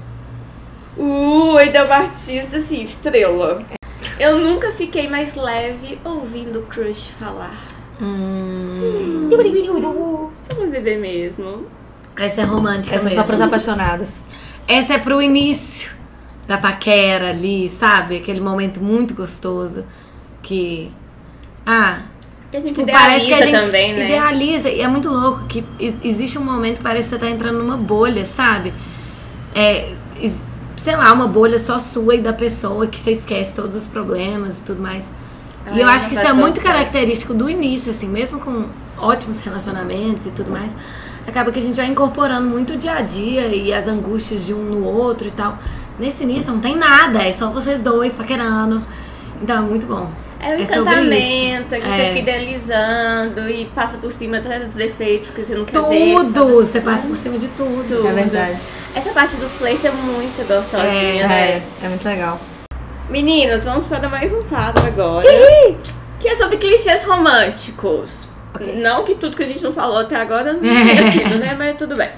Uh, 0.95 1.57
ainda 1.57 1.80
é 1.80 1.84
uma 1.84 1.95
artista 1.95 2.57
assim, 2.57 2.84
estrela. 2.84 3.64
Eu 4.24 4.39
nunca 4.39 4.71
fiquei 4.71 5.07
mais 5.09 5.36
leve 5.36 5.99
ouvindo 6.03 6.59
o 6.59 6.61
crush 6.63 7.09
falar. 7.19 7.57
Hum, 8.01 9.28
Você 9.30 10.55
vai 10.55 10.67
beber 10.67 10.97
mesmo? 10.99 11.65
essa 12.15 12.41
é 12.41 12.43
romântica 12.43 12.95
Essa 12.95 13.05
é 13.05 13.09
mesmo. 13.09 13.19
só 13.21 13.26
pras 13.28 13.41
apaixonadas. 13.41 14.21
Essa 14.67 14.93
é 14.93 14.97
pro 14.97 15.21
início 15.21 15.91
da 16.47 16.57
paquera 16.57 17.30
ali, 17.32 17.69
sabe? 17.69 18.17
Aquele 18.17 18.39
momento 18.39 18.80
muito 18.82 19.13
gostoso 19.13 19.84
que... 20.41 20.91
Ah, 21.65 22.03
Que 22.51 22.57
a 22.57 22.59
gente 22.59 22.69
Tipo, 22.69 22.82
idealiza 22.82 23.07
parece 23.09 23.26
que 23.28 23.34
a 23.34 23.41
gente 23.41 23.65
também, 23.65 23.93
né? 23.93 24.05
idealiza 24.05 24.69
e 24.69 24.82
é 24.82 24.88
muito 24.88 25.09
louco 25.09 25.45
que 25.47 25.65
existe 26.03 26.38
um 26.38 26.43
momento 26.43 26.78
que 26.78 26.84
parece 26.84 27.09
que 27.09 27.15
você 27.15 27.19
tá 27.19 27.30
entrando 27.30 27.57
numa 27.59 27.76
bolha, 27.78 28.26
sabe? 28.26 28.74
É, 29.55 29.91
sei 30.78 30.95
lá, 30.95 31.11
uma 31.13 31.28
bolha 31.28 31.59
só 31.59 31.80
sua 31.80 32.15
e 32.15 32.21
da 32.21 32.34
pessoa 32.34 32.88
que 32.88 32.97
você 32.99 33.11
esquece 33.11 33.53
todos 33.53 33.76
os 33.76 33.86
problemas 33.86 34.59
e 34.59 34.61
tudo 34.61 34.82
mais. 34.82 35.05
Ah, 35.65 35.71
e 35.76 35.82
eu 35.82 35.88
acho 35.88 36.09
que 36.09 36.15
isso 36.15 36.26
é 36.26 36.34
muito 36.34 36.59
característico 36.61 37.34
do 37.34 37.49
início, 37.49 37.91
assim, 37.91 38.07
mesmo 38.07 38.39
com 38.39 38.65
ótimos 38.97 39.39
relacionamentos 39.39 40.26
e 40.26 40.32
tudo 40.32 40.51
mais. 40.51 40.76
Acaba 41.28 41.51
que 41.51 41.59
a 41.59 41.61
gente 41.61 41.76
vai 41.76 41.86
incorporando 41.86 42.47
muito 42.47 42.74
o 42.74 42.78
dia 42.78 42.95
a 42.95 43.01
dia 43.01 43.47
e 43.47 43.74
as 43.74 43.88
angústias 43.88 44.45
de 44.45 44.53
um 44.53 44.61
no 44.61 44.84
outro 44.84 45.28
e 45.28 45.32
tal. 45.32 45.57
Nesse 45.97 46.24
início 46.24 46.51
não 46.51 46.59
tem 46.59 46.76
nada, 46.76 47.21
é 47.21 47.32
só 47.32 47.49
vocês 47.49 47.82
dois 47.82 48.13
paquerando. 48.13 48.82
Então 49.41 49.57
é 49.57 49.61
muito 49.61 49.86
bom. 49.86 50.09
É 50.45 50.49
o 50.55 50.59
É 50.59 50.61
encantamento, 50.61 51.75
é 51.75 51.79
que 51.79 51.87
você 51.87 52.01
É. 52.01 52.07
fica 52.07 52.19
idealizando 52.19 53.49
e 53.49 53.65
passa 53.73 53.97
por 53.97 54.11
cima 54.11 54.39
dos 54.39 54.75
defeitos 54.75 55.29
que 55.29 55.41
você 55.43 55.55
não 55.55 55.65
quer 55.65 55.81
ver. 55.81 56.13
Tudo! 56.15 56.47
Você 56.55 56.81
passa 56.81 57.07
por 57.07 57.15
cima 57.17 57.37
de 57.37 57.47
tudo. 57.49 57.83
Tudo. 57.87 58.07
É 58.07 58.13
verdade. 58.13 58.67
Essa 58.95 59.11
parte 59.11 59.35
do 59.37 59.47
flerte 59.49 59.87
é 59.87 59.91
muito 59.91 60.45
gostosinha, 60.47 61.23
É, 61.23 61.27
né? 61.27 61.63
É, 61.81 61.85
é 61.85 61.89
muito 61.89 62.05
legal. 62.05 62.39
Meninas, 63.09 63.63
vamos 63.63 63.85
para 63.85 64.07
mais 64.09 64.33
um 64.33 64.43
quadro 64.43 64.85
agora. 64.85 65.27
Que 66.19 66.27
é 66.29 66.35
sobre 66.35 66.57
clichês 66.57 67.03
românticos. 67.03 68.27
Não 68.75 69.03
que 69.03 69.15
tudo 69.15 69.35
que 69.35 69.43
a 69.43 69.47
gente 69.47 69.63
não 69.63 69.73
falou 69.73 69.97
até 69.99 70.15
agora 70.15 70.53
não 70.53 70.59
tenha 70.61 71.11
sido, 71.11 71.37
né? 71.39 71.55
Mas 71.57 71.75
tudo 71.77 71.95
bem. 71.95 72.09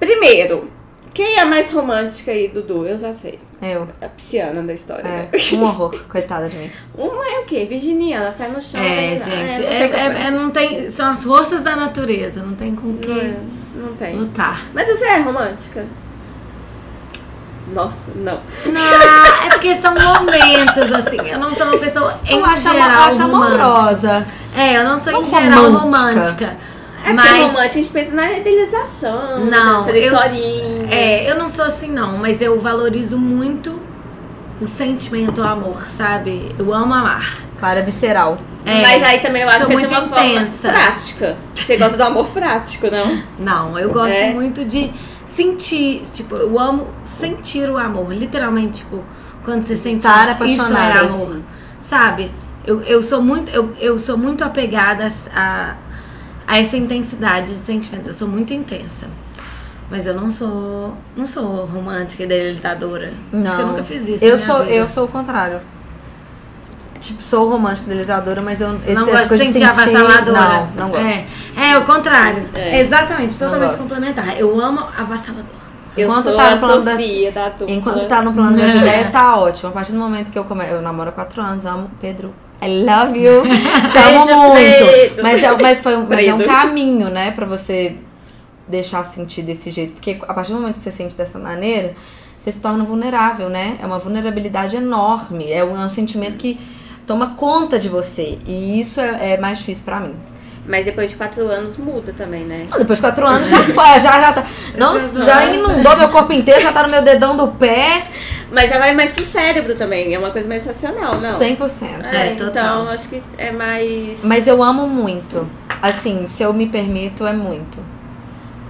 Primeiro, 0.00 0.70
quem 1.14 1.36
é 1.36 1.40
a 1.40 1.46
mais 1.46 1.70
romântica 1.70 2.30
aí, 2.30 2.48
Dudu? 2.48 2.86
Eu 2.86 2.96
já 2.98 3.12
sei. 3.12 3.38
Eu. 3.60 3.86
A 4.00 4.06
pisciana 4.08 4.62
da 4.62 4.72
história. 4.72 5.02
É, 5.02 5.08
né? 5.22 5.28
um 5.52 5.62
horror, 5.62 6.02
coitada 6.08 6.48
de 6.48 6.56
mim. 6.56 6.70
Uma 6.96 7.24
é 7.24 7.40
o 7.40 7.44
quê? 7.44 7.64
Virginiana, 7.68 8.32
pé 8.32 8.48
no 8.48 8.60
chão. 8.60 8.80
É, 8.80 9.16
tá 9.16 9.24
gente, 9.24 9.60
não 9.60 9.68
é, 9.68 9.78
tem 9.78 9.90
como- 9.90 10.02
é- 10.02 10.26
é- 10.26 10.30
não 10.30 10.50
tem, 10.50 10.90
são 10.90 11.10
as 11.10 11.22
forças 11.24 11.62
da 11.62 11.76
natureza, 11.76 12.42
não 12.42 12.54
tem 12.54 12.74
com 12.74 12.88
Não, 12.88 12.96
que 12.98 13.10
é, 13.12 13.36
não 13.74 13.94
tem. 13.94 14.16
lutar. 14.16 14.62
Mas 14.74 14.86
você 14.88 15.04
é 15.04 15.18
romântica? 15.18 15.86
Nossa, 17.72 18.10
não. 18.16 18.40
Não, 18.66 18.80
é 19.46 19.48
porque 19.50 19.76
são 19.80 19.94
momentos, 19.94 20.92
assim. 20.92 21.16
Eu 21.28 21.38
não 21.38 21.54
sou 21.54 21.66
uma 21.66 21.78
pessoa 21.78 22.20
em 22.26 22.38
Eu 22.38 22.44
acho, 22.44 22.62
geral 22.70 22.90
eu 22.90 22.98
acho 23.02 23.22
amorosa. 23.22 24.26
É, 24.54 24.76
eu 24.78 24.84
não 24.84 24.98
sou 24.98 25.12
Não 25.12 25.22
em 25.22 25.24
geral 25.26 25.64
romântica. 25.72 26.08
romântica. 26.10 26.56
É 27.04 27.12
mas 27.12 27.26
porque 27.26 27.42
romântica 27.42 27.60
a 27.62 27.68
gente 27.68 27.90
pensa 27.90 28.14
na 28.14 28.32
idealização, 28.32 29.44
não, 29.46 29.84
fazer 29.84 30.04
eu, 30.04 30.14
é, 30.88 31.30
eu 31.30 31.36
não 31.36 31.48
sou 31.48 31.64
assim 31.64 31.90
não, 31.90 32.16
mas 32.18 32.40
eu 32.40 32.58
valorizo 32.60 33.18
muito 33.18 33.80
o 34.60 34.66
sentimento, 34.66 35.40
o 35.40 35.44
amor, 35.44 35.82
sabe? 35.96 36.54
Eu 36.58 36.72
amo 36.72 36.94
amar. 36.94 37.34
Clara 37.58 37.82
visceral. 37.82 38.38
É, 38.64 38.80
Mas 38.80 39.02
aí 39.02 39.18
também 39.18 39.42
eu 39.42 39.48
acho 39.48 39.66
que 39.66 39.72
é 39.72 39.76
de 39.76 39.82
muito 39.82 39.90
uma 39.92 40.08
forma 40.08 40.24
intensa. 40.24 40.68
prática. 40.68 41.36
Você 41.54 41.76
gosta 41.76 41.96
do 41.96 42.02
amor 42.04 42.30
prático, 42.30 42.88
não? 42.90 43.22
Não, 43.38 43.78
eu 43.78 43.90
gosto 43.90 44.12
É? 44.14 44.30
muito 44.32 44.64
de 44.64 44.92
sentir, 45.26 46.02
tipo, 46.12 46.36
eu 46.36 46.58
amo 46.58 46.86
sentir 47.04 47.68
o 47.68 47.76
amor, 47.76 48.12
literalmente, 48.14 48.82
tipo, 48.82 49.02
quando 49.44 49.64
você 49.64 49.74
sente 49.74 49.96
Estar 49.96 50.28
amor, 50.28 50.46
isso 50.46 50.60
apaixonada, 50.60 50.98
é 50.98 51.08
amor, 51.08 51.40
sabe? 51.82 52.30
Eu, 52.64 52.80
eu 52.82 53.02
sou 53.02 53.20
muito 53.20 53.50
eu, 53.50 53.72
eu 53.80 53.98
sou 53.98 54.16
muito 54.16 54.44
apegada 54.44 55.12
a, 55.34 55.74
a 56.52 56.58
essa 56.58 56.76
intensidade 56.76 57.54
de 57.54 57.64
sentimento, 57.64 58.08
eu 58.10 58.14
sou 58.14 58.28
muito 58.28 58.52
intensa. 58.52 59.06
Mas 59.90 60.06
eu 60.06 60.14
não 60.14 60.28
sou 60.28 60.94
não 61.16 61.24
sou 61.26 61.64
romântica 61.66 62.22
e 62.22 62.26
idealizadora. 62.26 63.12
Acho 63.32 63.42
que 63.42 63.62
eu 63.62 63.66
Não. 63.66 63.72
nunca 63.72 63.82
fiz 63.82 64.08
isso. 64.08 64.24
Eu 64.24 64.30
na 64.32 64.36
minha 64.36 64.46
sou, 64.46 64.58
vida. 64.60 64.70
eu 64.72 64.88
sou 64.88 65.04
o 65.04 65.08
contrário. 65.08 65.60
Tipo, 67.00 67.22
sou 67.22 67.48
romântica, 67.50 67.86
idealizadora, 67.86 68.40
mas 68.40 68.60
eu 68.60 68.76
esse, 68.86 68.94
não 68.94 69.06
gosto 69.06 69.36
de 69.36 69.44
sentir 69.46 69.64
avassaladora. 69.64 70.32
não, 70.32 70.66
não 70.76 70.90
gosto. 70.90 71.06
É, 71.56 71.70
é 71.72 71.78
o 71.78 71.84
contrário. 71.84 72.48
É. 72.54 72.80
Exatamente, 72.80 73.38
totalmente 73.38 73.76
complementar. 73.76 74.38
Eu 74.38 74.60
amo 74.60 74.80
avassalador. 74.80 75.44
Eu 75.96 76.08
Enquanto 76.08 76.24
sou 76.24 76.36
tá 76.36 76.44
a 76.48 76.54
no 76.54 76.58
plano 76.60 76.84
das- 76.84 77.00
Sofia 77.00 77.32
da 77.32 77.48
dupla. 77.48 77.74
Enquanto 77.74 78.06
tá 78.06 78.22
no 78.22 78.32
plano 78.32 78.56
das 78.56 78.70
ideias, 78.76 79.10
tá 79.10 79.36
ótimo. 79.36 79.68
A 79.70 79.72
partir 79.72 79.92
do 79.92 79.98
momento 79.98 80.30
que 80.30 80.38
eu 80.38 80.44
come... 80.44 80.64
eu 80.66 80.80
namoro 80.80 81.08
há 81.08 81.12
quatro 81.12 81.42
anos, 81.42 81.66
amo 81.66 81.90
Pedro. 82.00 82.32
I 82.62 82.84
love 82.84 83.18
you. 83.18 83.42
Te 83.90 83.98
amo 83.98 84.54
muito. 84.54 85.22
Mas 85.22 85.42
é, 85.42 85.50
mas 85.60 85.82
foi 85.82 85.96
um, 85.96 86.06
mas 86.08 86.26
é 86.26 86.32
um 86.32 86.42
caminho, 86.42 87.10
né, 87.10 87.32
pra 87.32 87.44
você 87.44 87.96
deixar 88.68 89.04
sentir 89.04 89.42
desse 89.42 89.70
jeito. 89.70 89.94
Porque 89.94 90.18
a 90.22 90.32
partir 90.32 90.52
do 90.52 90.60
momento 90.60 90.76
que 90.76 90.82
você 90.82 90.92
sente 90.92 91.16
dessa 91.16 91.38
maneira, 91.38 91.94
você 92.38 92.52
se 92.52 92.60
torna 92.60 92.84
vulnerável, 92.84 93.48
né? 93.48 93.76
É 93.80 93.86
uma 93.86 93.98
vulnerabilidade 93.98 94.76
enorme. 94.76 95.50
É 95.50 95.64
um, 95.64 95.80
é 95.80 95.84
um 95.84 95.90
sentimento 95.90 96.36
que 96.36 96.58
toma 97.06 97.34
conta 97.34 97.78
de 97.78 97.88
você. 97.88 98.38
E 98.46 98.80
isso 98.80 99.00
é, 99.00 99.32
é 99.32 99.38
mais 99.38 99.58
difícil 99.58 99.84
pra 99.84 99.98
mim. 99.98 100.14
Mas 100.66 100.84
depois 100.84 101.10
de 101.10 101.16
quatro 101.16 101.48
anos 101.48 101.76
muda 101.76 102.12
também, 102.16 102.44
né? 102.44 102.66
Não, 102.70 102.78
Depois 102.78 102.98
de 102.98 103.02
quatro 103.02 103.26
anos 103.26 103.48
já 103.48 103.64
foi, 103.64 104.00
já, 104.00 104.20
já 104.20 104.32
tá. 104.32 104.44
Não, 104.76 104.96
já 104.98 105.44
inundou 105.46 105.96
meu 105.96 106.08
corpo 106.08 106.32
inteiro, 106.32 106.60
já 106.60 106.72
tá 106.72 106.84
no 106.84 106.88
meu 106.88 107.02
dedão 107.02 107.34
do 107.34 107.48
pé. 107.48 108.06
Mas 108.52 108.70
já 108.70 108.78
vai 108.78 108.94
mais 108.94 109.10
pro 109.10 109.24
cérebro 109.24 109.74
também. 109.74 110.14
É 110.14 110.18
uma 110.18 110.30
coisa 110.30 110.46
mais 110.46 110.64
racional, 110.64 111.16
não? 111.18 111.38
100%. 111.38 112.04
É, 112.12 112.32
É, 112.32 112.34
total. 112.34 112.82
então 112.82 112.88
acho 112.90 113.08
que 113.08 113.20
é 113.38 113.50
mais. 113.50 114.20
Mas 114.22 114.46
eu 114.46 114.62
amo 114.62 114.86
muito. 114.86 115.48
Assim, 115.80 116.26
se 116.26 116.42
eu 116.44 116.52
me 116.52 116.68
permito, 116.68 117.26
é 117.26 117.32
muito. 117.32 117.80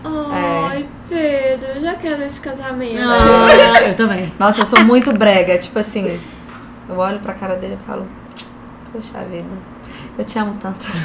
Ai, 0.05 0.87
Pedro, 1.09 1.69
eu 1.77 1.81
já 1.83 1.95
quero 1.95 2.23
esse 2.23 2.41
casamento. 2.41 2.99
Ah, 3.03 3.83
eu 3.87 3.95
também. 3.95 4.33
Nossa, 4.39 4.61
eu 4.63 4.67
sou 4.67 4.83
muito 4.85 5.13
brega. 5.13 5.59
Tipo 5.59 5.79
assim, 5.79 6.19
eu 6.89 6.97
olho 6.97 7.19
pra 7.21 7.35
cara 7.35 7.55
dele 7.57 7.77
e 7.81 7.87
falo, 7.87 8.07
poxa 8.93 9.19
vida, 9.31 9.45
eu 10.23 10.27
te 10.27 10.39
amo 10.39 10.57
tanto. 10.63 10.87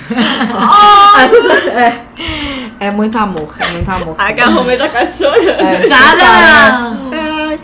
É, 2.80 2.88
é 2.88 2.92
muito 2.92 3.18
amor, 3.18 3.56
é 3.60 3.68
muito 3.72 3.90
amor. 3.90 4.16
Agarrou 4.18 4.64
meio 4.64 4.78
da 4.80 4.90
cachorra. 4.90 5.36
É. 5.38 5.80
Ai, 5.92 7.60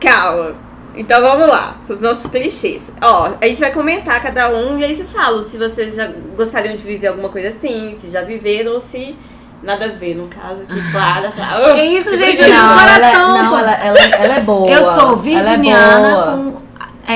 calma. 0.00 0.54
Então 0.96 1.20
vamos 1.20 1.46
lá, 1.48 1.74
pros 1.86 2.00
nossos 2.00 2.26
clichês. 2.30 2.82
Ó, 3.02 3.30
a 3.40 3.46
gente 3.46 3.60
vai 3.60 3.70
comentar 3.70 4.20
cada 4.22 4.48
um 4.48 4.78
e 4.78 4.84
aí 4.84 4.96
vocês 4.96 5.10
falam 5.12 5.42
se 5.44 5.56
vocês 5.58 5.94
já 5.94 6.08
gostariam 6.36 6.76
de 6.76 6.82
viver 6.82 7.08
alguma 7.08 7.28
coisa 7.28 7.48
assim, 7.48 7.96
se 8.00 8.10
já 8.10 8.22
viveram 8.22 8.72
ou 8.72 8.80
se 8.80 9.14
nada 9.62 9.84
a 9.86 9.88
ver, 9.88 10.14
no 10.14 10.26
caso 10.28 10.64
que 10.64 10.74
Clara 10.92 11.30
fala. 11.32 11.74
Que 11.74 11.82
isso, 11.82 12.10
"Ah, 12.12 12.16
gente? 12.16 12.42
Não, 12.42 12.48
no 12.48 12.80
ela, 12.80 12.82
é- 12.82 13.12
coração, 13.12 13.28
não 13.28 13.58
ela, 13.58 13.72
ela, 13.72 13.98
ela 13.98 14.34
é 14.36 14.40
boa. 14.40 14.70
Eu 14.70 14.84
sou 14.84 15.12
é 15.12 15.16
virginiana 15.16 16.10
boa. 16.10 16.32
com 16.32 16.55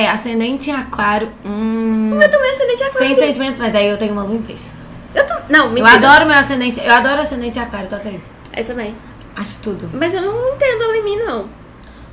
é, 0.02 0.08
ascendente 0.08 0.70
em 0.70 0.74
aquário. 0.74 1.30
Hum, 1.44 2.18
Eu 2.20 2.30
também 2.30 2.50
ascendente 2.54 2.82
aquário. 2.82 3.08
sem 3.08 3.16
sentimentos, 3.16 3.58
mas 3.60 3.74
aí 3.74 3.86
eu 3.88 3.96
tenho 3.98 4.12
uma 4.12 4.22
lua 4.22 4.36
em 4.36 4.42
peixe. 4.42 4.68
Eu 5.14 5.26
tô... 5.26 5.34
Não, 5.48 5.66
Eu 5.66 5.70
mentira. 5.72 5.94
adoro 5.96 6.26
meu 6.26 6.36
ascendente. 6.38 6.80
Eu 6.84 6.92
adoro 6.94 7.20
ascendente 7.22 7.58
em 7.58 7.62
aquário, 7.62 7.88
toca 7.88 8.08
aí. 8.08 8.20
Eu 8.56 8.64
também. 8.64 8.94
Acho 9.36 9.58
tudo. 9.62 9.90
Mas 9.92 10.12
eu 10.14 10.22
não 10.22 10.54
entendo 10.54 10.82
ela 10.82 10.96
em 10.96 11.04
mim, 11.04 11.16
não. 11.16 11.46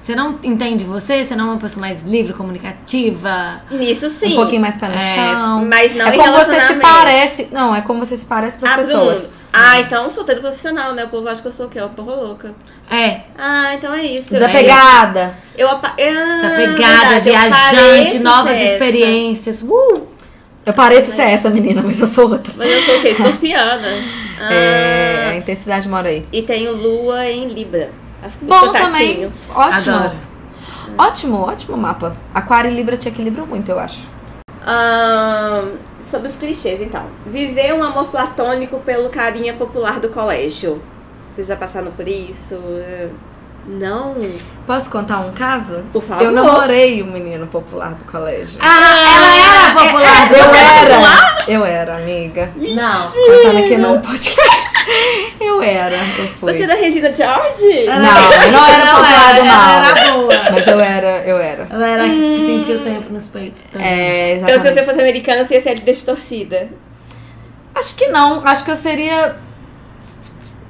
Você 0.08 0.16
não 0.16 0.40
entende 0.42 0.86
você? 0.86 1.26
Você 1.26 1.36
não 1.36 1.48
é 1.50 1.52
uma 1.52 1.58
pessoa 1.58 1.82
mais 1.82 2.02
livre, 2.06 2.32
comunicativa? 2.32 3.62
Nisso 3.70 4.10
sim. 4.10 4.32
Um 4.32 4.36
pouquinho 4.38 4.62
mais 4.62 4.78
pé 4.78 4.88
no 4.88 4.96
É, 4.96 5.16
chão. 5.16 5.66
mas 5.70 5.94
não 5.96 6.08
é 6.08 6.12
como 6.16 6.32
você 6.34 6.60
se 6.62 6.74
parece. 6.76 7.48
Não, 7.52 7.76
é 7.76 7.82
como 7.82 8.00
você 8.06 8.16
se 8.16 8.26
parece 8.26 8.58
pras 8.58 8.72
Ah, 8.72 8.78
pessoas. 8.78 9.30
Ah, 9.52 9.82
então 9.82 10.10
solteiro 10.10 10.40
profissional, 10.40 10.94
né? 10.94 11.04
O 11.04 11.10
povo 11.10 11.28
acha 11.28 11.42
que 11.42 11.48
eu 11.50 11.52
sou 11.52 11.66
o 11.66 11.70
quê? 11.70 11.80
Uma 11.82 11.90
porra 11.90 12.16
louca. 12.16 12.56
É. 12.90 13.24
Ah, 13.38 13.74
então 13.76 13.94
é 13.94 14.04
isso. 14.06 14.30
Desapegada. 14.30 15.36
Eu 15.58 15.68
apa... 15.70 15.90
ah, 15.90 16.02
Essa 16.02 16.50
pegada, 16.56 17.20
verdade, 17.20 17.28
eu 17.30 17.34
viajante, 17.34 18.20
novas 18.20 18.54
essa. 18.54 18.72
experiências. 18.72 19.62
Uh! 19.62 20.08
Eu 20.66 20.72
pareço 20.74 21.12
ser 21.12 21.24
essa 21.24 21.50
menina, 21.50 21.82
mas 21.84 22.00
eu 22.00 22.08
sou 22.08 22.30
outra. 22.32 22.54
Mas 22.56 22.72
eu 22.72 22.82
sou 22.82 22.98
o 22.98 23.02
quê? 23.02 23.10
Escorpiana. 23.12 23.88
Ah, 24.40 24.54
É, 24.54 25.28
a 25.32 25.36
intensidade 25.36 25.90
mora 25.90 26.08
aí. 26.08 26.24
E 26.32 26.42
tenho 26.44 26.74
lua 26.74 27.26
em 27.30 27.50
Libra. 27.50 27.90
As 28.22 28.36
Bom 28.36 28.72
também. 28.72 29.26
Ótimo. 29.54 29.96
Adoro. 29.96 30.16
Ótimo, 30.98 31.38
ótimo 31.38 31.78
mapa. 31.78 32.16
Aquário 32.34 32.72
e 32.72 32.74
Libra 32.74 32.98
te 32.98 33.08
equilibram 33.08 33.46
muito, 33.46 33.70
eu 33.70 33.80
acho. 33.80 34.10
Ahn, 34.66 35.78
sobre 36.02 36.28
os 36.28 36.36
clichês, 36.36 36.82
então. 36.82 37.06
Viver 37.26 37.74
um 37.74 37.84
amor 37.84 38.08
platônico 38.08 38.80
pelo 38.80 39.10
carinha 39.10 39.54
popular 39.54 40.00
do 40.00 40.10
colégio. 40.10 40.82
Vocês 41.16 41.48
já 41.48 41.56
passaram 41.56 41.92
por 41.92 42.08
isso? 42.08 42.56
Não? 43.68 44.16
Posso 44.66 44.90
contar 44.90 45.20
um 45.20 45.32
caso? 45.34 45.84
Por 45.92 46.02
favor. 46.02 46.24
Eu 46.24 46.32
namorei 46.32 47.04
um 47.04 47.12
menino 47.12 47.46
popular 47.48 47.94
do 47.96 48.06
colégio. 48.06 48.58
Ah, 48.62 48.78
ela 49.16 49.36
era 49.36 49.76
popular. 49.76 50.32
eu 50.32 50.46
você 50.46 50.58
era 50.58 50.94
era. 50.94 51.38
Eu 51.48 51.66
era, 51.66 51.98
amiga. 51.98 52.52
Não. 52.56 53.04
Contando 53.04 53.58
aqui 53.58 53.78
no 53.78 54.00
podcast. 54.00 54.67
Eu 55.40 55.62
era, 55.62 55.96
eu 55.96 56.28
fui. 56.40 56.54
Você 56.54 56.64
é 56.64 56.68
da 56.68 56.74
Regina 56.76 57.14
George? 57.16 57.86
Não, 57.86 58.44
eu 58.44 58.52
não 58.52 58.68
era 58.68 58.86
Não 58.86 58.96
popular 58.96 59.36
do 59.36 59.46
mal. 59.46 59.70
era 59.70 60.12
boa. 60.14 60.52
Mas 60.52 60.68
eu 60.68 60.80
era, 60.80 61.08
eu 61.26 61.38
era. 61.38 61.68
Ela 61.70 61.88
era 61.88 62.04
a 62.06 62.10
que 62.10 62.38
sentiu 62.46 62.76
o 62.78 62.84
tempo 62.84 63.12
nos 63.14 63.28
peitos 63.28 63.62
também. 63.72 63.88
É, 63.88 64.36
Então, 64.36 64.48
se 64.48 64.54
exatamente. 64.54 64.80
você 64.80 64.86
fosse 64.86 65.02
americana, 65.02 65.44
você 65.46 65.56
ia 65.56 65.62
ser 65.64 65.80
distorcida. 65.82 66.70
Acho 67.76 67.96
que 67.96 68.08
não. 68.08 68.46
Acho 68.48 68.64
que 68.64 68.72
eu 68.72 68.76
seria. 68.76 69.36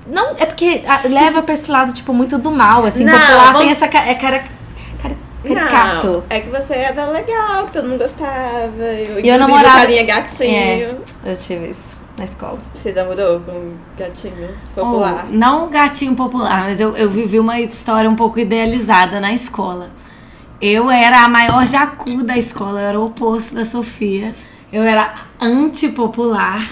Não, 0.08 0.32
é 0.38 0.46
porque 0.46 0.82
leva 1.10 1.42
pra 1.42 1.54
esse 1.54 1.70
lado, 1.70 1.94
tipo, 1.94 2.14
muito 2.14 2.38
do 2.38 2.50
mal, 2.52 2.86
assim. 2.86 3.04
Não, 3.04 3.14
popular 3.18 3.46
vamos- 3.54 3.60
tem 3.62 3.72
essa. 3.72 3.86
É 3.86 4.16
cara, 4.16 4.44
caricato. 5.44 6.08
Não, 6.08 6.24
é 6.30 6.40
que 6.42 6.50
você 6.50 6.74
era 6.74 7.06
legal, 7.10 7.66
que 7.66 7.74
todo 7.74 7.88
mundo 7.88 8.00
gostava. 8.00 8.84
Eu, 8.84 9.20
E 9.20 9.28
eu 9.30 9.38
namorava- 9.40 9.80
carinha 9.80 10.04
gatinho. 10.04 11.00
Eu 11.26 11.36
tive 11.38 11.70
isso 11.70 11.98
na 12.18 12.24
escola. 12.24 12.58
Você 12.74 12.92
namorou 12.92 13.40
com 13.42 13.52
um 13.52 13.78
gatinho 13.98 14.50
popular? 14.74 15.28
Oh, 15.30 15.34
não 15.36 15.66
um 15.66 15.70
gatinho 15.70 16.16
popular, 16.16 16.64
mas 16.66 16.80
eu, 16.80 16.96
eu 16.98 17.10
vivi 17.10 17.40
uma 17.40 17.60
história 17.60 18.10
um 18.10 18.16
pouco 18.16 18.40
idealizada 18.40 19.20
na 19.20 19.34
escola. 19.34 19.90
Eu 20.60 20.90
era 20.90 21.24
a 21.24 21.30
maior 21.30 21.66
jacu 21.68 22.24
da 22.24 22.36
escola, 22.36 22.82
eu 22.82 22.88
era 22.88 23.00
o 23.00 23.06
oposto 23.06 23.54
da 23.54 23.64
Sofia. 23.64 24.34
Eu 24.72 24.84
era 24.84 25.14
antipopular, 25.40 26.68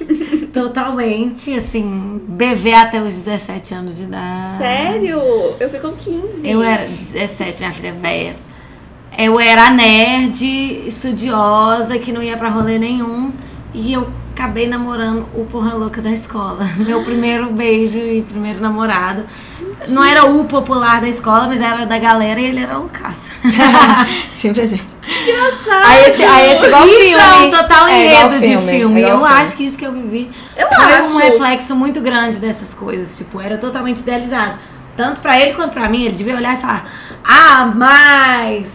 totalmente, 0.52 1.54
assim, 1.54 2.20
bebê 2.28 2.74
até 2.74 3.02
os 3.02 3.14
17 3.14 3.74
anos 3.74 3.96
de 3.96 4.04
idade. 4.04 4.58
Sério? 4.58 5.18
Eu 5.58 5.70
fui 5.70 5.78
com 5.78 5.92
15. 5.92 6.46
Eu 6.46 6.62
era 6.62 6.84
17, 6.84 7.60
minha 7.60 7.72
filha 7.72 7.94
velha. 7.94 8.36
Eu 9.16 9.40
era 9.40 9.70
nerd, 9.70 10.44
estudiosa, 10.86 11.98
que 11.98 12.12
não 12.12 12.22
ia 12.22 12.36
pra 12.36 12.50
rolê 12.50 12.78
nenhum. 12.78 13.32
E 13.72 13.94
eu 13.94 14.08
acabei 14.34 14.68
namorando 14.68 15.26
o 15.34 15.44
porra 15.46 15.74
louca 15.74 16.02
da 16.02 16.10
escola. 16.10 16.68
Meu 16.76 17.02
primeiro 17.02 17.50
beijo 17.50 17.98
e 17.98 18.22
primeiro 18.22 18.60
namorado. 18.60 19.24
Não 19.88 20.04
era 20.04 20.26
o 20.26 20.44
popular 20.44 21.00
da 21.00 21.08
escola, 21.08 21.48
mas 21.48 21.60
era 21.60 21.86
da 21.86 21.98
galera 21.98 22.38
e 22.40 22.44
ele 22.44 22.60
era 22.60 22.78
o 22.78 22.88
Cássio. 22.90 23.32
Simplesmente. 24.32 24.97
Engraçado. 25.30 25.86
Aí 25.86 26.04
esse, 26.10 26.22
aí 26.24 26.52
esse 26.56 26.66
igual 26.66 26.86
isso 26.86 26.98
filme. 26.98 27.14
é 27.14 27.34
um 27.46 27.50
total 27.50 27.86
É 27.88 28.06
igual 28.06 28.26
enredo 28.26 28.40
de 28.40 28.46
filme, 28.70 29.00
é 29.02 29.04
eu 29.04 29.18
filme. 29.18 29.24
acho 29.32 29.56
que 29.56 29.64
isso 29.64 29.76
que 29.78 29.86
eu 29.86 29.92
vivi 29.92 30.30
Eu 30.56 30.68
foi 30.68 30.84
acho. 30.84 31.10
um 31.14 31.16
reflexo 31.18 31.74
muito 31.76 32.00
grande 32.00 32.38
dessas 32.38 32.72
coisas. 32.74 33.16
Tipo, 33.16 33.40
era 33.40 33.58
totalmente 33.58 33.98
idealizado. 34.00 34.58
Tanto 34.96 35.20
pra 35.20 35.38
ele 35.40 35.52
quanto 35.54 35.72
pra 35.74 35.88
mim. 35.88 36.04
Ele 36.04 36.14
devia 36.14 36.34
olhar 36.36 36.54
e 36.54 36.60
falar: 36.60 36.90
Ah, 37.24 37.70
mas. 37.74 38.66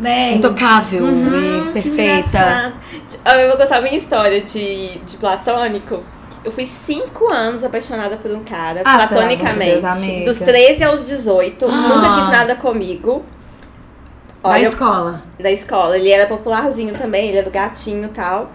Né? 0.00 0.32
Intocável 0.34 1.04
Uhum, 1.04 1.70
e 1.70 1.72
perfeita. 1.72 2.74
Eu 3.40 3.48
vou 3.48 3.56
contar 3.56 3.78
a 3.78 3.80
minha 3.80 3.96
história 3.96 4.42
de, 4.42 4.98
de 4.98 5.16
platônico. 5.16 6.02
Eu 6.44 6.52
fui 6.52 6.66
cinco 6.66 7.32
anos 7.32 7.64
apaixonada 7.64 8.16
por 8.18 8.30
um 8.30 8.44
cara, 8.44 8.82
Ah, 8.84 8.98
platonicamente. 9.08 9.80
Deus, 10.24 10.38
dos 10.38 10.46
13 10.46 10.84
aos 10.84 11.06
18. 11.08 11.64
Ah. 11.64 11.68
Nunca 11.68 12.14
quis 12.14 12.38
nada 12.38 12.54
comigo. 12.56 13.24
Da 14.48 14.54
Olha, 14.54 14.68
escola. 14.68 15.20
da 15.38 15.50
escola. 15.50 15.98
Ele 15.98 16.10
era 16.10 16.26
popularzinho 16.26 16.96
também, 16.96 17.28
ele 17.28 17.38
era 17.38 17.46
do 17.46 17.52
gatinho 17.52 18.06
e 18.06 18.08
tal. 18.08 18.50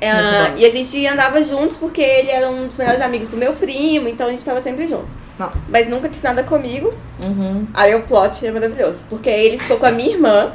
É, 0.00 0.12
bom. 0.12 0.54
e 0.58 0.66
a 0.66 0.70
gente 0.70 1.06
andava 1.06 1.42
juntos 1.42 1.76
porque 1.76 2.02
ele 2.02 2.30
era 2.30 2.50
um 2.50 2.66
dos 2.66 2.76
melhores 2.76 3.00
amigos 3.00 3.28
do 3.28 3.36
meu 3.36 3.54
primo, 3.54 4.08
então 4.08 4.26
a 4.26 4.30
gente 4.30 4.44
tava 4.44 4.60
sempre 4.60 4.86
junto. 4.86 5.08
Nossa. 5.38 5.66
Mas 5.68 5.88
nunca 5.88 6.08
quis 6.08 6.22
nada 6.22 6.42
comigo. 6.42 6.92
Uhum. 7.22 7.66
Aí 7.74 7.94
o 7.94 8.02
plot 8.02 8.46
é 8.46 8.50
maravilhoso. 8.50 9.04
Porque 9.08 9.28
ele 9.28 9.58
ficou 9.58 9.76
com 9.76 9.86
a 9.86 9.92
minha 9.92 10.12
irmã. 10.12 10.52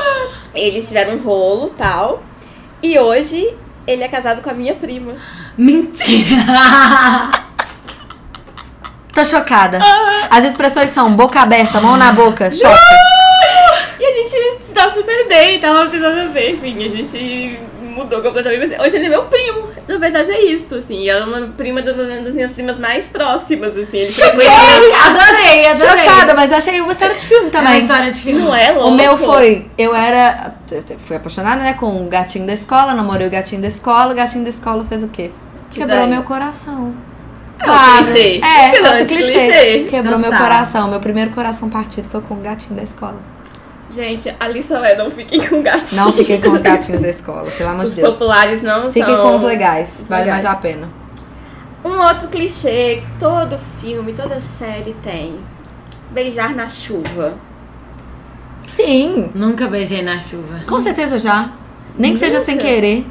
Eles 0.54 0.88
tiveram 0.88 1.14
um 1.14 1.22
rolo 1.22 1.70
tal. 1.70 2.22
E 2.82 2.98
hoje 2.98 3.54
ele 3.86 4.02
é 4.02 4.08
casado 4.08 4.42
com 4.42 4.50
a 4.50 4.52
minha 4.52 4.74
prima. 4.74 5.14
Mentira! 5.56 6.42
Tô 9.14 9.24
chocada. 9.24 9.78
Ah. 9.82 10.28
As 10.30 10.44
expressões 10.44 10.90
são 10.90 11.14
boca 11.14 11.40
aberta, 11.40 11.80
mão 11.80 11.96
na 11.96 12.12
boca, 12.12 12.50
choca. 12.50 12.78
A 14.22 14.28
gente 14.28 14.64
se 14.66 14.72
dá 14.72 14.90
super 14.90 15.28
bem, 15.28 15.58
tava 15.58 15.86
pegando 15.90 16.20
a 16.20 16.26
ver, 16.32 16.52
enfim, 16.52 16.76
a 16.78 16.96
gente 16.96 17.58
mudou 17.82 18.22
completamente. 18.22 18.80
Hoje 18.80 18.96
ele 18.96 19.06
é 19.06 19.08
meu 19.08 19.24
primo. 19.24 19.68
Na 19.88 19.98
verdade 19.98 20.30
é 20.30 20.40
isso, 20.44 20.74
assim. 20.76 21.08
Ela 21.08 21.22
é 21.22 21.24
uma 21.40 21.48
prima 21.48 21.82
do- 21.82 21.92
das 21.94 22.32
minhas 22.32 22.52
primas 22.52 22.78
mais 22.78 23.08
próximas, 23.08 23.76
assim. 23.76 23.98
Ele 23.98 24.06
casa. 24.12 25.22
adorei, 25.22 25.66
adorei. 25.66 26.04
Chocada, 26.04 26.34
mas 26.34 26.52
achei 26.52 26.80
uma 26.80 26.92
história 26.92 27.14
de 27.14 27.24
filme 27.26 27.44
É 27.44 27.48
uma 27.48 27.50
também. 27.50 27.78
história 27.80 28.10
de 28.10 28.20
filme. 28.20 28.40
Não 28.40 28.54
é 28.54 28.70
louco? 28.72 28.88
O 28.88 28.92
meu 28.94 29.16
foi, 29.16 29.66
eu 29.76 29.94
era, 29.94 30.54
eu 30.70 30.98
fui 30.98 31.16
apaixonada, 31.16 31.62
né, 31.62 31.74
com 31.74 32.04
o 32.04 32.08
gatinho 32.08 32.46
da 32.46 32.52
escola, 32.54 32.94
namorei 32.94 33.26
o 33.26 33.30
gatinho 33.30 33.60
da 33.60 33.68
escola, 33.68 34.12
o 34.12 34.14
gatinho 34.16 34.44
da 34.44 34.50
escola 34.50 34.84
fez 34.84 35.02
o 35.02 35.08
quê? 35.08 35.30
Quebrou 35.70 36.06
meu 36.06 36.22
coração. 36.22 36.90
É 37.60 37.70
um 37.70 38.04
clichê. 38.04 38.40
É, 38.42 38.68
tanto 38.70 39.04
clichê. 39.06 39.32
clichê. 39.32 39.86
Quebrou 39.90 40.18
meu 40.18 40.30
Total. 40.30 40.46
coração. 40.46 40.88
Meu 40.90 41.00
primeiro 41.00 41.30
coração 41.30 41.68
partido 41.70 42.08
foi 42.08 42.20
com 42.22 42.34
o 42.34 42.38
gatinho 42.38 42.74
da 42.76 42.82
escola. 42.82 43.16
Gente, 43.94 44.34
a 44.40 44.48
lição 44.48 44.82
é 44.84 44.96
não 44.96 45.10
fiquem 45.10 45.46
com 45.46 45.62
gatinhos. 45.62 45.92
Não 45.92 46.12
fiquei 46.12 46.40
com 46.40 46.50
os 46.50 46.62
gatinhos 46.62 47.00
da 47.00 47.08
escola, 47.08 47.50
pelo 47.50 47.70
amor 47.70 47.84
Os 47.84 47.90
de 47.94 48.00
Deus. 48.00 48.12
populares 48.14 48.62
não 48.62 48.90
Fiquem 48.92 49.14
são... 49.14 49.22
com 49.22 49.34
os 49.36 49.42
legais, 49.42 50.00
os 50.02 50.08
vale 50.08 50.24
legais. 50.24 50.42
mais 50.44 50.56
a 50.56 50.58
pena. 50.58 50.88
Um 51.84 52.00
outro 52.00 52.28
clichê 52.28 53.02
que 53.06 53.14
todo 53.18 53.58
filme, 53.80 54.12
toda 54.12 54.40
série 54.40 54.94
tem. 55.02 55.40
Beijar 56.10 56.54
na 56.54 56.68
chuva. 56.68 57.34
Sim, 58.68 59.30
Nunca 59.34 59.66
beijei 59.66 60.02
na 60.02 60.18
chuva. 60.18 60.60
com 60.66 60.80
certeza 60.80 61.18
já. 61.18 61.50
Nem 61.98 62.12
que 62.14 62.18
seja 62.18 62.40
sem 62.40 62.54
Nunca. 62.54 62.66
querer. 62.66 63.06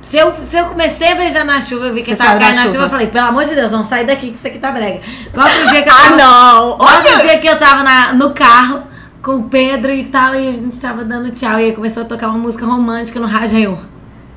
Se 0.00 0.16
eu, 0.16 0.32
se 0.44 0.56
eu 0.56 0.66
comecei 0.66 1.08
a 1.12 1.14
beijar 1.16 1.44
na 1.44 1.60
chuva, 1.60 1.86
eu 1.86 1.92
vi 1.92 2.02
que 2.02 2.14
Você 2.14 2.22
tava 2.22 2.38
caindo 2.38 2.54
na 2.54 2.62
chuva. 2.62 2.72
chuva, 2.72 2.84
eu 2.84 2.88
falei, 2.90 3.06
pelo 3.08 3.26
amor 3.26 3.44
de 3.44 3.54
Deus, 3.56 3.72
vamos 3.72 3.88
sair 3.88 4.06
daqui 4.06 4.28
que 4.30 4.38
isso 4.38 4.46
aqui 4.46 4.58
tá 4.58 4.70
brega. 4.70 5.00
Igual 5.26 5.46
outro 5.48 5.68
dia 5.68 5.82
que 5.82 5.88
eu 5.88 5.92
Ah, 5.94 5.98
tava, 6.00 6.16
não! 6.16 6.68
outro 6.70 7.20
dia 7.22 7.38
que 7.38 7.46
eu 7.48 7.58
tava 7.58 7.82
na- 7.82 8.12
no 8.12 8.30
carro 8.32 8.84
com 9.26 9.38
o 9.38 9.42
Pedro 9.42 9.90
e 9.92 10.04
tal, 10.04 10.36
e 10.36 10.48
a 10.48 10.52
gente 10.52 10.78
tava 10.78 11.04
dando 11.04 11.32
tchau, 11.32 11.58
e 11.58 11.64
aí 11.64 11.72
começou 11.72 12.04
a 12.04 12.06
tocar 12.06 12.28
uma 12.28 12.38
música 12.38 12.64
romântica 12.64 13.18
no 13.18 13.26
rádio, 13.26 13.56
aí 13.56 13.64
eu, 13.64 13.76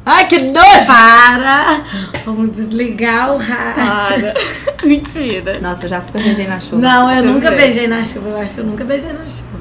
Ai, 0.04 0.26
que 0.26 0.40
nojo! 0.40 0.88
para, 0.88 1.82
vamos 2.26 2.52
desligar 2.54 3.32
o 3.32 3.38
rádio. 3.38 4.34
Para. 4.34 4.34
Mentira. 4.84 5.60
Nossa, 5.60 5.86
eu 5.86 5.90
já 5.90 6.02
super 6.02 6.24
beijei 6.24 6.48
na 6.48 6.60
chuva. 6.60 6.82
Não, 6.82 7.12
eu 7.12 7.24
nunca 7.24 7.52
beijei 7.52 7.88
na 7.88 8.04
chuva, 8.04 8.30
eu 8.30 8.40
acho 8.40 8.56
que 8.56 8.62
eu 8.62 8.66
nunca 8.66 8.84
beijei 8.84 9.14
na 9.14 9.30
chuva. 9.30 9.60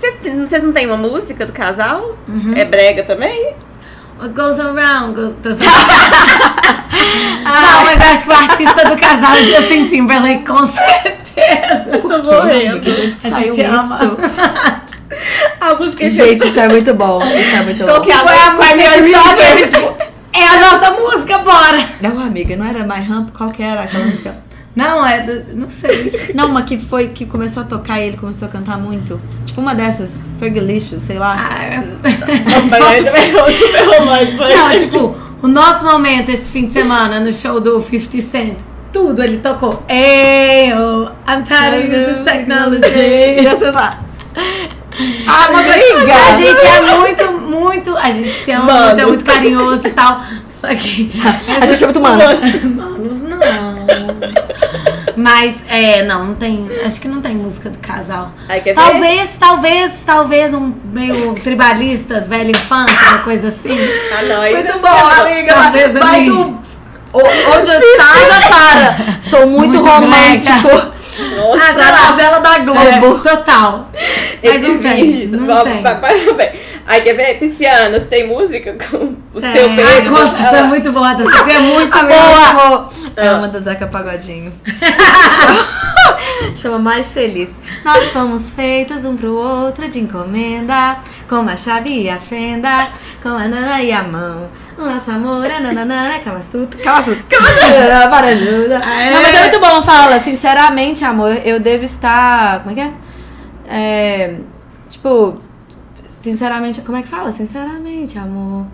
Cê- 0.00 0.30
Vocês 0.40 0.64
não 0.64 0.72
têm 0.72 0.86
uma 0.88 0.96
música 0.96 1.46
do 1.46 1.52
casal? 1.52 2.18
Uhum. 2.26 2.52
É 2.56 2.64
brega 2.64 3.04
também? 3.04 3.54
What 4.18 4.34
goes 4.34 4.58
around 4.58 5.14
goes... 5.14 5.36
Não, 7.44 7.84
mas 7.84 8.00
acho 8.00 8.24
que 8.24 8.30
o 8.30 8.32
artista 8.32 8.84
do 8.90 8.96
casal 8.96 9.32
é 9.36 9.42
Justin 9.44 9.86
Timberlake, 9.86 10.44
com 10.44 10.66
certeza. 10.66 11.25
Eu 11.36 12.00
tô 12.00 12.08
Que, 12.20 12.30
morrendo. 12.30 12.80
que 12.80 13.26
A 13.26 13.30
gente 13.30 13.62
ama. 13.62 13.98
isso? 14.02 14.16
A 15.60 15.74
música 15.74 16.04
é 16.04 16.10
Gente, 16.10 16.46
isso 16.46 16.58
é 16.60 16.68
muito 16.68 16.92
bom. 16.94 17.22
Isso 17.24 17.56
é 17.56 17.62
muito 17.62 17.84
Qual 17.84 17.96
bom. 17.98 18.02
que 18.04 18.10
é 18.10 18.14
a 18.14 18.18
Tipo, 18.18 18.28
a 18.30 18.50
música? 18.50 19.02
que 19.02 19.12
toca, 19.12 19.42
a 19.42 19.56
gente, 19.56 19.68
tipo, 19.68 19.94
é 20.32 20.44
a 20.46 20.60
nossa 20.60 20.90
música, 20.92 21.38
bora! 21.38 21.84
Não, 22.00 22.20
amiga, 22.20 22.56
não 22.56 22.66
era 22.66 22.84
My 22.84 23.00
Ramp? 23.02 23.30
Qual 23.36 23.50
que 23.50 23.62
era 23.62 23.82
aquela 23.82 24.04
música? 24.04 24.34
Não, 24.74 25.06
é 25.06 25.20
do. 25.22 25.54
Não 25.56 25.70
sei. 25.70 26.30
Não, 26.34 26.46
uma 26.48 26.62
que 26.62 26.76
foi 26.76 27.08
que 27.08 27.24
começou 27.24 27.62
a 27.62 27.66
tocar 27.66 27.98
e 28.00 28.08
ele 28.08 28.16
começou 28.18 28.46
a 28.46 28.50
cantar 28.50 28.76
muito. 28.78 29.18
Tipo 29.46 29.60
uma 29.60 29.74
dessas, 29.74 30.22
Fergalicious, 30.38 31.02
sei 31.02 31.18
lá. 31.18 31.34
Ah, 31.50 31.64
é- 31.64 31.82
Super 33.02 33.52
super 33.52 33.98
romântico. 33.98 34.42
Não, 34.44 34.78
tipo, 34.78 35.16
o 35.42 35.48
nosso 35.48 35.84
momento 35.84 36.30
esse 36.30 36.48
fim 36.50 36.66
de 36.66 36.72
semana 36.72 37.20
no 37.20 37.32
show 37.32 37.58
do 37.60 37.80
50 37.80 38.20
Cent. 38.30 38.58
Tudo. 38.96 39.22
Ele 39.22 39.36
tocou. 39.36 39.82
Hey, 39.88 40.72
oh, 40.72 41.10
I'm 41.30 41.44
tired 41.44 41.94
of 41.94 42.24
technology. 42.24 42.86
E 43.36 43.46
vocês 43.46 43.74
lá. 43.74 43.98
Ah, 45.28 45.50
uma 45.50 45.62
briga! 45.62 46.14
A 46.14 46.32
gente 46.32 46.66
é 46.66 46.98
muito, 46.98 47.32
muito. 47.32 47.96
A 47.96 48.10
gente 48.10 48.44
se 48.44 48.50
ama 48.50 48.64
Manos. 48.64 48.86
muito, 48.86 49.00
é 49.00 49.06
muito 49.06 49.24
carinhoso 49.24 49.86
e 49.86 49.90
tal. 49.90 50.22
Só 50.60 50.68
que. 50.68 51.12
A 51.60 51.66
gente 51.66 51.84
é 51.84 51.86
muito 51.86 52.00
manos. 52.00 52.40
Manos, 52.64 53.20
não. 53.20 53.86
Mas, 55.14 55.54
é, 55.68 56.02
não, 56.02 56.28
não 56.28 56.34
tem. 56.34 56.66
Acho 56.84 56.98
que 56.98 57.08
não 57.08 57.20
tem 57.20 57.36
música 57.36 57.68
do 57.68 57.78
casal. 57.78 58.32
Quer 58.48 58.62
ver? 58.62 58.74
Talvez, 58.74 59.36
talvez, 59.38 59.92
talvez 60.06 60.54
um 60.54 60.72
meio 60.92 61.34
tribalistas, 61.34 62.26
velha 62.28 62.50
infância, 62.50 62.96
uma 63.10 63.18
coisa 63.18 63.48
assim. 63.48 63.76
Ah, 64.18 64.22
não. 64.22 64.40
Aí 64.40 64.54
Muito 64.54 64.72
não 64.72 64.78
bom, 64.80 64.88
sei, 64.88 65.16
não. 65.16 65.26
amiga. 65.26 65.54
Talvez 65.54 65.92
Vai, 65.92 66.24
do. 66.24 66.75
Onde 67.12 67.70
eu 67.70 67.78
estava, 67.78 68.40
para. 68.48 69.20
Sou 69.20 69.46
muito, 69.46 69.78
Muito 69.78 69.80
romântico. 69.84 70.68
Nossa. 70.68 71.64
Ah, 71.70 71.72
Pra 71.74 71.90
lá. 71.90 72.10
novela 72.10 72.38
da 72.40 72.58
Globo. 72.58 72.80
É, 72.80 73.00
total. 73.30 73.90
Mas 74.44 74.54
Esse 74.56 74.68
não 74.68 74.78
tem, 74.78 75.26
não 75.28 75.46
vai- 75.46 75.64
tem. 75.64 75.82
vai- 75.82 75.94
vai- 76.00 76.34
vai. 76.34 76.60
Aí 76.86 77.00
quer 77.00 77.14
ver? 77.14 77.38
Pisciana, 77.38 77.98
você 77.98 78.06
tem 78.06 78.26
música 78.28 78.76
com 78.90 79.16
o 79.34 79.40
Tem. 79.40 79.52
seu 79.52 79.68
Ai, 79.70 79.76
Pedro? 79.76 80.14
conta, 80.14 80.34
isso 80.34 80.54
é 80.54 80.58
Ela- 80.58 80.66
muito 80.68 80.92
boa. 80.92 81.10
A 81.10 81.16
Sofia 81.18 81.54
é 81.54 81.58
muito 81.58 81.90
boa. 81.98 82.48
amor. 82.48 82.92
É 83.16 83.32
uma 83.32 83.48
da 83.48 83.58
Zeca 83.58 83.86
Pagodinho. 83.88 84.52
Chama 86.54 86.78
Mais 86.78 87.12
Feliz. 87.12 87.50
Nós 87.84 88.04
fomos 88.10 88.50
feitos 88.50 89.04
um 89.04 89.16
pro 89.16 89.34
outro 89.34 89.88
de 89.88 89.98
encomenda, 90.00 90.98
como 91.28 91.50
a 91.50 91.56
chave 91.56 92.02
e 92.02 92.08
a 92.08 92.18
fenda, 92.18 92.88
como 93.22 93.36
a 93.36 93.46
nana 93.48 93.82
e 93.82 93.92
a 93.92 94.02
mão. 94.02 94.48
O 94.78 94.84
nosso 94.84 95.10
amor 95.10 95.44
é 95.46 95.58
nananana, 95.58 96.18
calasuto, 96.20 96.76
calasuto, 96.78 97.22
calasuto, 97.28 97.64
para 98.10 98.26
ajuda. 98.28 98.76
É. 98.76 99.10
Não, 99.10 99.22
mas 99.22 99.34
é 99.34 99.40
muito 99.40 99.60
bom, 99.60 99.82
fala, 99.82 100.20
sinceramente, 100.20 101.04
amor, 101.04 101.36
eu 101.44 101.58
devo 101.58 101.84
estar, 101.84 102.60
como 102.60 102.70
é 102.72 102.74
que 102.74 102.80
é? 102.80 102.92
É, 103.68 104.34
tipo, 104.90 105.40
sinceramente, 106.26 106.80
como 106.80 106.98
é 106.98 107.02
que 107.02 107.08
fala? 107.08 107.30
Sinceramente, 107.30 108.18
amor. 108.18 108.66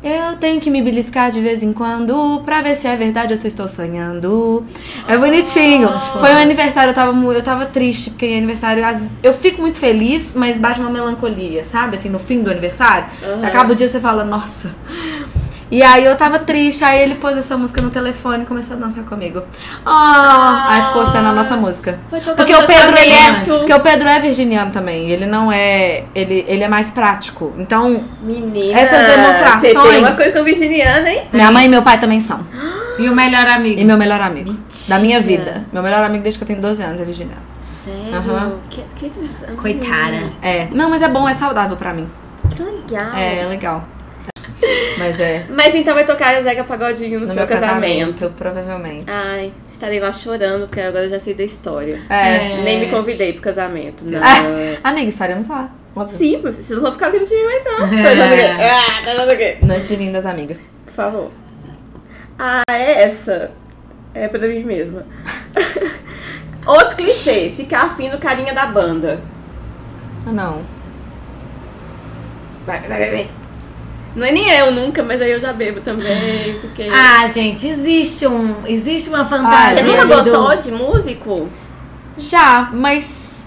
Eu 0.00 0.36
tenho 0.36 0.60
que 0.60 0.70
me 0.70 0.80
beliscar 0.80 1.28
de 1.28 1.40
vez 1.40 1.60
em 1.60 1.72
quando 1.72 2.40
pra 2.44 2.62
ver 2.62 2.76
se 2.76 2.86
é 2.86 2.96
verdade 2.96 3.32
ou 3.32 3.36
se 3.36 3.48
eu 3.48 3.48
estou 3.48 3.66
sonhando. 3.66 4.64
É 5.08 5.18
bonitinho. 5.18 5.88
Foi 6.20 6.32
um 6.32 6.36
aniversário, 6.36 6.90
eu 6.90 6.94
tava, 6.94 7.12
eu 7.34 7.42
tava 7.42 7.66
triste, 7.66 8.10
porque 8.10 8.26
em 8.26 8.38
aniversário 8.38 8.84
eu 9.24 9.34
fico 9.34 9.60
muito 9.60 9.80
feliz, 9.80 10.36
mas 10.36 10.56
bate 10.56 10.78
uma 10.78 10.88
melancolia, 10.88 11.64
sabe? 11.64 11.96
Assim, 11.96 12.08
no 12.08 12.20
fim 12.20 12.44
do 12.44 12.50
aniversário. 12.50 13.08
Aham. 13.24 13.44
Acaba 13.44 13.72
o 13.72 13.74
dia 13.74 13.88
você 13.88 13.98
fala, 13.98 14.22
nossa. 14.22 14.72
E 15.70 15.82
aí 15.82 16.04
eu 16.04 16.16
tava 16.16 16.38
triste, 16.38 16.82
aí 16.82 17.00
ele 17.02 17.16
pôs 17.16 17.36
essa 17.36 17.56
música 17.56 17.82
no 17.82 17.90
telefone 17.90 18.44
e 18.44 18.46
começou 18.46 18.76
a 18.76 18.80
dançar 18.80 19.04
comigo. 19.04 19.42
Ah, 19.84 20.66
aí 20.70 20.82
ficou 20.84 21.06
sendo 21.06 21.28
a 21.28 21.32
nossa 21.32 21.56
música. 21.56 21.98
Foi 22.08 22.20
tocar 22.20 22.36
Porque 22.36 22.54
o 22.54 22.66
Pedro, 22.66 22.96
ele 22.96 23.12
é, 23.12 23.32
porque 23.44 23.74
o 23.74 23.80
Pedro 23.80 24.08
é 24.08 24.18
virginiano 24.18 24.70
também. 24.70 25.10
Ele 25.10 25.26
não 25.26 25.52
é, 25.52 26.04
ele, 26.14 26.44
ele 26.48 26.64
é 26.64 26.68
mais 26.68 26.90
prático. 26.90 27.52
Então, 27.58 28.02
Menina, 28.22 28.78
Essas 28.80 29.06
demonstrações- 29.06 29.60
Você 29.74 29.88
tem 29.90 29.98
uma 29.98 30.12
coisa 30.12 30.32
com 30.38 30.44
virginiana, 30.44 31.10
hein? 31.10 31.22
minha 31.32 31.50
mãe 31.52 31.66
e 31.66 31.68
meu 31.68 31.82
pai 31.82 32.00
também 32.00 32.20
são. 32.20 32.40
E 32.98 33.08
o 33.08 33.14
melhor 33.14 33.46
amigo. 33.46 33.80
E 33.80 33.84
meu 33.84 33.96
melhor 33.98 34.20
amigo. 34.20 34.50
Mentira. 34.50 34.88
Da 34.88 34.98
minha 35.00 35.20
vida. 35.20 35.66
Meu 35.72 35.82
melhor 35.82 36.02
amigo 36.02 36.22
desde 36.22 36.38
que 36.38 36.44
eu 36.44 36.48
tenho 36.48 36.60
12 36.60 36.82
anos 36.82 37.00
é 37.00 37.04
virginiano. 37.04 37.42
Sério? 37.84 38.16
Aham. 38.16 38.52
Que, 38.70 38.82
que. 38.96 39.10
Coitada. 39.56 40.32
É. 40.42 40.66
Não, 40.72 40.90
mas 40.90 41.02
é 41.02 41.08
bom, 41.08 41.28
é 41.28 41.34
saudável 41.34 41.76
pra 41.76 41.92
mim. 41.94 42.08
Que 42.56 42.62
legal. 42.62 43.14
É, 43.14 43.40
é 43.40 43.46
legal. 43.46 43.84
Mas 44.98 45.20
é. 45.20 45.46
Mas 45.48 45.74
então 45.74 45.94
vai 45.94 46.04
tocar 46.04 46.40
o 46.40 46.42
Zeca 46.42 46.64
Pagodinho 46.64 47.20
no, 47.20 47.26
No 47.26 47.32
seu 47.32 47.36
meu 47.36 47.46
casamento. 47.46 48.12
casamento, 48.12 48.34
provavelmente. 48.36 49.04
Ai, 49.08 49.52
estarei 49.68 50.00
lá 50.00 50.10
chorando, 50.10 50.66
porque 50.66 50.80
agora 50.80 51.04
eu 51.04 51.10
já 51.10 51.20
sei 51.20 51.34
da 51.34 51.44
história. 51.44 52.00
É. 52.10 52.58
É. 52.58 52.62
Nem 52.62 52.80
me 52.80 52.86
convidei 52.88 53.32
pro 53.32 53.42
casamento. 53.42 54.04
Não. 54.04 54.20
Ah, 54.22 54.88
amiga, 54.90 55.08
estaremos 55.08 55.46
lá. 55.48 55.70
Sim, 56.16 56.40
vocês 56.40 56.68
não 56.70 56.80
vão 56.82 56.92
ficar 56.92 57.08
livre 57.08 57.26
de 57.26 57.34
mim 57.34 57.44
mais 57.44 57.64
não. 57.64 57.86
É. 58.60 58.70
Ah, 58.70 59.02
tô 59.02 59.10
achando 59.10 59.32
o 59.32 59.36
quê? 59.36 59.58
Noite 59.62 59.86
de 59.88 59.96
lindas 59.96 60.26
amigas. 60.26 60.68
Por 60.84 60.92
favor. 60.92 61.30
Ah, 62.38 62.62
é 62.70 63.02
essa. 63.04 63.50
É 64.14 64.28
pra 64.28 64.46
mim 64.46 64.64
mesma. 64.64 65.04
Outro 66.66 66.96
clichê, 66.96 67.50
ficar 67.50 67.86
afim 67.86 68.10
do 68.10 68.18
carinha 68.18 68.52
da 68.52 68.66
banda. 68.66 69.20
Ah, 70.26 70.32
não. 70.32 70.62
Vai, 72.66 72.80
vai 72.80 72.98
beber. 72.98 73.28
Não 74.18 74.26
é 74.26 74.32
nem 74.32 74.50
eu 74.50 74.72
nunca, 74.72 75.02
mas 75.02 75.22
aí 75.22 75.30
eu 75.30 75.38
já 75.40 75.52
bebo 75.52 75.80
também, 75.80 76.58
porque... 76.60 76.82
Ah, 76.92 77.26
gente, 77.28 77.66
existe 77.68 78.26
um. 78.26 78.66
Existe 78.66 79.08
uma 79.08 79.24
fantasia. 79.24 79.76
Você 79.76 79.82
nunca 79.90 80.04
do- 80.06 80.14
gostou 80.32 80.56
de 80.60 80.72
músico? 80.72 81.48
Já, 82.18 82.68
mas. 82.72 83.44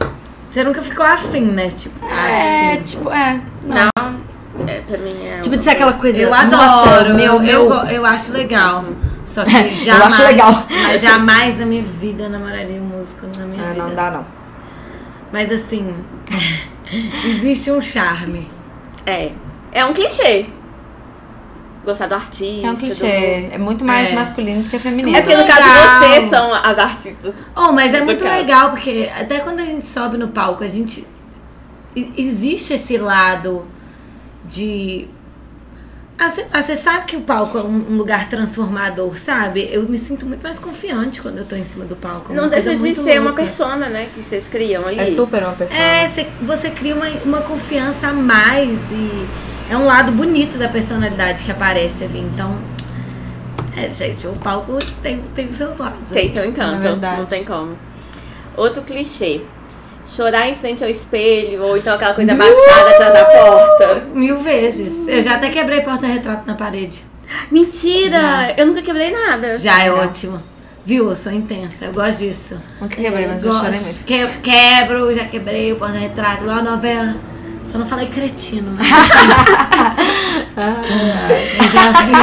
Você 0.50 0.64
nunca 0.64 0.82
ficou 0.82 1.06
afim, 1.06 1.42
né? 1.42 1.70
Tipo, 1.70 2.06
É, 2.06 2.74
afim. 2.74 2.84
tipo, 2.84 3.10
é. 3.12 3.42
Não. 3.64 3.88
Não. 3.98 4.22
É, 4.68 4.80
pra 4.82 4.98
mim 4.98 5.14
é... 5.26 5.40
Tipo, 5.42 5.58
de 5.58 5.64
ser 5.64 5.72
aquela 5.72 5.94
coisa. 5.94 6.18
Eu 6.20 6.30
nossa, 6.30 6.46
adoro, 6.46 7.16
meu, 7.16 7.34
eu, 7.36 7.40
meu. 7.40 7.70
eu, 7.74 7.86
eu 7.88 8.06
acho 8.06 8.32
legal. 8.32 8.84
Só 9.26 9.44
que 9.46 9.56
Eu 9.56 9.70
jamais, 9.72 10.14
acho 10.14 10.24
legal. 10.24 10.66
Mas 10.84 11.02
jamais 11.02 11.58
na 11.60 11.66
minha 11.66 11.82
vida 11.82 12.24
eu 12.24 12.30
namoraria 12.30 12.82
um 12.82 12.86
músico 12.86 13.28
na 13.38 13.46
minha 13.46 13.64
Ah, 13.64 13.74
vida. 13.74 13.84
não 13.84 13.96
dá, 13.96 14.12
não. 14.12 14.26
Mas 15.32 15.52
assim, 15.52 15.94
existe 17.26 17.72
um 17.72 17.82
charme. 17.82 18.48
É. 19.06 19.32
É 19.72 19.86
um 19.86 19.94
clichê. 19.94 20.48
Gostar 21.84 22.08
do 22.08 22.16
artista. 22.16 22.68
É 22.68 22.70
um 22.70 22.74
do- 22.76 22.80
clichê. 22.80 23.50
É 23.52 23.58
muito 23.58 23.84
mais 23.84 24.10
É. 24.12 24.14
masculino 24.14 24.64
do 24.64 24.70
que 24.70 24.78
feminino. 24.78 25.18
É 25.18 25.22
porque 25.22 25.36
no 25.36 25.42
Legal. 25.44 25.58
caso 25.58 26.00
vocês 26.06 26.30
são 26.30 26.54
as 26.54 26.78
artistas. 26.78 27.34
Oh, 27.56 27.72
mas 27.72 27.94
é 27.94 28.00
Do 28.00 28.06
muito 28.06 28.24
caso. 28.24 28.36
legal, 28.36 28.70
porque 28.70 29.10
até 29.18 29.40
quando 29.40 29.60
a 29.62 29.66
gente 29.66 29.86
sobe 29.88 30.18
no 30.18 30.28
palco, 30.28 30.64
a 30.64 30.68
gente. 30.68 31.06
Existe 31.96 32.74
esse 32.76 32.98
lado 32.98 33.66
de. 34.46 35.08
Ah, 36.18 36.30
Você 36.30 36.46
ah, 36.54 36.62
você 36.62 36.76
sabe 36.76 37.06
que 37.06 37.18
o 37.18 37.22
palco 37.22 37.58
é 37.58 37.64
um 37.64 37.98
lugar 37.98 38.30
transformador, 38.30 39.18
sabe? 39.18 39.68
Eu 39.72 39.84
me 39.90 39.98
sinto 39.98 40.24
muito 40.26 40.44
mais 40.44 40.60
confiante 40.60 41.20
quando 41.20 41.40
eu 41.40 41.46
tô 41.46 41.56
em 41.56 41.64
cima 41.64 41.84
do 41.84 41.96
palco. 41.96 42.32
é 42.32 42.36
Não 42.36 42.44
uma 42.44 42.50
deixa 42.50 42.76
de 42.76 42.94
ser 42.96 43.20
uma 43.20 43.30
louca. 43.32 43.42
persona, 43.42 43.90
né? 43.90 44.08
Que 44.14 44.22
vocês 44.24 44.48
criam 44.48 44.86
ali. 44.88 45.00
É 45.00 45.12
super 45.12 45.42
uma 45.44 45.54
pessoa. 45.54 45.80
É, 45.80 46.08
você, 46.08 46.28
você 46.44 46.70
cria 46.70 46.94
uma, 46.96 47.08
uma 47.26 47.42
confiança 47.42 48.10
a 48.10 48.14
mais 48.14 48.70
e 48.92 49.26
é 49.72 49.78
um 49.78 49.86
lado 49.86 50.12
bonito 50.12 50.58
da 50.58 50.68
personalidade 50.68 51.44
que 51.46 51.52
aparece 51.52 52.04
ali. 52.04 52.20
Então, 52.20 52.58
é, 53.76 53.94
gente, 53.94 54.28
o 54.28 54.34
palco 54.34 54.78
tem, 55.02 55.20
tem 55.34 55.48
os 55.48 55.56
seus 55.56 55.78
lados. 55.78 56.12
Tem 56.12 56.32
seu 56.32 56.46
encanto. 56.46 56.86
É 56.86 56.90
verdade. 56.90 57.20
Não 57.20 57.26
tem 57.26 57.44
como. 57.46 57.78
Outro 58.58 58.82
clichê. 58.82 59.42
Chorar 60.06 60.50
em 60.50 60.56
frente 60.56 60.84
ao 60.84 60.90
espelho, 60.90 61.64
ou 61.64 61.78
então 61.78 61.94
aquela 61.94 62.14
coisa 62.14 62.36
baixada 62.36 62.90
atrás 62.90 63.14
da 63.14 63.26
porta. 63.26 64.02
Mil 64.14 64.36
vezes. 64.38 65.08
Eu 65.08 65.22
já 65.22 65.36
até 65.36 65.50
quebrei 65.50 65.82
porta-retrato 65.82 66.46
na 66.46 66.56
parede. 66.56 67.02
Mentira! 67.50 68.54
Eu 68.58 68.66
nunca 68.66 68.82
quebrei 68.82 69.12
nada. 69.12 69.56
Já 69.58 69.82
é 69.84 69.92
ótimo. 69.92 70.42
Viu? 70.84 71.10
Eu 71.12 71.16
sou 71.16 71.32
intensa, 71.32 71.86
eu 71.86 71.94
gosto 71.94 72.20
disso. 72.20 72.60
Nunca 72.82 72.96
quebrei, 72.96 73.28
mas 73.28 73.44
eu 73.44 73.52
Gosto. 73.52 73.64
chorei 73.66 73.80
muito. 73.80 74.04
Que- 74.04 74.28
quebro, 74.42 75.14
já 75.14 75.26
quebrei 75.26 75.72
o 75.72 75.76
porta-retrato, 75.76 76.42
igual 76.44 76.58
a 76.58 76.62
novela. 76.64 77.16
Só 77.72 77.78
não 77.78 77.86
falei 77.86 78.08
cretino, 78.08 78.74
mas. 78.78 78.88
vi. 78.88 78.92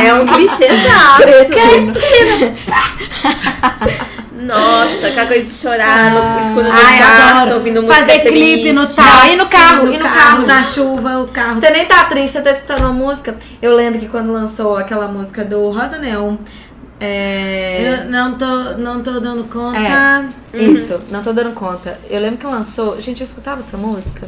É 0.07 0.15
um 0.15 0.27
clichêzaço. 0.27 1.23
Cretino. 1.23 1.93
Nossa, 4.33 5.09
aquela 5.09 5.27
coisa 5.27 5.45
de 5.45 5.51
chorar 5.53 6.11
no 6.13 6.41
escuro 6.47 6.65
do 6.65 6.73
Ai, 6.73 6.99
quarto, 6.99 7.37
adoro. 7.43 7.55
ouvindo 7.57 7.83
música 7.83 8.01
Fazer 8.01 8.21
triste. 8.21 8.29
clipe 8.33 8.73
no 8.73 8.87
táxi, 8.87 9.33
e 9.33 9.37
no 9.37 9.47
carro, 9.47 9.93
e 9.93 9.99
no 9.99 10.05
carro. 10.05 10.47
na 10.47 10.63
chuva, 10.63 11.19
o 11.19 11.29
carro. 11.29 11.61
Você 11.61 11.71
nem 11.71 11.87
tá 11.87 12.05
triste, 12.05 12.33
você 12.33 12.41
tá 12.43 12.51
escutando 12.51 12.81
uma 12.81 12.93
música. 12.93 13.37
Eu 13.61 13.75
lembro 13.75 13.99
que 13.99 14.09
quando 14.09 14.33
lançou 14.33 14.77
aquela 14.77 15.09
música 15.09 15.45
do 15.45 15.71
Rosa 15.71 15.99
Neon. 15.99 16.37
É. 17.01 18.03
Eu 18.05 18.11
não 18.11 18.37
tô, 18.37 18.47
não 18.77 19.03
tô 19.03 19.21
dando 19.21 19.45
conta. 19.45 19.79
É. 19.79 20.63
Isso, 20.63 21.01
não 21.11 21.23
tô 21.23 21.33
dando 21.33 21.55
conta. 21.55 21.99
Eu 22.11 22.21
lembro 22.21 22.39
que 22.39 22.47
lançou, 22.47 23.01
gente, 23.01 23.21
eu 23.21 23.25
escutava 23.25 23.61
essa 23.61 23.77
música 23.77 24.27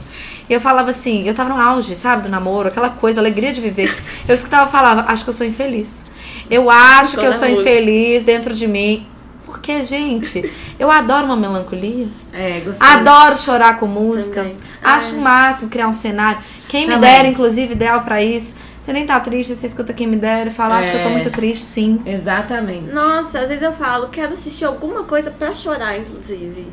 e 0.49 0.53
eu 0.53 0.61
falava 0.61 0.91
assim, 0.91 1.27
eu 1.27 1.35
tava 1.35 1.49
no 1.49 1.61
auge, 1.61 1.95
sabe, 1.95 2.23
do 2.25 2.29
namoro, 2.29 2.68
aquela 2.68 2.91
coisa, 2.91 3.21
alegria 3.21 3.53
de 3.53 3.61
viver. 3.61 3.95
Eu 4.29 4.35
escutava 4.35 4.68
e 4.68 4.73
falava, 4.73 5.11
acho 5.11 5.25
que 5.25 5.31
eu 5.31 5.35
sou 5.35 5.47
infeliz. 5.47 6.05
Eu 6.49 6.71
acho 6.71 7.16
que 7.16 7.25
eu 7.25 7.33
sou 7.33 7.49
música. 7.49 7.71
infeliz 7.71 8.25
dentro 8.25 8.55
de 8.55 8.66
mim. 8.66 9.07
Porque, 9.45 9.83
gente, 9.83 10.51
eu 10.79 10.91
adoro 10.93 11.27
uma 11.27 11.37
melancolia. 11.37 12.07
É, 12.33 12.61
gostei. 12.61 12.87
Adoro 12.87 13.37
chorar 13.37 13.79
com 13.79 13.87
música. 13.87 14.43
Também. 14.43 14.57
Acho 14.83 15.16
o 15.16 15.21
máximo 15.21 15.68
criar 15.68 15.89
um 15.89 15.93
cenário. 15.93 16.41
Quem 16.68 16.87
me 16.87 16.95
Também. 16.95 17.11
dera, 17.11 17.29
inclusive, 17.29 17.73
ideal 17.73 18.03
pra 18.03 18.23
isso. 18.23 18.55
Você 18.91 18.95
nem 18.95 19.07
tá 19.07 19.20
triste, 19.20 19.55
você 19.55 19.66
escuta 19.66 19.93
quem 19.93 20.05
me 20.05 20.16
dera 20.16 20.51
e 20.51 20.53
fala, 20.53 20.78
acho 20.78 20.91
que 20.91 20.97
eu 20.97 21.03
tô 21.05 21.11
É. 21.11 21.12
muito 21.12 21.30
triste, 21.30 21.62
sim. 21.62 22.03
Exatamente. 22.05 22.93
Nossa, 22.93 23.38
às 23.38 23.49
vezes 23.49 23.62
eu 23.62 23.72
falo, 23.72 24.09
quero 24.09 24.32
assistir 24.32 24.64
alguma 24.64 25.05
coisa 25.05 25.30
pra 25.30 25.55
chorar, 25.55 25.97
inclusive. 25.97 26.66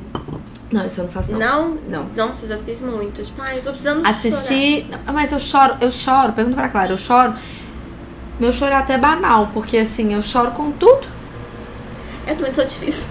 Não, 0.72 0.84
isso 0.88 0.99
eu 0.99 1.03
não 1.03 1.11
faço, 1.11 1.32
não. 1.32 1.38
Não? 1.38 1.78
Não. 1.88 2.07
Nossa, 2.15 2.47
já 2.47 2.57
fiz 2.57 2.82
muito. 2.82 3.24
Tipo, 3.24 3.39
ai, 3.39 3.59
eu 3.59 3.61
tô 3.61 3.70
precisando 3.70 4.03
Assistir. 4.03 4.88
Não, 5.05 5.13
Mas 5.13 5.32
eu 5.32 5.39
choro, 5.39 5.76
eu 5.80 5.91
choro, 5.91 6.34
pergunta 6.34 6.57
pra 6.57 6.70
Clara, 6.70 6.91
eu 6.91 6.97
choro. 6.97 7.36
Meu 8.39 8.51
choro 8.51 8.72
é 8.72 8.78
até 8.78 8.97
banal, 8.97 9.51
porque 9.53 9.78
assim, 9.78 10.15
eu 10.15 10.24
choro 10.24 10.49
com 10.53 10.72
tudo. 10.72 11.05
Eu 12.28 12.36
também 12.36 12.54
sou 12.54 12.66
difícil. 12.66 13.06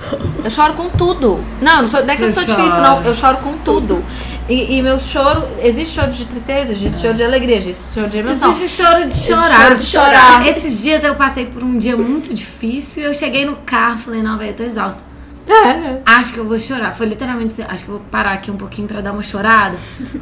Eu 0.45 0.51
choro 0.51 0.75
com 0.75 0.91
tudo. 0.91 1.43
Não, 1.61 1.83
não, 1.83 1.89
sou, 1.89 2.05
não 2.05 2.13
é 2.13 2.17
que 2.17 2.23
eu, 2.23 2.27
Eu 2.29 2.33
sou 2.33 2.43
choro. 2.43 2.57
difícil, 2.57 2.83
não. 2.83 3.03
Eu 3.03 3.15
choro 3.15 3.39
com 3.39 3.57
tudo. 3.59 4.05
E, 4.49 4.77
e 4.77 4.83
meu 4.83 4.99
choro. 4.99 5.45
Existe 5.63 5.99
choro 5.99 6.13
de 6.13 6.25
tristeza, 6.27 6.73
existe 6.73 7.01
choro 7.01 7.15
de 7.15 7.25
alegria, 7.25 7.57
existe 7.57 7.95
choro 7.95 8.09
de 8.09 8.19
emoção. 8.19 8.51
Existe 8.51 8.83
choro 8.83 9.07
de 9.07 9.17
chorar. 9.17 9.63
choro 9.63 9.75
de 9.75 9.85
chorar. 9.85 10.47
Esses 10.47 10.83
dias 10.83 11.03
eu 11.03 11.15
passei 11.15 11.47
por 11.47 11.65
um 11.65 11.79
dia 11.79 11.97
muito 11.97 12.33
difícil. 12.35 13.05
Eu 13.05 13.15
cheguei 13.15 13.45
no 13.45 13.57
carro 13.57 13.99
falei, 13.99 14.23
não, 14.23 14.37
velho, 14.37 14.51
eu 14.51 14.55
tô 14.55 14.63
exausta. 14.63 15.03
É. 15.49 16.03
Acho 16.05 16.33
que 16.33 16.39
eu 16.39 16.45
vou 16.45 16.59
chorar. 16.59 16.93
Foi 16.93 17.07
literalmente 17.07 17.53
assim, 17.53 17.63
acho 17.63 17.85
que 17.85 17.91
eu 17.91 17.99
vou 17.99 18.07
parar 18.11 18.33
aqui 18.33 18.51
um 18.51 18.57
pouquinho 18.57 18.89
pra 18.89 19.01
dar 19.01 19.13
uma 19.13 19.23
chorada, 19.23 19.79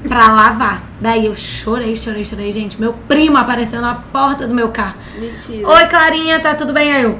pra 0.06 0.28
lavar. 0.28 0.82
Daí 1.00 1.26
eu 1.26 1.34
chorei, 1.34 1.96
chorei, 1.96 2.24
chorei. 2.24 2.52
Gente, 2.52 2.78
meu 2.78 2.92
primo 3.08 3.38
apareceu 3.38 3.80
na 3.80 3.94
porta 3.94 4.46
do 4.46 4.54
meu 4.54 4.68
carro. 4.68 4.96
Mentira. 5.18 5.66
Oi, 5.66 5.86
Clarinha, 5.86 6.40
tá 6.40 6.54
tudo 6.54 6.72
bem? 6.74 6.92
Aí 6.92 7.02
eu, 7.04 7.18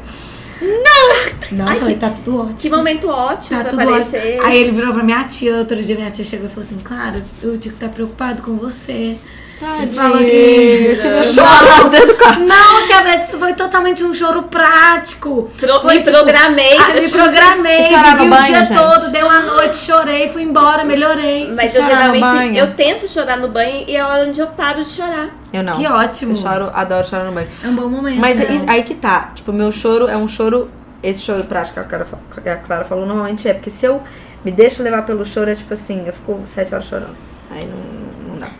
não! 0.60 1.34
Não, 1.52 1.72
eu 1.72 1.80
falei, 1.80 1.96
tá 1.96 2.10
tudo 2.10 2.38
ótimo. 2.38 2.54
Que 2.58 2.70
momento 2.70 3.08
ótimo 3.08 3.56
Tá 3.58 3.62
pra 3.64 3.70
tudo 3.70 3.82
aparecer. 3.82 4.18
ótimo. 4.38 4.42
Aí 4.46 4.58
ele 4.58 4.70
virou 4.72 4.92
pra 4.94 5.02
minha 5.02 5.24
tia, 5.24 5.56
outro 5.56 5.82
dia 5.82 5.94
minha 5.96 6.10
tia 6.10 6.24
chegou 6.24 6.46
e 6.46 6.48
falou 6.48 6.64
assim, 6.66 6.78
claro, 6.82 7.22
eu 7.42 7.58
tinha 7.58 7.72
que 7.72 7.76
estar 7.84 7.88
preocupado 7.88 8.42
com 8.42 8.56
você. 8.56 9.16
Ele 9.82 9.92
falou 9.92 10.18
que- 10.18 10.86
Eu 10.90 10.98
tive 10.98 11.14
um 11.20 11.24
choro 11.24 11.88
dentro 11.90 12.06
do 12.08 12.14
carro. 12.16 12.44
Não, 12.44 12.86
tia 12.86 13.00
Beth, 13.02 13.24
isso 13.28 13.38
foi 13.38 13.52
totalmente 13.54 14.02
um 14.04 14.12
choro 14.12 14.42
prático. 14.44 15.50
Pro- 15.58 15.80
foi, 15.80 15.98
me 15.98 16.02
programei 16.04 16.76
Ah, 16.78 16.88
me 16.94 17.08
programei, 17.08 17.80
Eu 17.80 17.84
chorava 17.84 18.10
vivi 18.16 18.26
o 18.26 18.30
banho, 18.30 18.44
dia 18.44 18.64
gente. 18.64 18.78
todo, 18.78 19.10
deu 19.10 19.28
a 19.30 19.40
noite, 19.40 19.76
chorei, 19.76 20.28
fui 20.28 20.42
embora, 20.42 20.84
melhorei. 20.84 21.50
Mas 21.52 21.74
eu 21.76 21.84
geralmente 21.84 22.56
eu 22.58 22.74
tento 22.74 23.08
chorar 23.08 23.36
no 23.36 23.48
banho 23.48 23.84
e 23.88 23.96
é 23.96 24.00
a 24.00 24.08
hora 24.08 24.24
onde 24.28 24.40
eu 24.40 24.48
paro 24.48 24.82
de 24.82 24.88
chorar. 24.90 25.30
Eu 25.52 25.62
não. 25.62 25.76
Que 25.76 25.86
ótimo. 25.86 26.32
Eu 26.32 26.36
choro, 26.36 26.70
adoro 26.74 27.06
chorar 27.06 27.24
no 27.24 27.32
banho. 27.32 27.48
É 27.62 27.68
um 27.68 27.74
bom 27.76 27.88
momento. 27.88 28.18
Mas 28.20 28.36
né? 28.38 28.46
is- 28.50 28.64
aí 28.68 28.82
que 28.82 28.94
tá. 28.94 29.30
Tipo, 29.34 29.52
meu 29.52 29.70
choro 29.72 30.08
é 30.08 30.16
um 30.16 30.26
choro. 30.28 30.68
Esse 31.02 31.20
choro 31.20 31.44
prático 31.44 31.74
que 31.74 31.80
a 31.80 31.84
Clara, 31.84 32.04
fa- 32.04 32.18
que 32.42 32.48
a 32.48 32.56
Clara 32.56 32.84
falou 32.84 33.04
normalmente 33.06 33.46
é 33.48 33.52
porque 33.54 33.70
se 33.70 33.84
eu 33.86 34.02
me 34.44 34.50
deixo 34.50 34.82
levar 34.82 35.02
pelo 35.02 35.24
choro, 35.26 35.50
é 35.50 35.54
tipo 35.54 35.72
assim, 35.74 36.02
eu 36.06 36.12
fico 36.14 36.40
sete 36.46 36.74
horas 36.74 36.86
chorando. 36.86 37.14
Aí 37.50 37.64
não. 37.66 38.03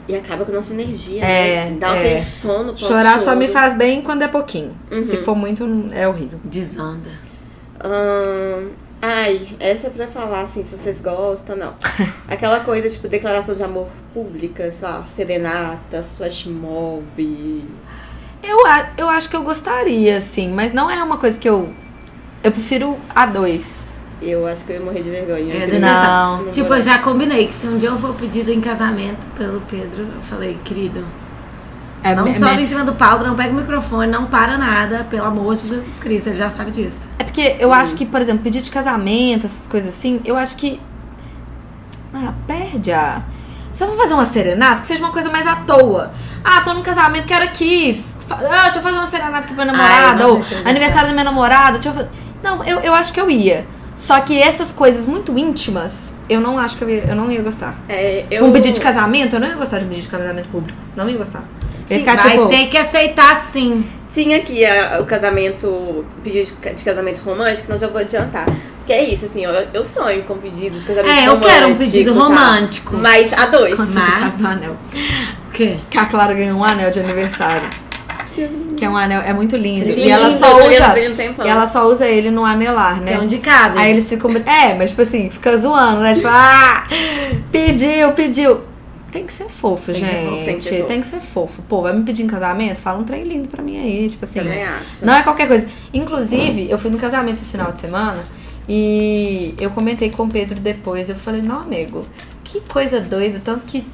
E 0.08 0.16
acaba 0.16 0.44
com 0.44 0.52
a 0.52 0.54
nossa 0.56 0.72
energia, 0.72 1.24
É, 1.24 1.70
né? 1.70 1.76
Dá 1.78 1.94
é. 1.94 1.98
aquele 1.98 2.24
sono 2.24 2.76
Chorar 2.76 3.18
só 3.18 3.34
me 3.34 3.48
faz 3.48 3.74
bem 3.74 4.02
quando 4.02 4.22
é 4.22 4.28
pouquinho. 4.28 4.76
Uhum. 4.90 4.98
Se 4.98 5.18
for 5.18 5.34
muito, 5.34 5.64
é 5.92 6.06
horrível. 6.08 6.38
Desanda. 6.44 7.10
Ahn, 7.80 8.70
ai, 9.02 9.56
essa 9.60 9.88
é 9.88 9.90
pra 9.90 10.06
falar 10.06 10.42
assim, 10.42 10.64
se 10.64 10.76
vocês 10.76 11.00
gostam, 11.00 11.56
não. 11.56 11.74
Aquela 12.28 12.60
coisa, 12.60 12.88
tipo, 12.88 13.08
declaração 13.08 13.54
de 13.54 13.62
amor 13.62 13.88
pública, 14.12 14.72
sei 14.72 14.88
lá, 14.88 15.04
serenata, 15.14 16.02
flash 16.16 16.46
mob. 16.46 17.64
Eu, 18.42 18.58
eu 18.98 19.08
acho 19.08 19.30
que 19.30 19.36
eu 19.36 19.42
gostaria, 19.42 20.18
assim, 20.18 20.48
mas 20.50 20.72
não 20.72 20.90
é 20.90 21.02
uma 21.02 21.18
coisa 21.18 21.38
que 21.38 21.48
eu. 21.48 21.72
Eu 22.42 22.52
prefiro 22.52 22.98
a 23.14 23.24
dois. 23.24 23.93
Eu 24.22 24.46
acho 24.46 24.64
que 24.64 24.72
eu 24.72 24.76
ia 24.76 24.82
morrer 24.84 25.02
de 25.02 25.10
vergonha. 25.10 25.54
É, 25.54 25.78
Não. 25.78 26.44
não 26.44 26.50
Tipo, 26.50 26.72
eu 26.74 26.80
já 26.82 26.98
combinei 26.98 27.46
que 27.46 27.54
se 27.54 27.66
um 27.66 27.76
dia 27.78 27.90
eu 27.90 27.98
for 27.98 28.14
pedido 28.14 28.50
em 28.50 28.60
casamento 28.60 29.26
pelo 29.36 29.60
Pedro, 29.62 30.02
eu 30.16 30.22
falei, 30.22 30.58
querido, 30.64 31.04
É, 32.02 32.14
não 32.14 32.26
é- 32.26 32.32
sobe 32.32 32.52
é- 32.52 32.60
em 32.62 32.66
cima 32.66 32.84
do 32.84 32.94
palco, 32.94 33.24
não 33.24 33.34
pega 33.34 33.50
o 33.50 33.54
microfone, 33.54 34.10
não 34.10 34.26
para 34.26 34.56
nada, 34.56 35.04
pelo 35.10 35.24
amor 35.26 35.54
de 35.56 35.68
Jesus 35.68 35.98
Cristo, 35.98 36.28
ele 36.28 36.36
já 36.36 36.48
sabe 36.50 36.70
disso. 36.70 37.08
É 37.18 37.24
porque 37.24 37.56
eu 37.58 37.72
acho 37.72 37.94
que, 37.96 38.06
por 38.06 38.20
exemplo, 38.20 38.42
pedido 38.42 38.62
de 38.64 38.70
casamento, 38.70 39.44
essas 39.46 39.66
coisas 39.68 39.90
assim, 39.94 40.20
eu 40.24 40.36
acho 40.36 40.56
que. 40.56 40.80
Ah, 42.14 42.32
perde 42.46 42.92
a. 42.92 43.22
Se 43.70 43.82
eu 43.82 43.88
for 43.88 43.96
fazer 43.96 44.14
uma 44.14 44.24
serenata, 44.24 44.80
que 44.82 44.86
seja 44.86 45.02
uma 45.02 45.12
coisa 45.12 45.28
mais 45.30 45.46
à 45.46 45.56
toa. 45.56 46.12
Ah, 46.44 46.60
tô 46.60 46.72
no 46.74 46.82
casamento, 46.82 47.26
quero 47.26 47.44
aqui. 47.44 48.02
Ah, 48.30 48.62
deixa 48.64 48.78
eu 48.78 48.82
fazer 48.82 48.96
uma 48.98 49.06
serenata 49.06 49.46
com 49.48 49.52
a 49.52 49.56
minha 49.56 49.66
namorada. 49.66 50.24
Ai, 50.24 50.30
ou 50.30 50.40
aniversário 50.64 51.08
da 51.08 51.12
minha 51.12 51.24
namorada. 51.24 51.72
Deixa 51.78 51.88
eu 51.88 51.92
fa- 51.94 52.08
Não, 52.42 52.62
eu, 52.64 52.78
eu 52.80 52.94
acho 52.94 53.12
que 53.12 53.20
eu 53.20 53.28
ia. 53.30 53.66
Só 53.94 54.20
que 54.20 54.36
essas 54.42 54.72
coisas 54.72 55.06
muito 55.06 55.36
íntimas, 55.38 56.14
eu 56.28 56.40
não 56.40 56.58
acho 56.58 56.76
que 56.76 56.82
eu 56.84 56.90
ia, 56.90 57.04
eu 57.04 57.14
não 57.14 57.30
ia 57.30 57.40
gostar. 57.42 57.76
É, 57.88 58.22
Tipo, 58.22 58.34
eu... 58.34 58.44
um 58.46 58.52
pedido 58.52 58.74
de 58.74 58.80
casamento, 58.80 59.36
eu 59.36 59.40
não 59.40 59.46
ia 59.48 59.54
gostar 59.54 59.78
de 59.78 59.84
um 59.84 59.88
pedido 59.88 60.04
de 60.04 60.10
casamento 60.10 60.48
público. 60.48 60.78
Não 60.96 61.08
ia 61.08 61.16
gostar. 61.16 61.44
Ia 61.88 61.98
ficar 61.98 62.16
Vai 62.16 62.30
tipo. 62.32 62.48
ter 62.48 62.66
que 62.68 62.76
aceitar 62.78 63.48
sim. 63.52 63.86
Tinha 64.08 64.38
aqui 64.38 64.64
a- 64.64 64.98
o 65.00 65.04
casamento, 65.04 65.66
o 65.68 66.04
pedido 66.22 66.46
de 66.46 66.52
ca- 66.54 66.70
de 66.72 66.84
casamento 66.84 67.18
romântico, 67.22 67.70
não 67.70 67.78
já 67.78 67.86
vou 67.88 68.00
adiantar. 68.00 68.46
Porque 68.78 68.92
é 68.92 69.02
isso, 69.04 69.24
assim, 69.26 69.44
eu, 69.44 69.52
eu 69.72 69.84
sonho 69.84 70.22
com 70.24 70.36
pedidos 70.38 70.80
de 70.80 70.86
casamento 70.86 71.10
É, 71.10 71.20
eu 71.26 71.32
romântico. 71.34 71.46
quero 71.52 71.68
um 71.68 71.74
pedido 71.76 72.14
tá? 72.14 72.20
romântico. 72.20 72.96
Mas 72.96 73.32
a 73.32 73.46
dois. 73.46 73.78
Mas- 73.78 74.20
caso 74.20 74.36
do 74.38 74.46
anel. 74.46 74.76
O 75.48 75.50
quê? 75.52 75.76
Que 75.90 75.98
a 75.98 76.06
Clara 76.06 76.34
ganhou 76.34 76.58
um 76.58 76.64
anel 76.64 76.90
de 76.90 77.00
aniversário. 77.00 77.68
Que 78.76 78.84
é 78.84 78.90
um 78.90 78.96
anel, 78.96 79.20
é 79.22 79.32
muito 79.32 79.56
lindo. 79.56 79.86
Lindo, 79.86 80.00
e 80.00 80.10
ela 80.10 80.30
só 80.30 80.56
usa. 80.58 80.94
E 80.98 81.48
ela 81.48 81.66
só 81.66 81.86
usa 81.86 82.06
ele 82.06 82.30
no 82.30 82.44
anelar, 82.44 83.02
Que 83.02 83.10
é 83.10 83.16
né? 83.16 83.20
onde 83.20 83.38
cabe. 83.38 83.78
Aí 83.78 83.90
eles 83.90 84.08
ficam. 84.08 84.30
É, 84.36 84.74
mas 84.74 84.90
tipo 84.90 85.02
assim, 85.02 85.30
fica 85.30 85.56
zoando, 85.56 86.00
né? 86.00 86.14
Tipo, 86.14 86.28
ah, 86.28 86.86
pediu, 87.52 88.12
pediu. 88.12 88.60
Tem 89.12 89.24
que 89.24 89.32
ser 89.32 89.48
fofo, 89.48 89.92
Tem 89.92 89.94
que 89.94 90.00
gente. 90.00 90.28
fofo, 90.28 90.44
tem 90.44 90.56
que 90.56 90.64
ser 90.64 90.70
fofo. 90.76 90.88
Tem 90.88 91.00
que 91.00 91.06
ser 91.06 91.20
fofo. 91.20 91.62
Pô, 91.68 91.82
vai 91.82 91.92
me 91.92 92.02
pedir 92.02 92.24
em 92.24 92.26
casamento? 92.26 92.78
Fala 92.80 92.98
um 92.98 93.04
trem 93.04 93.22
lindo 93.22 93.46
pra 93.46 93.62
mim 93.62 93.78
aí. 93.78 94.08
Tipo 94.08 94.24
assim. 94.24 94.40
Também 94.40 94.64
acho. 94.64 95.06
Não 95.06 95.14
é 95.14 95.22
qualquer 95.22 95.46
coisa. 95.46 95.68
Inclusive, 95.92 96.68
eu 96.68 96.76
fui 96.78 96.90
no 96.90 96.98
casamento 96.98 97.38
esse 97.40 97.52
final 97.52 97.70
de 97.70 97.80
semana 97.80 98.24
e 98.68 99.54
eu 99.60 99.70
comentei 99.70 100.10
com 100.10 100.24
o 100.24 100.28
Pedro 100.28 100.58
depois. 100.58 101.08
Eu 101.08 101.14
falei, 101.14 101.42
não, 101.42 101.60
amigo, 101.60 102.04
que 102.42 102.60
coisa 102.62 103.00
doida. 103.00 103.40
Tanto 103.44 103.64
que. 103.64 103.86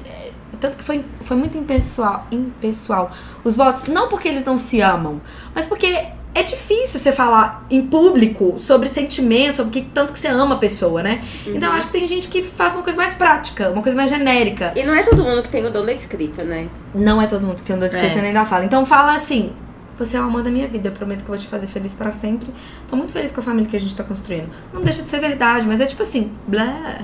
Tanto 0.61 0.77
que 0.77 0.83
foi, 0.83 1.03
foi 1.21 1.35
muito 1.35 1.57
impessoal, 1.57 2.27
impessoal. 2.31 3.11
Os 3.43 3.57
votos, 3.57 3.85
não 3.85 4.07
porque 4.07 4.27
eles 4.27 4.45
não 4.45 4.57
se 4.57 4.79
amam, 4.79 5.19
mas 5.55 5.67
porque 5.67 6.05
é 6.33 6.43
difícil 6.43 6.99
você 6.99 7.11
falar 7.11 7.65
em 7.69 7.85
público 7.85 8.55
sobre 8.57 8.87
sentimentos, 8.87 9.57
sobre 9.57 9.69
o 9.69 9.73
que 9.83 9.89
tanto 9.89 10.13
que 10.13 10.19
você 10.19 10.27
ama 10.27 10.55
a 10.55 10.57
pessoa, 10.59 11.03
né? 11.03 11.21
Então 11.45 11.69
eu 11.69 11.75
acho 11.75 11.87
que 11.87 11.91
tem 11.91 12.07
gente 12.07 12.27
que 12.29 12.41
faz 12.41 12.73
uma 12.73 12.83
coisa 12.83 12.97
mais 12.97 13.13
prática, 13.13 13.69
uma 13.69 13.81
coisa 13.81 13.97
mais 13.97 14.09
genérica. 14.09 14.71
E 14.75 14.83
não 14.83 14.93
é 14.95 15.03
todo 15.03 15.23
mundo 15.23 15.41
que 15.41 15.49
tem 15.49 15.65
o 15.65 15.69
dom 15.69 15.83
da 15.85 15.91
escrita, 15.91 16.43
né? 16.43 16.69
Não 16.95 17.21
é 17.21 17.27
todo 17.27 17.45
mundo 17.45 17.55
que 17.55 17.63
tem 17.63 17.75
um 17.75 17.79
dois 17.79 17.91
escrita 17.93 18.19
É. 18.19 18.21
nem 18.21 18.31
da 18.33 18.45
fala. 18.45 18.63
Então 18.63 18.85
fala 18.85 19.13
assim: 19.13 19.51
você 19.97 20.15
é 20.15 20.21
o 20.21 20.23
amor 20.23 20.41
da 20.41 20.49
minha 20.49 20.67
vida, 20.67 20.87
eu 20.87 20.93
prometo 20.93 21.19
que 21.19 21.25
eu 21.25 21.35
vou 21.35 21.37
te 21.37 21.47
fazer 21.47 21.67
feliz 21.67 21.93
pra 21.93 22.11
sempre. 22.11 22.49
Tô 22.87 22.95
muito 22.95 23.11
feliz 23.11 23.31
com 23.31 23.41
a 23.41 23.43
família 23.43 23.69
que 23.69 23.75
a 23.75 23.79
gente 23.79 23.95
tá 23.95 24.03
construindo. 24.03 24.49
Não 24.71 24.81
deixa 24.81 25.01
de 25.01 25.09
ser 25.09 25.19
verdade, 25.19 25.67
mas 25.67 25.81
é 25.81 25.85
tipo 25.85 26.01
assim, 26.01 26.31
blá. 26.47 26.99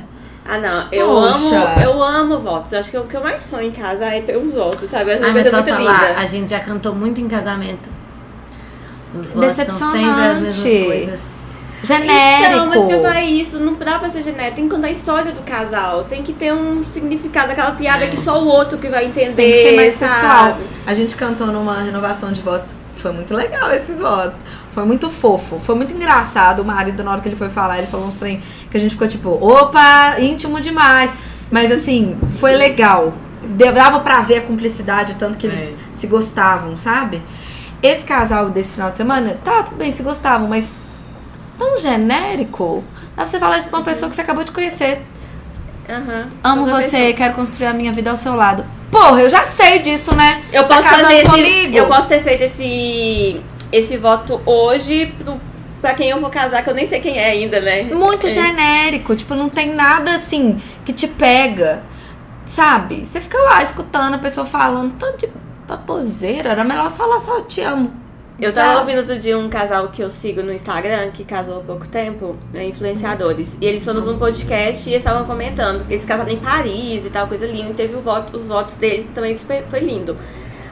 Ah, 0.49 0.57
não. 0.57 0.87
Eu 0.91 1.07
Poxa. 1.07 1.55
amo, 1.55 1.81
eu 1.81 2.01
amo 2.03 2.39
votos. 2.39 2.71
Eu 2.71 2.79
acho 2.79 2.89
que 2.89 2.97
o 2.97 3.03
que 3.03 3.15
eu 3.17 3.21
mais 3.21 3.41
sonho 3.41 3.67
em 3.67 3.71
casa 3.71 4.05
é 4.05 4.21
ter 4.21 4.37
os 4.37 4.53
votos, 4.53 4.89
sabe? 4.89 5.11
É 5.11 5.17
uma 5.17 5.27
Ah, 5.27 5.31
mas 5.33 5.41
coisa 5.43 5.49
só 5.63 5.71
muito 5.73 5.85
falar, 5.85 6.07
linda. 6.09 6.19
a 6.21 6.25
gente 6.25 6.49
já 6.49 6.59
cantou 6.59 6.95
muito 6.95 7.19
em 7.19 7.27
casamento. 7.27 7.89
Os 9.19 9.31
votos 9.31 9.51
são 9.53 9.91
sempre 9.91 10.09
as 10.09 10.17
mesmas 10.17 10.53
Decepcionante. 10.55 10.85
coisas. 10.85 11.19
Genérico. 11.83 12.49
Então, 12.51 12.65
mas 12.67 12.85
que 12.85 12.91
eu 12.93 13.01
falei 13.01 13.25
isso, 13.25 13.59
não 13.59 13.73
dá 13.75 13.99
pra 13.99 14.09
ser 14.09 14.23
genérico. 14.23 14.55
Tem 14.55 14.67
que 14.67 14.75
contar 14.75 14.87
a 14.87 14.91
história 14.91 15.31
do 15.31 15.41
casal. 15.41 16.03
Tem 16.05 16.23
que 16.23 16.33
ter 16.33 16.51
um 16.53 16.83
significado, 16.83 17.51
aquela 17.51 17.71
piada 17.71 18.07
que 18.07 18.19
só 18.19 18.41
o 18.41 18.47
outro 18.47 18.77
que 18.79 18.87
vai 18.89 19.05
entender. 19.05 19.33
Tem 19.35 19.51
que 19.51 19.63
ser 19.63 19.75
mais 19.75 19.93
sabe? 19.93 20.11
pessoal. 20.13 20.57
A 20.87 20.93
gente 20.93 21.15
cantou 21.15 21.47
numa 21.47 21.81
renovação 21.81 22.31
de 22.31 22.41
votos. 22.41 22.73
Foi 22.95 23.11
muito 23.11 23.33
legal 23.33 23.71
esses 23.71 23.99
votos. 23.99 24.41
Foi 24.77 24.85
muito 24.85 25.09
fofo. 25.09 25.57
Foi 25.59 25.73
muito 25.73 25.91
engraçado. 25.91 26.59
O 26.59 26.63
marido, 26.63 27.03
na 27.03 27.09
hora 27.09 27.19
que 27.19 27.27
ele 27.27 27.35
foi 27.35 27.49
falar, 27.49 27.79
ele 27.79 27.87
falou 27.87 28.05
uns 28.05 28.15
trem 28.15 28.39
que 28.69 28.77
a 28.77 28.79
gente 28.79 28.91
ficou 28.91 29.07
tipo, 29.07 29.27
opa, 29.31 30.19
íntimo 30.19 30.61
demais. 30.61 31.11
Mas 31.49 31.71
assim, 31.71 32.15
foi 32.39 32.55
legal. 32.55 33.11
Dava 33.73 34.01
pra 34.01 34.21
ver 34.21 34.37
a 34.37 34.41
cumplicidade, 34.43 35.13
o 35.13 35.15
tanto 35.15 35.35
que 35.35 35.47
eles 35.47 35.73
É. 35.73 35.75
se 35.91 36.05
gostavam, 36.05 36.75
sabe? 36.75 37.23
Esse 37.81 38.05
casal 38.05 38.51
desse 38.51 38.73
final 38.75 38.91
de 38.91 38.97
semana, 38.97 39.35
tá, 39.43 39.63
tudo 39.63 39.77
bem, 39.77 39.89
se 39.89 40.03
gostavam, 40.03 40.47
mas 40.47 40.77
tão 41.57 41.79
genérico. 41.79 42.83
Dá 43.15 43.23
pra 43.23 43.25
você 43.25 43.39
falar 43.39 43.57
isso 43.57 43.67
pra 43.69 43.79
uma 43.79 43.83
pessoa 43.83 44.07
que 44.09 44.15
você 44.15 44.21
acabou 44.21 44.43
de 44.43 44.51
conhecer. 44.51 45.01
Aham. 45.89 46.27
Amo 46.43 46.65
Toda 46.67 46.81
você, 46.83 46.91
pessoa. 46.97 47.13
quero 47.13 47.33
construir 47.33 47.65
a 47.65 47.73
minha 47.73 47.91
vida 47.91 48.11
ao 48.11 48.15
seu 48.15 48.35
lado. 48.35 48.63
Porra, 48.91 49.21
eu 49.21 49.29
já 49.29 49.43
sei 49.43 49.79
disso, 49.79 50.15
né? 50.15 50.43
Eu 50.53 50.63
Tá 50.65 50.75
posso 50.75 50.87
casando 50.87 51.01
fazer 51.05 51.15
esse. 51.21 51.29
comigo? 51.31 51.75
Eu 51.77 51.87
posso 51.87 52.07
ter 52.07 52.21
feito 52.21 52.43
esse. 52.43 53.41
Esse 53.71 53.97
voto 53.97 54.41
hoje 54.45 55.07
pro, 55.17 55.39
pra 55.81 55.93
quem 55.93 56.09
eu 56.09 56.19
vou 56.19 56.29
casar, 56.29 56.63
que 56.63 56.69
eu 56.69 56.73
nem 56.75 56.87
sei 56.87 56.99
quem 56.99 57.17
é 57.17 57.29
ainda, 57.31 57.59
né? 57.59 57.83
Muito 57.83 58.27
É. 58.27 58.29
genérico, 58.29 59.15
tipo, 59.15 59.35
não 59.35 59.49
tem 59.49 59.73
nada 59.73 60.11
assim 60.13 60.59
que 60.85 60.93
te 60.93 61.07
pega, 61.07 61.83
sabe? 62.45 63.05
Você 63.05 63.19
fica 63.21 63.37
lá 63.39 63.61
escutando 63.61 64.13
a 64.15 64.17
pessoa 64.19 64.45
falando 64.45 64.93
tanto 64.97 65.25
de 65.25 65.31
baboseira, 65.67 66.49
era 66.49 66.63
melhor 66.63 66.89
falar 66.89 67.19
só 67.19 67.41
te 67.41 67.61
amo. 67.61 67.91
Eu 68.39 68.53
tava 68.53 68.81
ouvindo 68.81 68.99
outro 68.99 69.17
dia 69.17 69.35
um 69.35 69.49
casal 69.49 69.87
que 69.87 69.99
eu 69.99 70.11
sigo 70.11 70.43
no 70.43 70.53
Instagram, 70.53 71.09
que 71.11 71.23
casou 71.23 71.57
há 71.57 71.61
pouco 71.61 71.87
tempo, 71.87 72.35
né, 72.53 72.67
influenciadores. 72.67 73.51
E 73.59 73.65
eles 73.65 73.83
foram 73.83 74.01
num 74.01 74.19
podcast 74.19 74.87
e 74.87 74.93
eles 74.93 75.03
estavam 75.03 75.25
comentando. 75.25 75.83
Eles 75.89 76.05
casaram 76.05 76.29
em 76.31 76.37
Paris 76.37 77.03
e 77.03 77.09
tal, 77.09 77.25
coisa 77.27 77.47
linda. 77.47 77.71
E 77.71 77.73
teve 77.73 77.95
o 77.95 77.99
voto, 78.01 78.37
os 78.37 78.45
votos 78.45 78.75
deles 78.75 79.07
também 79.15 79.35
foi 79.35 79.79
lindo. 79.79 80.15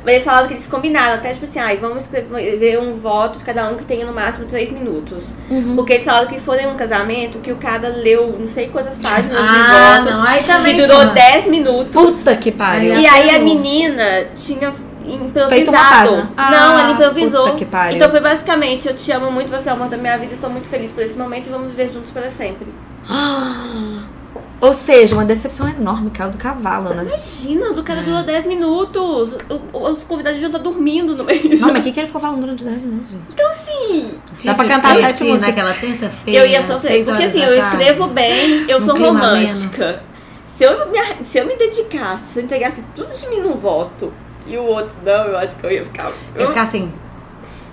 Mas 0.05 0.13
eles 0.13 0.23
falaram 0.25 0.47
que 0.47 0.53
eles 0.53 0.67
combinaram, 0.67 1.15
até 1.15 1.33
tipo 1.33 1.45
assim, 1.45 1.57
ai, 1.57 1.77
vamos 1.77 2.03
escrever 2.03 2.79
um 2.79 2.93
voto 2.93 3.39
de 3.39 3.43
cada 3.43 3.67
um 3.69 3.75
que 3.75 3.83
tenha 3.83 4.05
no 4.05 4.13
máximo 4.13 4.45
três 4.45 4.71
minutos. 4.71 5.23
Uhum. 5.49 5.75
Porque 5.75 5.93
eles 5.93 6.05
falaram 6.05 6.27
que 6.27 6.39
foi 6.39 6.63
um 6.67 6.75
casamento 6.75 7.39
que 7.39 7.51
o 7.51 7.55
cara 7.55 7.89
leu 7.89 8.35
não 8.39 8.47
sei 8.47 8.67
quantas 8.69 8.97
páginas 8.99 9.35
Ah, 9.41 9.97
de 9.97 10.03
voto. 10.03 10.15
não, 10.15 10.23
aí 10.23 10.43
também, 10.43 10.75
que 10.75 10.81
durou 10.83 10.99
porra. 11.01 11.13
10 11.13 11.47
minutos. 11.47 11.91
Puta 11.91 12.35
que 12.35 12.51
pariu. 12.51 12.93
E 12.93 13.07
aí 13.07 13.35
a 13.35 13.39
menina 13.39 14.27
tinha 14.35 14.71
improvisado. 15.03 15.49
Feito 15.49 15.71
montagem, 15.71 16.17
né? 16.17 16.27
não, 16.35 16.77
Ah, 16.77 16.81
ele 16.83 16.91
improvisou. 16.93 17.45
puta 17.45 17.57
que 17.57 17.65
pariu. 17.65 17.95
Então 17.95 18.09
foi 18.09 18.19
basicamente, 18.19 18.87
eu 18.87 18.95
te 18.95 19.11
amo 19.11 19.31
muito, 19.31 19.49
você 19.49 19.69
é 19.69 19.71
o 19.71 19.75
amor 19.75 19.87
da 19.89 19.97
minha 19.97 20.17
vida, 20.19 20.33
estou 20.35 20.49
muito 20.51 20.67
feliz 20.67 20.91
por 20.91 21.01
esse 21.03 21.17
momento 21.17 21.47
e 21.47 21.49
vamos 21.51 21.71
viver 21.71 21.89
juntos 21.89 22.11
para 22.11 22.29
sempre. 22.29 22.71
Ou 24.61 24.73
seja, 24.73 25.15
uma 25.15 25.25
decepção 25.25 25.67
enorme, 25.67 26.09
caiu 26.11 26.31
do 26.31 26.37
cavalo, 26.37 26.89
né? 26.93 27.03
Imagina, 27.03 27.73
do 27.73 27.81
É. 27.81 27.83
cara 27.83 28.01
durou 28.01 28.23
10 28.23 28.45
minutos. 28.45 29.35
Os 29.73 30.03
convidados 30.03 30.39
deviam 30.39 30.47
estar 30.47 30.59
dormindo 30.63 31.15
no 31.15 31.23
meio. 31.25 31.59
Não, 31.59 31.67
mas 31.73 31.79
o 31.79 31.83
que, 31.83 31.91
que 31.91 31.99
ele 31.99 32.07
ficou 32.07 32.21
falando 32.21 32.39
durante 32.41 32.63
10 32.63 32.83
minutos? 32.83 33.07
Então, 33.33 33.49
assim, 33.51 34.17
Dá 34.43 34.53
pra 34.53 34.65
cantar 34.65 34.95
te 34.95 35.01
sete 35.01 35.23
músicas. 35.25 35.55
Naquela 35.55 35.73
terça-feira. 35.73 36.39
eu 36.39 36.47
ia 36.49 36.61
sofrer. 36.61 36.91
seis 36.91 37.05
Porque 37.05 37.23
assim, 37.25 37.41
eu 37.43 37.53
escrevo 37.57 38.07
bem, 38.07 38.65
eu 38.69 38.81
sou 38.81 38.95
romântica. 38.97 40.01
Se 40.45 40.63
eu, 40.63 40.89
me, 40.89 40.99
se 41.25 41.37
eu 41.37 41.45
me 41.45 41.55
dedicasse, 41.57 42.23
se 42.33 42.39
eu 42.39 42.43
entregasse 42.45 42.81
tudo 42.95 43.11
de 43.13 43.27
mim 43.27 43.41
num 43.41 43.57
voto 43.57 44.13
e 44.47 44.57
o 44.57 44.63
outro 44.63 44.95
não, 45.03 45.25
eu 45.25 45.37
acho 45.37 45.53
que 45.57 45.65
eu 45.65 45.71
ia 45.71 45.83
ficar. 45.83 46.11
Eu 46.33 46.41
ia 46.43 46.47
ficar 46.47 46.61
assim. 46.61 46.91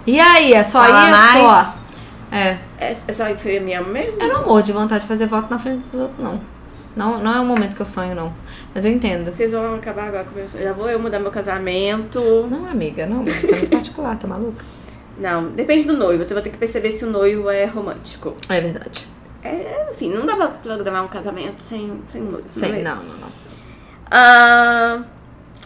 E 0.04 0.18
aí, 0.18 0.52
é 0.52 0.64
só 0.64 0.82
Fala 0.82 1.06
é 1.06 1.10
mais. 1.12 1.32
só. 1.38 1.74
É. 2.32 2.58
É, 2.80 2.96
é 3.06 3.12
só 3.12 3.28
isso 3.28 3.42
que 3.42 3.50
eu 3.50 3.62
me 3.62 3.72
amo 3.72 3.90
mesmo? 3.90 4.20
Eu 4.20 4.26
não 4.28 4.44
morro 4.46 4.62
de 4.62 4.72
vontade 4.72 5.02
de 5.02 5.06
fazer 5.08 5.26
voto 5.26 5.48
na 5.48 5.60
frente 5.60 5.84
dos 5.84 5.94
outros, 5.94 6.18
não. 6.18 6.40
Não, 6.94 7.22
não 7.22 7.34
é 7.34 7.40
um 7.40 7.46
momento 7.46 7.74
que 7.74 7.82
eu 7.82 7.86
sonho, 7.86 8.14
não. 8.14 8.34
Mas 8.74 8.84
eu 8.84 8.92
entendo. 8.92 9.32
Vocês 9.32 9.52
vão 9.52 9.74
acabar 9.74 10.08
agora 10.08 10.24
com 10.24 10.32
o 10.32 10.34
meu 10.34 10.48
sonho. 10.48 10.62
Já 10.62 10.72
vou 10.72 10.88
eu 10.88 10.98
mudar 10.98 11.18
meu 11.18 11.30
casamento. 11.30 12.20
Não, 12.50 12.66
amiga, 12.66 13.06
não. 13.06 13.22
Mas 13.24 13.42
isso 13.42 13.52
é 13.54 13.56
muito 13.58 13.70
particular, 13.70 14.18
tá 14.18 14.26
maluca? 14.26 14.64
Não, 15.18 15.48
depende 15.50 15.84
do 15.84 15.96
noivo. 15.96 16.22
Eu 16.22 16.28
vou 16.28 16.42
ter 16.42 16.50
que 16.50 16.58
perceber 16.58 16.92
se 16.92 17.04
o 17.04 17.10
noivo 17.10 17.48
é 17.50 17.64
romântico. 17.64 18.36
É 18.48 18.60
verdade. 18.60 19.08
É, 19.42 19.88
enfim, 19.90 20.10
não 20.10 20.24
dá 20.26 20.36
pra 20.36 20.48
programar 20.48 21.04
um 21.04 21.08
casamento 21.08 21.62
sem, 21.62 22.00
sem 22.08 22.22
noivo. 22.22 22.46
Sei, 22.48 22.80
é? 22.80 22.82
não, 22.82 22.96
não, 22.96 23.16
não. 23.16 23.28
Ah, 24.10 25.02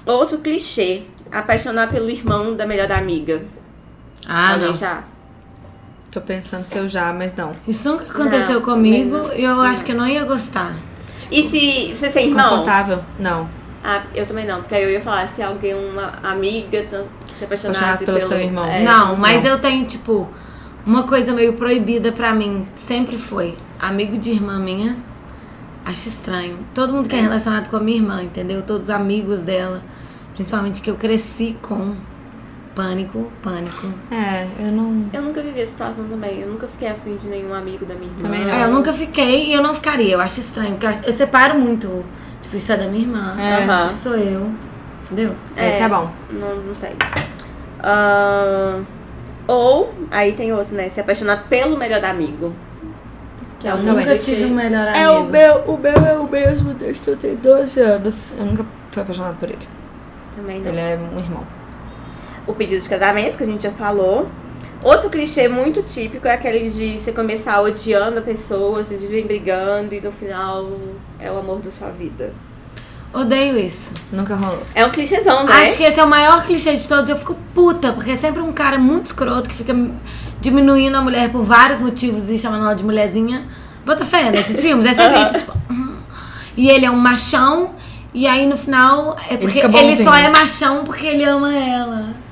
outro 0.07 0.39
clichê. 0.39 1.03
Apaixonar 1.31 1.91
pelo 1.91 2.09
irmão 2.09 2.55
da 2.55 2.65
melhor 2.65 2.91
amiga. 2.93 3.43
Ah, 4.27 4.53
Alguém 4.53 4.69
não. 4.69 4.77
já? 4.77 5.03
Tô 6.11 6.21
pensando 6.21 6.65
se 6.65 6.79
eu 6.79 6.89
já, 6.89 7.13
mas 7.13 7.35
não. 7.35 7.53
Isso 7.67 7.87
nunca 7.87 8.05
aconteceu 8.05 8.61
Não, 8.61 8.63
comigo 8.63 9.31
e 9.35 9.45
eu 9.45 9.61
acho 9.61 9.85
que 9.85 9.93
eu 9.93 9.97
não 9.97 10.07
ia 10.07 10.25
gostar. 10.25 10.75
E 11.31 11.43
se 11.45 11.95
você 11.95 12.21
irmãos? 12.21 12.51
Confortável? 12.51 13.05
Não. 13.19 13.49
Ah, 13.85 14.03
eu 14.15 14.27
também 14.27 14.47
não, 14.47 14.61
porque 14.61 14.75
aí 14.75 14.83
eu 14.83 14.91
ia 14.91 15.01
falar 15.01 15.29
se 15.29 15.41
alguém, 15.43 15.75
uma 15.75 16.15
amiga, 16.23 16.85
se 16.89 17.45
apaixonasse 17.45 17.85
Apaixonasse 17.85 18.05
pelo 18.05 18.21
seu 18.21 18.41
irmão. 18.41 18.65
é, 18.65 18.83
não, 18.83 19.15
mas 19.17 19.45
não. 19.45 19.51
eu 19.53 19.61
tenho, 19.61 19.87
tipo, 19.87 20.29
uma 20.85 21.05
coisa 21.05 21.33
meio 21.33 21.53
proibida 21.53 22.11
pra 22.11 22.35
mim. 22.35 22.67
Sempre 22.87 23.17
foi. 23.17 23.57
Amigo 23.79 24.17
de 24.19 24.31
irmã 24.33 24.59
minha, 24.59 24.97
acho 25.85 26.09
estranho. 26.09 26.59
Todo 26.75 26.93
mundo 26.93 27.09
que 27.09 27.15
é 27.15 27.21
relacionado 27.21 27.69
com 27.69 27.77
a 27.77 27.81
minha 27.81 27.99
irmã, 27.99 28.23
entendeu? 28.23 28.63
Todos 28.63 28.89
os 28.89 28.91
amigos 28.91 29.41
dela. 29.41 29.83
Principalmente 30.35 30.81
que 30.83 30.91
eu 30.91 30.97
cresci 30.97 31.57
com. 31.63 31.95
Pânico, 32.77 33.33
pânico. 33.43 33.87
É, 34.11 34.47
eu 34.59 34.71
não. 34.71 35.03
Eu 35.11 35.23
nunca 35.23 35.43
vivi 35.43 35.63
essa 35.63 35.71
situação 35.73 36.05
também. 36.05 36.41
Eu 36.43 36.49
nunca 36.49 36.69
fiquei 36.69 36.89
afim 36.89 37.17
de 37.17 37.27
nenhum 37.27 37.53
amigo 37.55 37.85
da 37.87 37.95
minha 37.95 38.07
irmã. 38.13 38.23
Também 38.23 38.45
não. 38.45 38.53
É, 38.53 38.65
eu 38.65 38.71
nunca 38.71 38.93
fiquei 38.93 39.47
e 39.47 39.55
eu 39.55 39.63
não 39.63 39.73
ficaria. 39.75 40.13
Eu 40.13 40.21
acho 40.21 40.41
estranho, 40.41 40.73
porque 40.73 40.85
eu, 40.87 40.91
acho- 40.91 41.01
eu 41.07 41.13
separo 41.13 41.59
muito. 41.59 42.05
Tipo, 42.43 42.55
isso 42.57 42.71
é 42.71 42.77
da 42.77 42.87
minha 42.87 43.03
irmã. 43.03 43.35
É. 43.41 43.89
Sou 43.91 44.15
eu. 44.15 44.51
Entendeu? 45.05 45.35
Esse 45.57 45.83
é 45.83 45.89
bom. 45.89 46.11
Não, 46.31 46.55
não 46.57 46.75
tem. 46.75 46.93
Ah, 47.83 48.81
ou, 49.47 49.95
aí 50.11 50.33
tem 50.35 50.53
outro, 50.53 50.75
né? 50.75 50.89
Se 50.91 51.01
apaixonar 51.01 51.45
pelo 51.49 51.77
melhor 51.79 52.05
amigo. 52.05 52.53
Que 53.59 53.69
é 53.69 53.71
Eu 53.71 53.77
um 53.77 53.83
nunca 53.83 54.19
tive 54.19 54.45
um 54.45 54.55
melhor 54.55 54.87
amigo. 54.89 54.99
É 54.99 55.11
o 55.11 55.25
meu, 55.25 55.55
o 55.67 55.79
meu 55.79 55.95
é 55.95 56.19
o 56.19 56.29
mesmo 56.29 56.75
desde 56.75 57.01
que 57.01 57.09
eu 57.09 57.17
tenho 57.17 57.37
12 57.39 57.81
anos. 57.81 58.35
Eu 58.39 58.45
nunca 58.45 58.67
fui 58.91 59.03
apaixonada 59.03 59.35
por 59.41 59.49
ele. 59.49 59.59
Também 60.37 60.61
não. 60.61 60.69
Ele 60.71 60.81
é 60.81 60.99
um 61.15 61.19
irmão. 61.19 61.43
O 62.47 62.55
pedido 62.55 62.81
de 62.81 62.89
casamento, 62.89 63.37
que 63.37 63.45
a 63.45 63.47
gente 63.47 63.63
já 63.63 63.71
falou. 63.71 64.29
Outro 64.83 65.11
clichê 65.11 65.49
muito 65.49 65.83
típico 65.83 66.29
é 66.29 66.35
aquele 66.35 66.71
de 66.71 66.99
você 66.99 67.11
começar 67.11 67.61
odiando 67.61 68.19
a 68.21 68.23
pessoa, 68.23 68.85
vocês 68.85 69.01
vivem 69.01 69.27
brigando 69.27 69.95
e 69.95 70.01
no 70.01 70.13
final 70.13 70.69
é 71.19 71.31
o 71.31 71.39
amor 71.39 71.59
da 71.61 71.71
sua 71.71 71.91
vida. 71.91 72.33
Odeio 73.13 73.59
isso. 73.59 73.91
Nunca 74.13 74.35
rolou. 74.35 74.63
É 74.75 74.85
um 74.85 74.91
clichêzão, 74.91 75.45
né? 75.45 75.53
Acho 75.63 75.77
que 75.79 75.83
esse 75.83 75.99
é 75.99 76.05
o 76.05 76.09
maior 76.09 76.45
clichê 76.45 76.77
de 76.77 76.87
todos. 76.87 77.09
Eu 77.09 77.17
fico 77.17 77.35
puta, 77.55 77.93
porque 77.93 78.11
é 78.11 78.17
sempre 78.17 78.43
um 78.43 78.53
cara 78.53 78.79
muito 78.79 79.07
escroto 79.07 79.49
que 79.49 79.55
fica 79.55 79.75
diminuindo 80.41 80.97
a 80.97 81.01
mulher 81.01 81.31
por 81.31 81.43
vários 81.43 81.81
motivos 81.81 82.29
e 82.29 82.37
chamando 82.39 82.65
ela 82.65 82.75
de 82.75 82.85
mulherzinha. 82.85 83.47
Bota 83.85 84.05
fé 84.05 84.31
nesses 84.31 84.61
filmes. 84.61 84.85
É 84.85 84.93
sempre 84.95 85.21
isso, 85.23 85.39
tipo. 85.39 85.53
"Hum". 85.71 85.97
E 86.57 86.69
ele 86.69 86.85
é 86.85 86.91
um 86.91 86.97
machão, 86.97 87.75
e 88.13 88.27
aí 88.27 88.47
no 88.47 88.57
final 88.57 89.17
é 89.29 89.37
porque 89.37 89.59
ele, 89.61 89.69
bonzinho. 89.69 90.05
só 90.05 90.15
é 90.15 90.29
machão 90.29 90.85
porque 90.85 91.07
ele 91.07 91.25
ama 91.25 91.55
ela. 91.55 92.26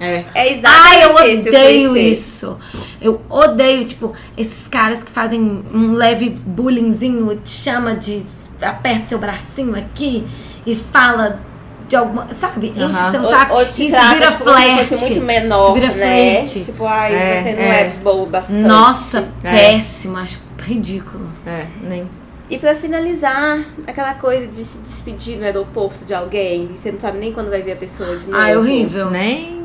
É. 0.00 0.24
É 0.34 0.52
exatamente 0.52 0.88
Ai, 0.88 1.04
eu 1.04 1.14
odeio 1.48 1.96
isso. 1.96 2.56
Eu 3.00 3.20
odeio, 3.28 3.84
tipo, 3.84 4.14
esses 4.36 4.68
caras 4.68 5.02
que 5.02 5.10
fazem 5.10 5.64
um 5.72 5.92
leve 5.94 6.30
bullyingzinho, 6.30 7.34
te 7.36 7.50
chama 7.50 7.94
de. 7.94 8.22
aperta 8.62 9.06
seu 9.06 9.18
bracinho 9.18 9.74
aqui 9.76 10.26
e 10.66 10.74
fala 10.76 11.40
de 11.88 11.96
alguma. 11.96 12.28
Sabe? 12.40 12.68
Enche 12.76 13.10
seu 13.10 13.22
Ou- 13.22 13.30
saco. 13.30 13.54
ou 13.54 13.64
te 13.66 13.86
isso 13.88 13.96
vira 14.14 14.26
tipo, 14.30 14.44
se 14.44 14.50
flerte. 14.52 14.84
fosse 14.86 15.04
muito 15.06 15.20
menor, 15.24 15.64
Isso 15.64 15.74
vira 15.74 15.86
né? 15.88 15.92
flerte. 15.94 16.60
Tipo, 16.64 16.86
ai, 16.86 17.14
É, 17.14 17.42
você 17.42 17.52
não 17.54 17.62
é. 17.62 17.80
é, 17.80 17.88
bom 18.02 18.26
bastante. 18.26 18.66
Nossa, 18.66 19.28
É. 19.42 19.50
péssimo. 19.50 20.16
Acho 20.16 20.38
ridículo. 20.62 21.26
É, 21.46 21.66
nem. 21.82 22.08
E 22.50 22.56
pra 22.56 22.74
finalizar, 22.74 23.58
aquela 23.86 24.14
coisa 24.14 24.46
de 24.46 24.64
se 24.64 24.78
despedir 24.78 25.36
no 25.38 25.44
aeroporto 25.44 26.04
de 26.04 26.14
alguém 26.14 26.70
e 26.72 26.76
você 26.76 26.90
não 26.90 26.98
sabe 26.98 27.18
nem 27.18 27.30
quando 27.32 27.50
vai 27.50 27.60
ver 27.60 27.72
a 27.72 27.76
pessoa 27.76 28.16
de 28.16 28.26
novo. 28.26 28.40
Ai, 28.42 28.56
horrível. 28.56 29.10
Nem, 29.10 29.62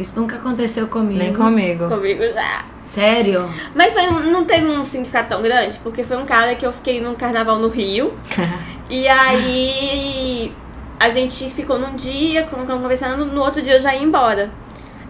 Isso 0.00 0.18
nunca 0.18 0.36
aconteceu 0.36 0.88
comigo. 0.88 1.18
nem 1.18 1.32
comigo. 1.34 1.88
Comigo 1.88 2.22
já. 2.32 2.64
Sério? 2.82 3.48
Mas 3.74 3.92
foi, 3.92 4.06
não 4.30 4.44
teve 4.44 4.66
um 4.66 4.84
significado 4.84 5.28
tão 5.28 5.42
grande, 5.42 5.78
porque 5.82 6.02
foi 6.02 6.16
um 6.16 6.24
cara 6.26 6.54
que 6.54 6.64
eu 6.66 6.72
fiquei 6.72 7.00
num 7.00 7.14
carnaval 7.14 7.58
no 7.58 7.68
Rio. 7.68 8.14
e 8.88 9.06
aí 9.06 10.52
a 10.98 11.10
gente 11.10 11.48
ficou 11.50 11.78
num 11.78 11.94
dia, 11.94 12.44
con- 12.44 12.64
conversando, 12.66 13.24
no 13.24 13.40
outro 13.42 13.62
dia 13.62 13.74
eu 13.76 13.80
já 13.80 13.94
ia 13.94 14.02
embora. 14.02 14.50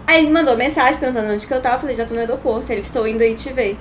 Aí 0.06 0.22
ele 0.22 0.30
mandou 0.30 0.56
mensagem 0.56 0.98
perguntando 0.98 1.32
onde 1.32 1.46
que 1.46 1.54
eu 1.54 1.60
tava, 1.60 1.76
eu 1.76 1.80
falei, 1.80 1.94
já 1.96 2.04
tô 2.04 2.14
no 2.14 2.20
aeroporto, 2.20 2.70
ele 2.72 2.80
estou 2.80 3.06
indo 3.06 3.22
aí 3.22 3.34
te 3.34 3.52
ver. 3.52 3.78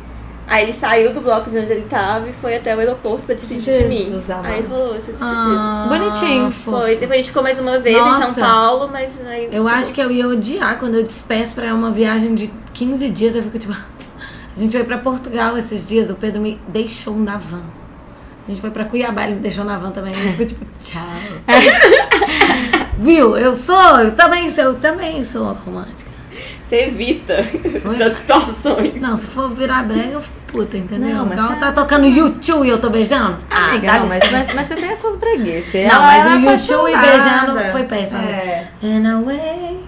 Aí 0.49 0.63
ele 0.63 0.73
saiu 0.73 1.13
do 1.13 1.21
bloco 1.21 1.49
de 1.49 1.59
onde 1.59 1.71
ele 1.71 1.83
tava 1.83 2.27
e 2.27 2.33
foi 2.33 2.55
até 2.55 2.75
o 2.75 2.79
aeroporto 2.79 3.21
pra 3.23 3.35
despedir 3.35 3.83
de 3.83 3.87
mim. 3.87 3.97
Jesus 3.97 4.31
amado. 4.31 4.47
Aí 4.47 4.61
rolou 4.63 4.95
essa 4.95 5.11
despedida. 5.11 5.21
Ah, 5.21 5.85
Bonitinho. 5.87 6.51
fofo. 6.51 6.79
Foi, 6.79 6.95
depois 6.95 7.11
a 7.11 7.15
gente 7.17 7.27
ficou 7.27 7.43
mais 7.43 7.59
uma 7.59 7.77
vez 7.77 7.95
em 7.95 7.99
Nossa. 7.99 8.33
São 8.33 8.43
Paulo, 8.43 8.89
mas 8.91 9.11
aí. 9.27 9.47
Eu 9.51 9.67
acho 9.67 9.93
que 9.93 10.01
eu 10.01 10.09
ia 10.09 10.27
odiar 10.27 10.79
quando 10.79 10.95
eu 10.95 11.03
despeço 11.03 11.53
pra 11.53 11.73
uma 11.75 11.91
viagem 11.91 12.33
de 12.33 12.51
15 12.73 13.09
dias. 13.09 13.35
Eu 13.35 13.43
fico 13.43 13.59
tipo. 13.59 13.73
A 13.73 14.59
gente 14.59 14.71
foi 14.71 14.83
pra 14.83 14.97
Portugal 14.97 15.55
esses 15.57 15.87
dias, 15.87 16.09
o 16.09 16.15
Pedro 16.15 16.41
me 16.41 16.59
deixou 16.67 17.15
na 17.15 17.37
van. 17.37 17.61
A 18.45 18.49
gente 18.49 18.59
foi 18.59 18.71
pra 18.71 18.83
Cuiabá, 18.85 19.25
ele 19.25 19.35
me 19.35 19.41
deixou 19.41 19.63
na 19.63 19.77
van 19.77 19.91
também. 19.91 20.11
Eu 20.11 20.31
fico 20.31 20.45
tipo, 20.45 20.65
tchau. 20.81 20.99
Viu? 22.97 23.37
Eu 23.37 23.55
sou, 23.55 23.99
eu 23.99 24.15
também 24.15 24.49
sou, 24.49 24.63
eu 24.63 24.75
também 24.75 25.23
sou 25.23 25.53
romântica. 25.53 26.09
Você 26.67 26.85
evita 26.85 27.35
Oi? 27.85 27.95
essas 28.01 28.17
situações. 28.17 28.99
Não, 29.01 29.15
se 29.17 29.27
for 29.27 29.49
virar 29.49 29.83
brega, 29.83 30.09
eu 30.13 30.21
fico 30.21 30.38
puta, 30.51 30.77
entendeu? 30.77 31.15
Não, 31.15 31.25
mas 31.25 31.39
Então 31.41 31.53
é- 31.53 31.59
tá 31.59 31.71
tocando 31.71 32.05
YouTube 32.07 32.65
e 32.65 32.69
eu 32.69 32.79
tô 32.79 32.89
beijando? 32.89 33.37
Ah, 33.49 33.69
Amiga, 33.69 33.87
dá 33.87 33.99
não, 33.99 34.07
mas, 34.07 34.31
mas, 34.31 34.53
mas 34.53 34.67
você 34.67 34.75
tem 34.75 34.89
essas 34.89 35.15
breguices. 35.15 35.87
Não, 35.87 36.01
mas 36.01 36.25
o 36.25 36.37
YouTube 36.39 36.91
e 36.91 36.97
beijando 36.97 37.71
foi 37.71 37.83
péssimo. 37.83 38.19
É. 38.19 38.67
In 38.81 39.05
a 39.05 39.19
way, 39.21 39.79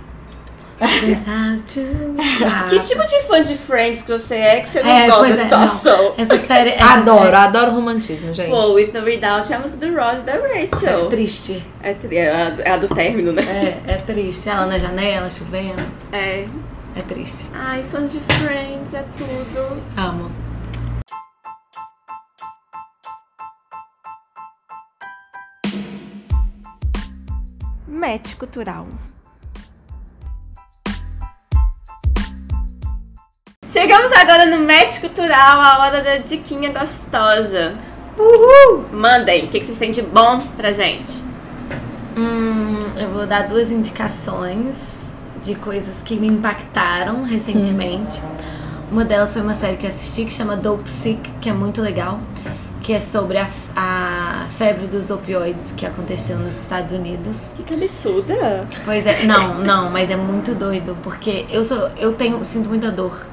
without 1.03 1.80
you. 1.80 2.16
Ah. 2.43 2.66
Que 2.70 2.80
tipo 2.80 3.05
de 3.05 3.22
fã 3.24 3.41
de 3.41 3.55
Friends 3.55 4.01
que 4.01 4.12
você 4.12 4.36
é 4.36 4.59
que 4.62 4.70
você 4.70 4.82
não 4.82 4.89
É, 4.89 5.07
gosta 5.07 5.28
da 5.28 5.30
é, 5.30 5.43
situação? 5.43 6.03
não. 6.03 6.14
Essa 6.18 6.38
série. 6.39 6.70
Essa 6.78 6.93
Adoro, 6.93 7.24
série- 7.24 7.36
adoro 7.36 7.72
romantismo, 7.72 8.34
gente. 8.34 8.49
Pô, 8.49 8.74
With 8.74 8.91
or 8.95 9.03
Without 9.03 9.51
é 9.51 9.55
a 9.55 9.59
música 9.59 9.78
do 9.78 9.95
Ross 9.95 10.20
e 10.20 10.22
da 10.22 10.34
Essa 10.34 10.45
é 10.47 10.70
Rachel. 10.91 11.07
triste. 11.09 11.64
É, 11.84 11.93
tri- 11.93 12.18
é 12.18 12.32
a, 12.32 12.53
é 12.66 12.72
a 12.72 12.78
do 12.78 12.88
término, 12.88 13.32
né? 13.32 13.41
É, 13.88 13.91
é 13.93 13.95
triste. 13.95 14.49
Ela 14.49 14.66
na 14.66 14.78
janela, 14.80 15.30
chovendo. 15.30 15.84
É. 16.12 16.45
É 16.95 17.01
triste. 17.01 17.45
Ai, 17.53 17.84
fãs 17.89 18.12
de 18.12 18.20
Friends, 18.20 18.93
é 18.93 19.05
tudo. 19.16 19.82
Amo. 19.95 20.30
Match 27.91 28.35
cultural. 28.35 28.87
Chegamos 33.67 34.13
agora 34.13 34.45
no 34.45 34.65
Match 34.65 35.01
Cultural, 35.01 35.59
a 35.59 35.79
hora 35.79 36.01
da 36.01 36.17
diquinha 36.17 36.71
gostosa. 36.71 37.75
Uhul! 38.17 38.85
Mandem, 38.93 39.43
o 39.43 39.47
que, 39.49 39.59
que 39.59 39.65
vocês 39.65 39.77
têm 39.77 39.91
de 39.91 40.01
bom 40.01 40.39
pra 40.55 40.71
gente? 40.71 41.21
Hum, 42.15 42.79
eu 42.95 43.09
vou 43.09 43.27
dar 43.27 43.49
duas 43.49 43.69
indicações 43.69 44.77
de 45.43 45.55
coisas 45.55 46.01
que 46.05 46.15
me 46.15 46.27
impactaram 46.27 47.25
recentemente. 47.25 48.21
Uma 48.89 49.03
delas 49.03 49.33
foi 49.33 49.41
uma 49.41 49.53
série 49.53 49.75
que 49.75 49.85
eu 49.85 49.89
assisti 49.89 50.23
que 50.23 50.31
chama 50.31 50.55
Dope 50.55 50.89
Sick, 50.89 51.29
que 51.41 51.49
é 51.49 51.53
muito 51.53 51.81
legal. 51.81 52.21
Que 52.82 52.93
é 52.93 52.99
sobre 52.99 53.38
a, 53.38 53.47
a 53.75 54.47
febre 54.49 54.88
dos 54.88 55.09
opioides 55.09 55.71
que 55.77 55.86
aconteceu 55.86 56.38
nos 56.38 56.55
Estados 56.57 56.93
Unidos. 56.93 57.38
Que 57.55 57.73
absurda. 57.73 58.65
Pois 58.84 59.05
é, 59.05 59.23
não, 59.25 59.59
não, 59.59 59.89
mas 59.89 60.09
é 60.09 60.15
muito 60.15 60.55
doido, 60.55 60.97
porque 61.03 61.45
eu 61.49 61.63
sou, 61.63 61.89
eu 61.97 62.13
tenho, 62.13 62.43
sinto 62.43 62.67
muita 62.67 62.91
dor 62.91 63.25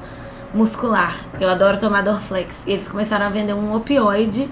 muscular. 0.53 1.15
Eu 1.39 1.49
adoro 1.49 1.79
tomar 1.79 2.01
Dorflex. 2.01 2.59
E 2.65 2.71
eles 2.71 2.87
começaram 2.87 3.25
a 3.25 3.29
vender 3.29 3.53
um 3.53 3.73
opioide 3.75 4.49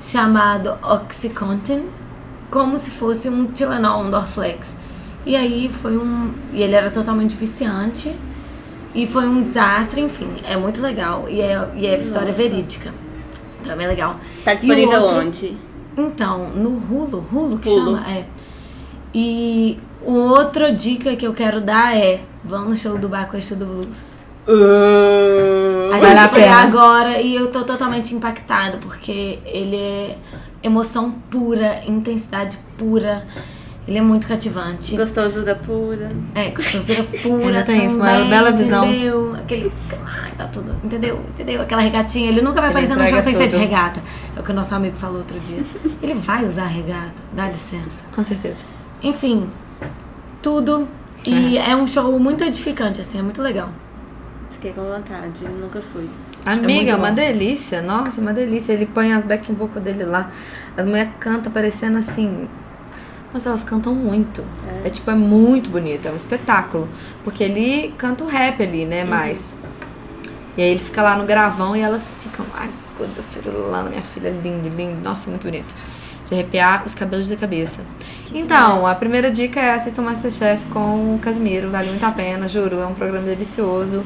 chamado 0.00 0.76
Oxycontin, 0.82 1.86
como 2.50 2.78
se 2.78 2.90
fosse 2.90 3.28
um 3.28 3.46
Tilenol, 3.46 4.02
um 4.02 4.10
Dorflex. 4.10 4.74
E 5.24 5.34
aí 5.34 5.68
foi 5.68 5.96
um, 5.96 6.32
e 6.52 6.62
ele 6.62 6.74
era 6.74 6.90
totalmente 6.90 7.34
viciante. 7.34 8.14
E 8.94 9.06
foi 9.06 9.28
um 9.28 9.42
desastre, 9.42 10.00
enfim, 10.00 10.36
é 10.44 10.56
muito 10.56 10.80
legal. 10.80 11.28
E 11.28 11.40
é, 11.40 11.68
e 11.74 11.86
é 11.86 11.98
história 11.98 12.28
Nossa. 12.28 12.42
verídica. 12.42 13.05
Então 13.66 13.84
é 13.84 13.86
legal. 13.86 14.16
Tá 14.44 14.54
disponível 14.54 15.00
outro- 15.00 15.18
onde? 15.18 15.56
Então, 15.96 16.50
no 16.50 16.70
Hulu, 16.70 17.24
Hulu 17.32 17.58
que 17.58 17.68
Hulu. 17.68 17.96
chama? 17.96 18.10
É. 18.10 18.24
E 19.14 19.78
outra 20.04 20.70
dica 20.72 21.16
que 21.16 21.26
eu 21.26 21.32
quero 21.32 21.60
dar 21.60 21.96
é: 21.96 22.20
vão 22.44 22.66
no 22.68 22.76
show 22.76 22.98
do 22.98 23.08
Bacuesto 23.08 23.54
do 23.56 23.64
Blues. 23.64 23.96
A 24.48 25.98
Vale 25.98 26.06
gente 26.06 26.18
a 26.18 26.28
foi 26.28 26.44
agora 26.44 27.20
e 27.20 27.34
eu 27.34 27.50
tô 27.50 27.64
totalmente 27.64 28.14
impactada, 28.14 28.78
porque 28.78 29.38
ele 29.44 29.76
é 29.76 30.16
emoção 30.62 31.10
pura, 31.30 31.80
intensidade 31.86 32.58
pura. 32.76 33.26
Ele 33.86 33.98
é 33.98 34.02
muito 34.02 34.26
cativante. 34.26 34.96
Gostoso 34.96 35.44
da 35.44 35.54
pura. 35.54 36.10
É, 36.34 36.50
gostosura 36.50 37.04
pura. 37.04 37.46
Ainda 37.46 37.62
tem 37.62 37.86
isso, 37.86 37.96
uma 37.96 38.24
bela 38.24 38.50
visão. 38.50 38.84
Entendeu? 38.84 39.34
Aquele. 39.36 39.72
Ai, 40.04 40.32
tá 40.36 40.46
tudo. 40.48 40.74
Entendeu? 40.82 41.20
Entendeu? 41.34 41.62
Aquela 41.62 41.82
regatinha. 41.82 42.28
Ele 42.28 42.42
nunca 42.42 42.60
vai 42.60 42.70
Ele 42.70 42.78
aparecer 42.78 42.96
no 42.96 43.08
show 43.08 43.18
entrega 43.18 43.22
sem 43.22 43.34
ser 43.36 43.46
de 43.46 43.56
regata. 43.56 44.02
É 44.36 44.40
o 44.40 44.42
que 44.42 44.50
o 44.50 44.54
nosso 44.54 44.74
amigo 44.74 44.96
falou 44.96 45.18
outro 45.18 45.38
dia. 45.38 45.62
Ele 46.02 46.14
vai 46.14 46.44
usar 46.44 46.66
regata. 46.66 47.22
Dá 47.32 47.46
licença. 47.46 48.04
Com 48.12 48.24
certeza. 48.24 48.64
Enfim, 49.02 49.48
tudo. 50.42 50.88
E 51.24 51.56
é. 51.56 51.74
um 51.76 51.86
show 51.86 52.18
muito 52.18 52.42
edificante, 52.42 53.00
assim, 53.00 53.18
é 53.18 53.22
muito 53.22 53.40
legal. 53.40 53.68
Fiquei 54.50 54.72
com 54.72 54.82
vontade, 54.82 55.44
nunca 55.44 55.80
fui. 55.80 56.08
Amiga, 56.44 56.66
muito 56.66 56.90
é 56.90 56.94
uma 56.94 57.08
bom. 57.08 57.14
delícia. 57.14 57.82
Nossa, 57.82 58.20
uma 58.20 58.32
delícia. 58.32 58.72
Ele 58.72 58.86
põe 58.86 59.12
as 59.12 59.24
backing 59.24 59.54
vocal 59.54 59.82
dele 59.82 60.04
lá. 60.04 60.30
As 60.76 60.86
mulheres 60.86 61.12
cantam 61.18 61.52
parecendo 61.52 61.98
assim. 61.98 62.48
Nossa, 63.32 63.48
elas 63.48 63.64
cantam 63.64 63.94
muito. 63.94 64.44
É. 64.84 64.90
tipo, 64.90 65.10
é 65.10 65.14
muito 65.14 65.70
bonito. 65.70 66.06
É 66.06 66.10
um 66.10 66.16
espetáculo. 66.16 66.88
Porque 67.24 67.44
ele 67.44 67.94
canta 67.98 68.24
o 68.24 68.26
rap 68.26 68.62
ali, 68.62 68.84
né? 68.84 69.04
Mais. 69.04 69.56
E 70.56 70.62
aí 70.62 70.70
ele 70.70 70.80
fica 70.80 71.02
lá 71.02 71.16
no 71.16 71.24
gravão 71.24 71.76
e 71.76 71.80
elas 71.80 72.14
ficam. 72.20 72.46
Ai, 72.54 72.70
lá 73.70 73.82
minha 73.82 74.02
filha, 74.02 74.30
lindo, 74.30 74.68
lindo. 74.68 74.96
Nossa, 75.02 75.28
muito 75.28 75.42
bonito. 75.42 75.74
De 76.28 76.34
arrepiar 76.34 76.84
os 76.84 76.94
cabelos 76.94 77.28
da 77.28 77.36
cabeça. 77.36 77.80
então, 78.34 78.86
a 78.86 78.94
primeira 78.94 79.30
dica 79.30 79.60
é 79.60 79.74
assistam 79.74 80.02
Masterchef 80.02 80.66
com 80.68 81.14
o 81.14 81.18
Casimiro. 81.18 81.70
Vale 81.70 81.88
muito 81.90 82.04
a 82.04 82.10
pena, 82.10 82.48
juro. 82.48 82.80
É 82.80 82.86
um 82.86 82.94
programa 82.94 83.26
delicioso. 83.26 84.02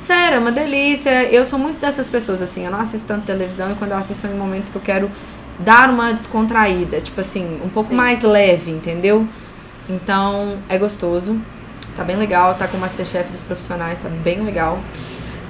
Sério, 0.00 0.36
é 0.36 0.38
uma 0.38 0.52
delícia. 0.52 1.24
Eu 1.24 1.44
sou 1.44 1.58
muito 1.58 1.80
dessas 1.80 2.08
pessoas, 2.08 2.40
assim. 2.40 2.64
Eu 2.64 2.70
não 2.70 2.80
assisto 2.80 3.06
tanto 3.06 3.26
televisão 3.26 3.72
e 3.72 3.74
quando 3.74 3.92
eu 3.92 3.96
assisto 3.96 4.22
são 4.22 4.30
em 4.30 4.38
momentos 4.38 4.70
que 4.70 4.76
eu 4.76 4.82
quero 4.82 5.10
dar 5.58 5.90
uma 5.90 6.12
descontraída. 6.12 7.00
Tipo 7.00 7.20
assim, 7.20 7.60
um 7.64 7.68
pouco 7.68 7.90
Sim. 7.90 7.96
mais 7.96 8.22
leve, 8.22 8.70
entendeu? 8.70 9.26
Então, 9.88 10.58
é 10.68 10.78
gostoso. 10.78 11.40
Tá 11.96 12.04
bem 12.04 12.16
legal. 12.16 12.54
Tá 12.54 12.68
com 12.68 12.76
o 12.76 12.80
Masterchef 12.80 13.30
dos 13.30 13.40
profissionais. 13.40 13.98
Tá 13.98 14.08
bem 14.08 14.40
legal. 14.42 14.78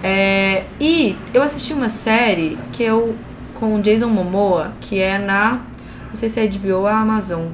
É, 0.03 0.65
e 0.81 1.17
eu 1.35 1.43
assisti 1.43 1.73
uma 1.73 1.89
série 1.89 2.59
que 2.73 2.83
eu 2.83 3.15
com 3.55 3.75
o 3.75 3.83
Jason 3.83 4.09
Momoa, 4.09 4.73
que 4.81 4.99
é 4.99 5.19
na. 5.19 5.61
Não 6.09 6.15
sei 6.15 6.29
se 6.29 6.41
é 6.41 6.49
HBO 6.49 6.79
ou 6.79 6.87
Amazon. 6.87 7.49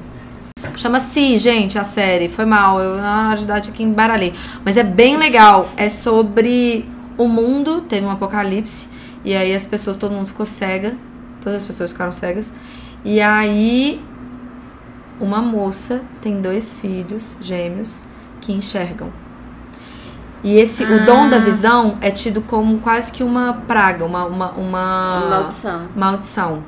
Chama 0.75 0.99
Si, 0.99 1.37
gente, 1.37 1.77
a 1.77 1.83
série. 1.83 2.29
Foi 2.29 2.45
mal, 2.45 2.79
eu 2.79 2.95
na 2.95 3.29
hora 3.29 3.37
de 3.37 3.43
idade 3.43 3.69
aqui 3.69 3.83
embaralhei. 3.83 4.33
Mas 4.63 4.77
é 4.77 4.83
bem 4.83 5.17
legal. 5.17 5.67
É 5.75 5.89
sobre 5.89 6.89
o 7.17 7.27
mundo, 7.27 7.81
teve 7.81 8.05
um 8.05 8.11
apocalipse. 8.11 8.89
E 9.23 9.35
aí 9.35 9.53
as 9.53 9.65
pessoas, 9.65 9.97
todo 9.97 10.13
mundo 10.13 10.27
ficou 10.27 10.45
cega. 10.45 10.95
Todas 11.41 11.61
as 11.61 11.67
pessoas 11.67 11.91
ficaram 11.91 12.11
cegas. 12.11 12.53
E 13.05 13.21
aí 13.21 14.03
uma 15.19 15.41
moça 15.41 16.01
tem 16.21 16.41
dois 16.41 16.77
filhos 16.77 17.37
gêmeos 17.41 18.05
que 18.41 18.53
enxergam. 18.53 19.11
E 20.43 20.57
esse, 20.59 20.83
o 20.83 21.03
dom 21.05 21.27
da 21.29 21.39
visão 21.39 21.97
é 21.99 22.11
tido 22.11 22.41
como 22.41 22.77
quase 22.79 23.11
que 23.11 23.23
uma 23.23 23.53
praga, 23.53 24.05
uma, 24.05 24.25
uma, 24.25 24.51
uma 24.51 25.27
maldição. 25.29 25.87
maldição. 25.95 26.63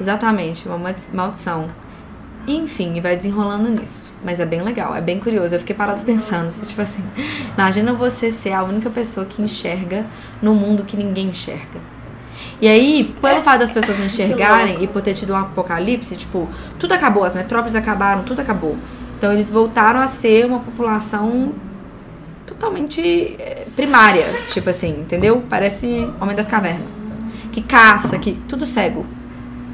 Exatamente, 0.00 0.66
uma 0.66 0.78
maldi- 0.78 1.08
maldição. 1.12 1.68
Enfim, 2.48 2.94
e 2.96 3.00
vai 3.00 3.16
desenrolando 3.16 3.68
nisso. 3.68 4.12
Mas 4.24 4.40
é 4.40 4.46
bem 4.46 4.62
legal, 4.62 4.94
é 4.94 5.00
bem 5.02 5.18
curioso. 5.20 5.54
Eu 5.54 5.58
fiquei 5.58 5.76
parada 5.76 6.00
pensando, 6.04 6.50
se, 6.50 6.62
tipo 6.64 6.80
assim, 6.80 7.02
imagina 7.54 7.92
você 7.92 8.30
ser 8.30 8.52
a 8.52 8.62
única 8.62 8.88
pessoa 8.88 9.26
que 9.26 9.42
enxerga 9.42 10.06
no 10.40 10.54
mundo 10.54 10.84
que 10.84 10.96
ninguém 10.96 11.28
enxerga. 11.28 11.80
E 12.60 12.68
aí, 12.68 13.14
pelo 13.20 13.42
fato 13.42 13.60
das 13.60 13.70
pessoas 13.70 13.98
não 13.98 14.06
enxergarem 14.06 14.82
e 14.82 14.86
por 14.86 15.02
ter 15.02 15.14
tido 15.14 15.32
um 15.32 15.36
apocalipse, 15.36 16.16
tipo, 16.16 16.48
tudo 16.78 16.92
acabou, 16.92 17.24
as 17.24 17.34
metrópoles 17.34 17.74
acabaram, 17.74 18.22
tudo 18.22 18.40
acabou. 18.40 18.76
Então 19.18 19.32
eles 19.32 19.50
voltaram 19.50 20.00
a 20.00 20.06
ser 20.06 20.46
uma 20.46 20.60
população 20.60 21.52
totalmente 22.46 23.36
eh, 23.38 23.66
primária, 23.74 24.24
tipo 24.48 24.70
assim, 24.70 24.90
entendeu? 25.00 25.42
Parece 25.48 26.08
Homem 26.20 26.34
das 26.34 26.48
Cavernas. 26.48 26.86
Que 27.52 27.62
caça, 27.62 28.18
que 28.18 28.32
tudo 28.48 28.64
cego. 28.66 29.06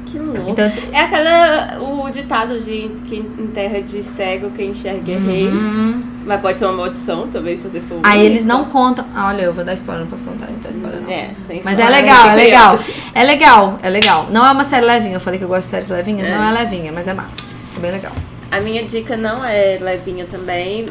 Que 0.05 0.17
louco. 0.17 0.51
Então, 0.51 0.71
É 0.91 1.01
aquela. 1.01 1.79
O 1.81 2.09
ditado 2.09 2.59
de 2.59 2.89
que 3.05 3.15
em 3.17 3.47
terra 3.47 3.81
de 3.81 4.03
cego 4.03 4.51
quem 4.51 4.69
enxerga 4.69 5.11
é 5.11 5.17
rei. 5.17 5.49
Mas 6.25 6.41
pode 6.41 6.59
ser 6.59 6.65
uma 6.65 6.73
maldição 6.73 7.27
também, 7.27 7.57
se 7.57 7.67
você 7.67 7.79
for. 7.81 7.99
Aí 8.03 8.25
eles 8.25 8.45
não 8.45 8.65
contam. 8.65 9.05
Ah, 9.13 9.27
Olha, 9.27 9.41
eu 9.41 9.53
vou 9.53 9.63
dar 9.63 9.73
spoiler, 9.73 10.03
não 10.05 10.09
posso 10.09 10.23
contar, 10.23 10.47
não 10.47 10.59
dá 10.59 10.69
spoiler 10.69 11.01
não. 11.01 11.09
É, 11.09 11.31
tem 11.47 11.61
Mas 11.63 11.77
é 11.77 11.89
legal, 11.89 12.29
é 12.29 12.35
legal. 12.35 12.79
É 13.15 13.23
legal, 13.23 13.79
é 13.83 13.89
legal. 13.89 14.27
Não 14.31 14.45
é 14.45 14.51
uma 14.51 14.63
série 14.63 14.85
levinha, 14.85 15.15
eu 15.15 15.19
falei 15.19 15.37
que 15.37 15.45
eu 15.45 15.49
gosto 15.49 15.63
de 15.65 15.71
séries 15.71 15.89
levinhas, 15.89 16.27
É. 16.27 16.35
não 16.35 16.43
é 16.43 16.51
levinha, 16.51 16.91
mas 16.91 17.07
é 17.07 17.13
massa. 17.13 17.41
É 17.75 17.79
bem 17.79 17.91
legal. 17.91 18.11
A 18.51 18.59
minha 18.59 18.83
dica 18.83 19.17
não 19.17 19.43
é 19.43 19.77
levinha 19.81 20.25
também, 20.29 20.85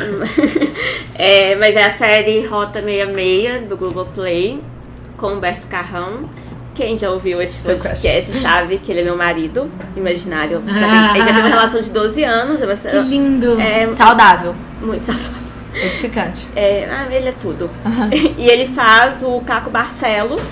é, 1.15 1.55
mas 1.57 1.77
é 1.77 1.85
a 1.85 1.91
série 1.97 2.45
Rota 2.47 2.81
66 2.81 3.69
do 3.69 3.77
Globoplay, 3.77 4.61
com 5.17 5.29
Humberto 5.29 5.67
Carrão. 5.69 6.29
Quem 6.75 6.99
já 6.99 7.11
ouviu 7.11 7.41
esse 7.43 7.63
Seu 7.63 7.77
podcast 7.77 8.33
sabe 8.41 8.79
que 8.79 8.91
ele 8.91 9.01
é 9.01 9.05
meu 9.05 9.17
marido 9.17 9.71
imaginário. 9.97 10.63
Ah. 10.67 11.13
Ele 11.15 11.25
já 11.25 11.33
tem 11.35 11.43
uma 11.43 11.49
relação 11.49 11.81
de 11.81 11.91
12 11.91 12.25
anos. 12.25 12.63
é 12.63 12.65
uma- 12.67 12.77
Que 12.77 12.99
lindo! 12.99 13.61
É 13.61 13.91
Saudável, 13.95 14.55
muito 14.81 15.05
saudável. 15.05 15.33
edificante. 15.75 16.49
É, 16.57 16.89
ah, 16.91 17.07
ele 17.11 17.29
é 17.29 17.33
tudo. 17.33 17.71
e 18.39 18.49
ele 18.49 18.67
faz 18.67 19.23
o 19.23 19.41
Caco 19.41 19.69
Barcelos, 19.71 20.43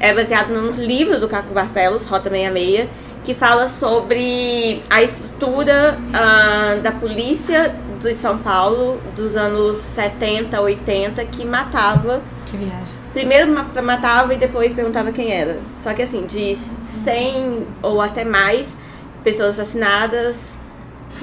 é 0.00 0.12
baseado 0.12 0.48
num 0.50 0.72
livro 0.72 1.20
do 1.20 1.28
Caco 1.28 1.52
Barcelos, 1.54 2.04
Rota 2.04 2.28
66, 2.28 2.88
que 3.22 3.34
fala 3.34 3.68
sobre 3.68 4.82
a 4.90 5.02
estrutura 5.02 5.98
ah, 6.12 6.76
da 6.82 6.90
polícia 6.92 7.74
de 8.00 8.14
São 8.14 8.38
Paulo 8.38 9.00
dos 9.14 9.36
anos 9.36 9.78
70, 9.78 10.60
80, 10.60 11.24
que 11.24 11.44
matava. 11.44 12.20
Que 12.46 12.56
viagem. 12.56 12.97
Primeiro 13.18 13.50
ma- 13.52 13.82
matava 13.82 14.32
e 14.32 14.36
depois 14.36 14.72
perguntava 14.72 15.10
quem 15.10 15.32
era. 15.32 15.58
Só 15.82 15.92
que 15.92 16.02
assim, 16.02 16.24
de 16.24 16.56
100 17.02 17.66
ou 17.82 18.00
até 18.00 18.24
mais 18.24 18.76
pessoas 19.24 19.58
assassinadas, 19.58 20.36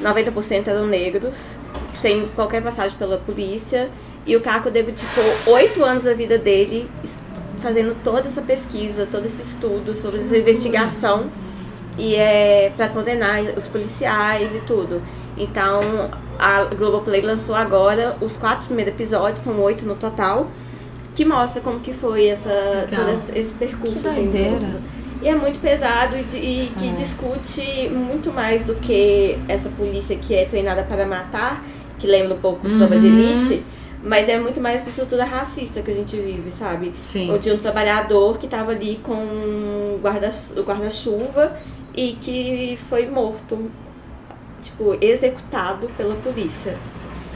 90% 0.04 0.68
eram 0.68 0.86
negros, 0.88 1.36
sem 2.02 2.28
qualquer 2.36 2.62
passagem 2.62 2.98
pela 2.98 3.18
polícia. 3.18 3.90
E 4.26 4.36
o 4.36 4.42
Caco 4.42 4.70
dedicou 4.70 5.24
oito 5.54 5.86
anos 5.86 6.04
da 6.04 6.14
vida 6.14 6.38
dele 6.38 6.92
fazendo 7.60 7.96
toda 8.04 8.28
essa 8.28 8.42
pesquisa, 8.42 9.08
todo 9.10 9.26
esse 9.26 9.42
estudo 9.42 9.96
sobre 9.96 10.20
essa 10.20 10.38
investigação 10.38 11.30
e 11.98 12.14
é 12.16 12.74
para 12.76 12.90
condenar 12.90 13.42
os 13.56 13.68
policiais 13.68 14.54
e 14.54 14.60
tudo. 14.60 15.02
Então 15.38 16.12
a 16.38 16.66
Globoplay 16.66 17.22
lançou 17.22 17.56
agora 17.56 18.18
os 18.20 18.36
quatro 18.36 18.66
primeiros 18.66 18.94
episódios, 18.94 19.46
são 19.46 19.58
oito 19.62 19.86
no 19.86 19.96
total, 19.96 20.48
que 21.16 21.26
mostra 21.26 21.62
como 21.62 21.80
que 21.80 21.94
foi 21.94 22.28
essa 22.28 22.50
Legal. 22.50 23.06
todo 23.06 23.36
esse 23.36 23.54
percurso. 23.54 23.96
Que 24.00 24.08
assim, 24.08 24.32
e 25.22 25.28
é 25.30 25.34
muito 25.34 25.60
pesado 25.60 26.16
e, 26.18 26.24
de- 26.24 26.38
e 26.38 26.72
que 26.78 26.90
É. 26.90 26.92
discute 26.92 27.90
muito 27.90 28.32
mais 28.32 28.64
do 28.64 28.76
que 28.76 29.38
essa 29.48 29.70
polícia 29.70 30.16
que 30.18 30.36
é 30.36 30.46
treinada 30.46 30.84
para 30.84 31.06
matar, 31.08 31.64
que 31.98 32.06
lembra 32.06 32.36
um 32.36 32.40
pouco 32.40 32.68
Uhum. 32.68 32.78
Tropa 32.78 32.98
de 33.00 33.08
Elite, 33.08 33.64
mas 34.04 34.28
é 34.30 34.38
muito 34.40 34.60
mais 34.62 34.82
essa 34.82 34.90
estrutura 34.90 35.24
racista 35.24 35.82
que 35.82 35.90
a 35.90 35.94
gente 35.94 36.16
vive, 36.18 36.52
sabe? 36.52 36.92
Sim. 37.02 37.32
Onde 37.32 37.50
um 37.52 37.58
trabalhador 37.58 38.38
que 38.38 38.46
estava 38.46 38.72
ali 38.72 39.00
com 39.02 39.98
guarda- 40.02 40.30
o 40.58 40.62
guarda-chuva 40.62 41.58
e 41.96 42.12
que 42.22 42.78
foi 42.90 43.08
morto, 43.08 43.72
tipo, 44.62 44.96
executado 45.02 45.88
pela 45.98 46.14
polícia. 46.16 46.76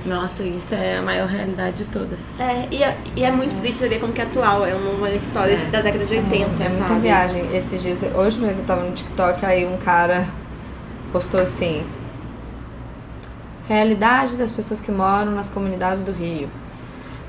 Nossa, 0.05 0.43
isso 0.43 0.73
é 0.73 0.97
a 0.97 1.01
maior 1.01 1.27
realidade 1.27 1.83
de 1.83 1.85
todas. 1.85 2.39
É, 2.39 2.67
e 2.71 2.81
é, 2.83 2.97
e 3.15 3.23
é 3.23 3.31
muito 3.31 3.55
triste 3.59 3.85
ver 3.87 3.99
como 3.99 4.13
que 4.13 4.21
é 4.21 4.23
atual. 4.23 4.65
É 4.65 4.73
uma 4.73 5.09
história 5.11 5.55
de- 5.55 5.65
da 5.65 5.81
década 5.81 6.05
de 6.05 6.15
80, 6.15 6.63
É 6.63 6.69
muita 6.69 6.87
sabe? 6.87 6.99
viagem. 7.01 7.55
Esses 7.55 7.81
dias, 7.81 8.03
hoje 8.15 8.39
mesmo 8.39 8.63
eu 8.63 8.65
tava 8.65 8.83
no 8.83 8.91
TikTok, 8.93 9.45
aí 9.45 9.65
um 9.65 9.77
cara 9.77 10.25
postou 11.11 11.39
assim: 11.41 11.83
Realidade 13.67 14.35
das 14.35 14.51
pessoas 14.51 14.79
que 14.81 14.91
moram 14.91 15.31
nas 15.31 15.49
comunidades 15.49 16.01
do 16.03 16.11
Rio. 16.11 16.49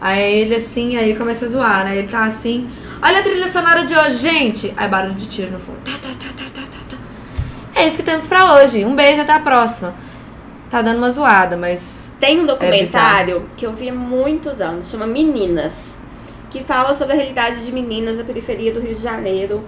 Aí 0.00 0.32
ele 0.40 0.54
assim, 0.54 0.96
aí 0.96 1.10
ele 1.10 1.18
começa 1.18 1.44
a 1.44 1.48
zoar, 1.48 1.84
né? 1.84 1.96
Ele 1.96 2.08
tá 2.08 2.24
assim, 2.24 2.66
olha 3.02 3.18
a 3.18 3.22
trilha 3.22 3.46
sonora 3.52 3.84
de 3.84 3.94
hoje, 3.94 4.16
gente! 4.16 4.72
Aí 4.76 4.88
barulho 4.88 5.14
de 5.14 5.26
tiro 5.28 5.50
no 5.52 5.60
fundo. 5.60 5.76
Tá, 5.84 5.92
tá, 6.00 6.08
tá, 6.18 6.26
tá, 6.34 6.44
tá, 6.54 6.62
tá, 6.62 6.78
tá. 6.88 6.96
É 7.78 7.86
isso 7.86 7.98
que 7.98 8.02
temos 8.02 8.26
pra 8.26 8.54
hoje. 8.54 8.82
Um 8.86 8.96
beijo, 8.96 9.20
até 9.20 9.32
a 9.34 9.40
próxima. 9.40 9.92
Tá 10.70 10.82
dando 10.82 10.98
uma 10.98 11.10
zoada, 11.10 11.56
mas. 11.56 12.12
Tem 12.20 12.40
um 12.40 12.46
documentário 12.46 13.46
que 13.56 13.66
eu 13.66 13.72
vi 13.72 13.88
há 13.88 13.94
muitos 13.94 14.60
anos, 14.60 14.88
chama 14.88 15.06
Meninas, 15.06 15.74
que 16.48 16.62
fala 16.62 16.94
sobre 16.94 17.14
a 17.14 17.16
realidade 17.16 17.64
de 17.64 17.72
meninas 17.72 18.18
da 18.18 18.24
periferia 18.24 18.72
do 18.72 18.80
Rio 18.80 18.94
de 18.94 19.02
Janeiro 19.02 19.64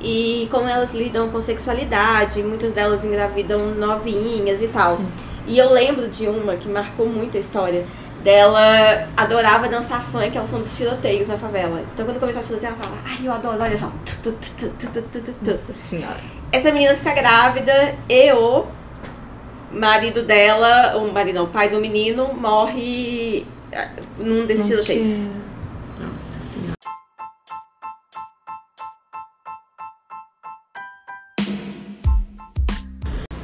e 0.00 0.48
como 0.50 0.66
elas 0.66 0.94
lidam 0.94 1.28
com 1.30 1.42
sexualidade, 1.42 2.42
muitas 2.42 2.72
delas 2.72 3.04
engravidam 3.04 3.74
novinhas 3.74 4.62
e 4.62 4.68
tal. 4.68 4.96
Sim. 4.96 5.06
E 5.46 5.58
eu 5.58 5.72
lembro 5.72 6.08
de 6.08 6.26
uma 6.26 6.56
que 6.56 6.68
marcou 6.68 7.06
muito 7.06 7.36
a 7.36 7.40
história. 7.40 7.86
Dela 8.22 9.08
adorava 9.16 9.68
dançar 9.68 10.02
funk 10.02 10.36
ao 10.36 10.48
som 10.48 10.58
dos 10.58 10.76
tiroteios 10.76 11.28
na 11.28 11.38
favela. 11.38 11.82
Então 11.94 12.04
quando 12.04 12.18
começou 12.18 12.42
o 12.42 12.44
tiroteio, 12.44 12.72
ela 12.72 12.82
falava, 12.82 13.02
ai, 13.06 13.26
eu 13.26 13.32
adoro, 13.32 13.62
olha 13.62 13.78
só. 13.78 13.92
Nossa 15.42 15.72
senhora. 15.72 16.20
Essa 16.50 16.72
menina 16.72 16.94
fica 16.94 17.12
grávida 17.12 17.94
e 18.08 18.32
o 18.32 18.66
marido 19.76 20.22
dela, 20.22 20.96
o 20.96 21.12
marido 21.12 21.36
não, 21.36 21.44
o 21.44 21.48
pai 21.48 21.68
do 21.68 21.78
menino, 21.78 22.32
morre 22.34 23.46
ah, 23.74 23.88
num 24.18 24.46
desses 24.46 24.66
tiroteios. 24.66 25.28
Nossa 26.00 26.40
senhora. 26.40 26.72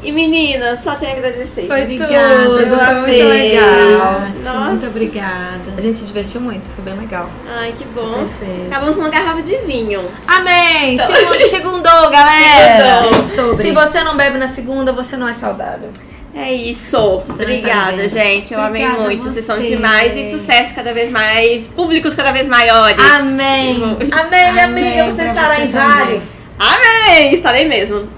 E 0.02 0.10
menina, 0.10 0.76
só 0.82 0.96
tenho 0.96 1.12
a 1.12 1.16
agradecer. 1.16 1.66
Foi 1.68 1.82
Obrigada, 1.82 2.44
tudo, 2.44 2.76
foi 2.76 2.94
muito 2.94 3.24
legal. 3.24 4.20
Nossa. 4.36 4.52
Muito 4.52 4.86
obrigada. 4.86 5.74
A 5.76 5.80
gente 5.80 6.00
se 6.00 6.06
divertiu 6.06 6.40
muito, 6.40 6.68
foi 6.70 6.84
bem 6.84 6.94
legal. 6.98 7.30
Ai, 7.46 7.72
que 7.78 7.84
bom. 7.84 8.14
Perfeito. 8.14 8.66
Acabamos 8.66 8.96
com 8.96 9.02
uma 9.02 9.10
garrafa 9.10 9.42
de 9.42 9.56
vinho. 9.58 10.04
Amém! 10.26 10.98
Segundo, 10.98 11.46
segundou, 11.50 12.10
galera! 12.10 13.12
Segundou. 13.28 13.56
Se 13.58 13.70
você 13.70 14.02
não 14.02 14.16
bebe 14.16 14.38
na 14.38 14.48
segunda, 14.48 14.92
você 14.92 15.16
não 15.16 15.28
é 15.28 15.32
saudável. 15.32 15.90
É 16.34 16.52
isso. 16.52 17.22
está 17.28 17.42
Obrigada, 17.42 18.08
gente. 18.08 18.54
Eu 18.54 18.60
amei 18.60 18.82
Obrigada 18.82 19.02
a 19.02 19.08
muito. 19.08 19.30
Vocês 19.30 19.44
são 19.44 19.60
demais 19.60 20.16
e 20.16 20.30
sucesso 20.30 20.74
cada 20.74 20.92
vez 20.92 21.10
mais. 21.10 21.68
Públicos 21.68 22.14
cada 22.14 22.32
vez 22.32 22.48
maiores. 22.48 23.04
Amém. 23.04 23.82
Amém, 24.10 24.52
minha 24.52 24.64
Amém, 24.64 25.00
amiga! 25.00 25.04
Você 25.10 25.22
pra 25.22 25.26
estará 25.26 25.54
você 25.56 25.62
em 25.62 25.68
vários. 25.68 26.22
Amém! 26.58 27.34
Estarei 27.34 27.64
mesmo. 27.66 28.08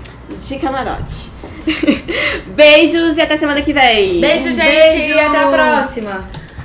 De 0.40 0.58
camarote. 0.58 1.32
Beijos 2.54 3.16
e 3.16 3.20
até 3.20 3.36
semana 3.36 3.62
que 3.62 3.72
vem. 3.72 4.20
Beijo, 4.20 4.52
gente! 4.52 4.96
beijo. 4.96 5.14
E 5.14 5.20
até 5.20 5.38
a 5.38 5.48
próxima! 5.48 6.43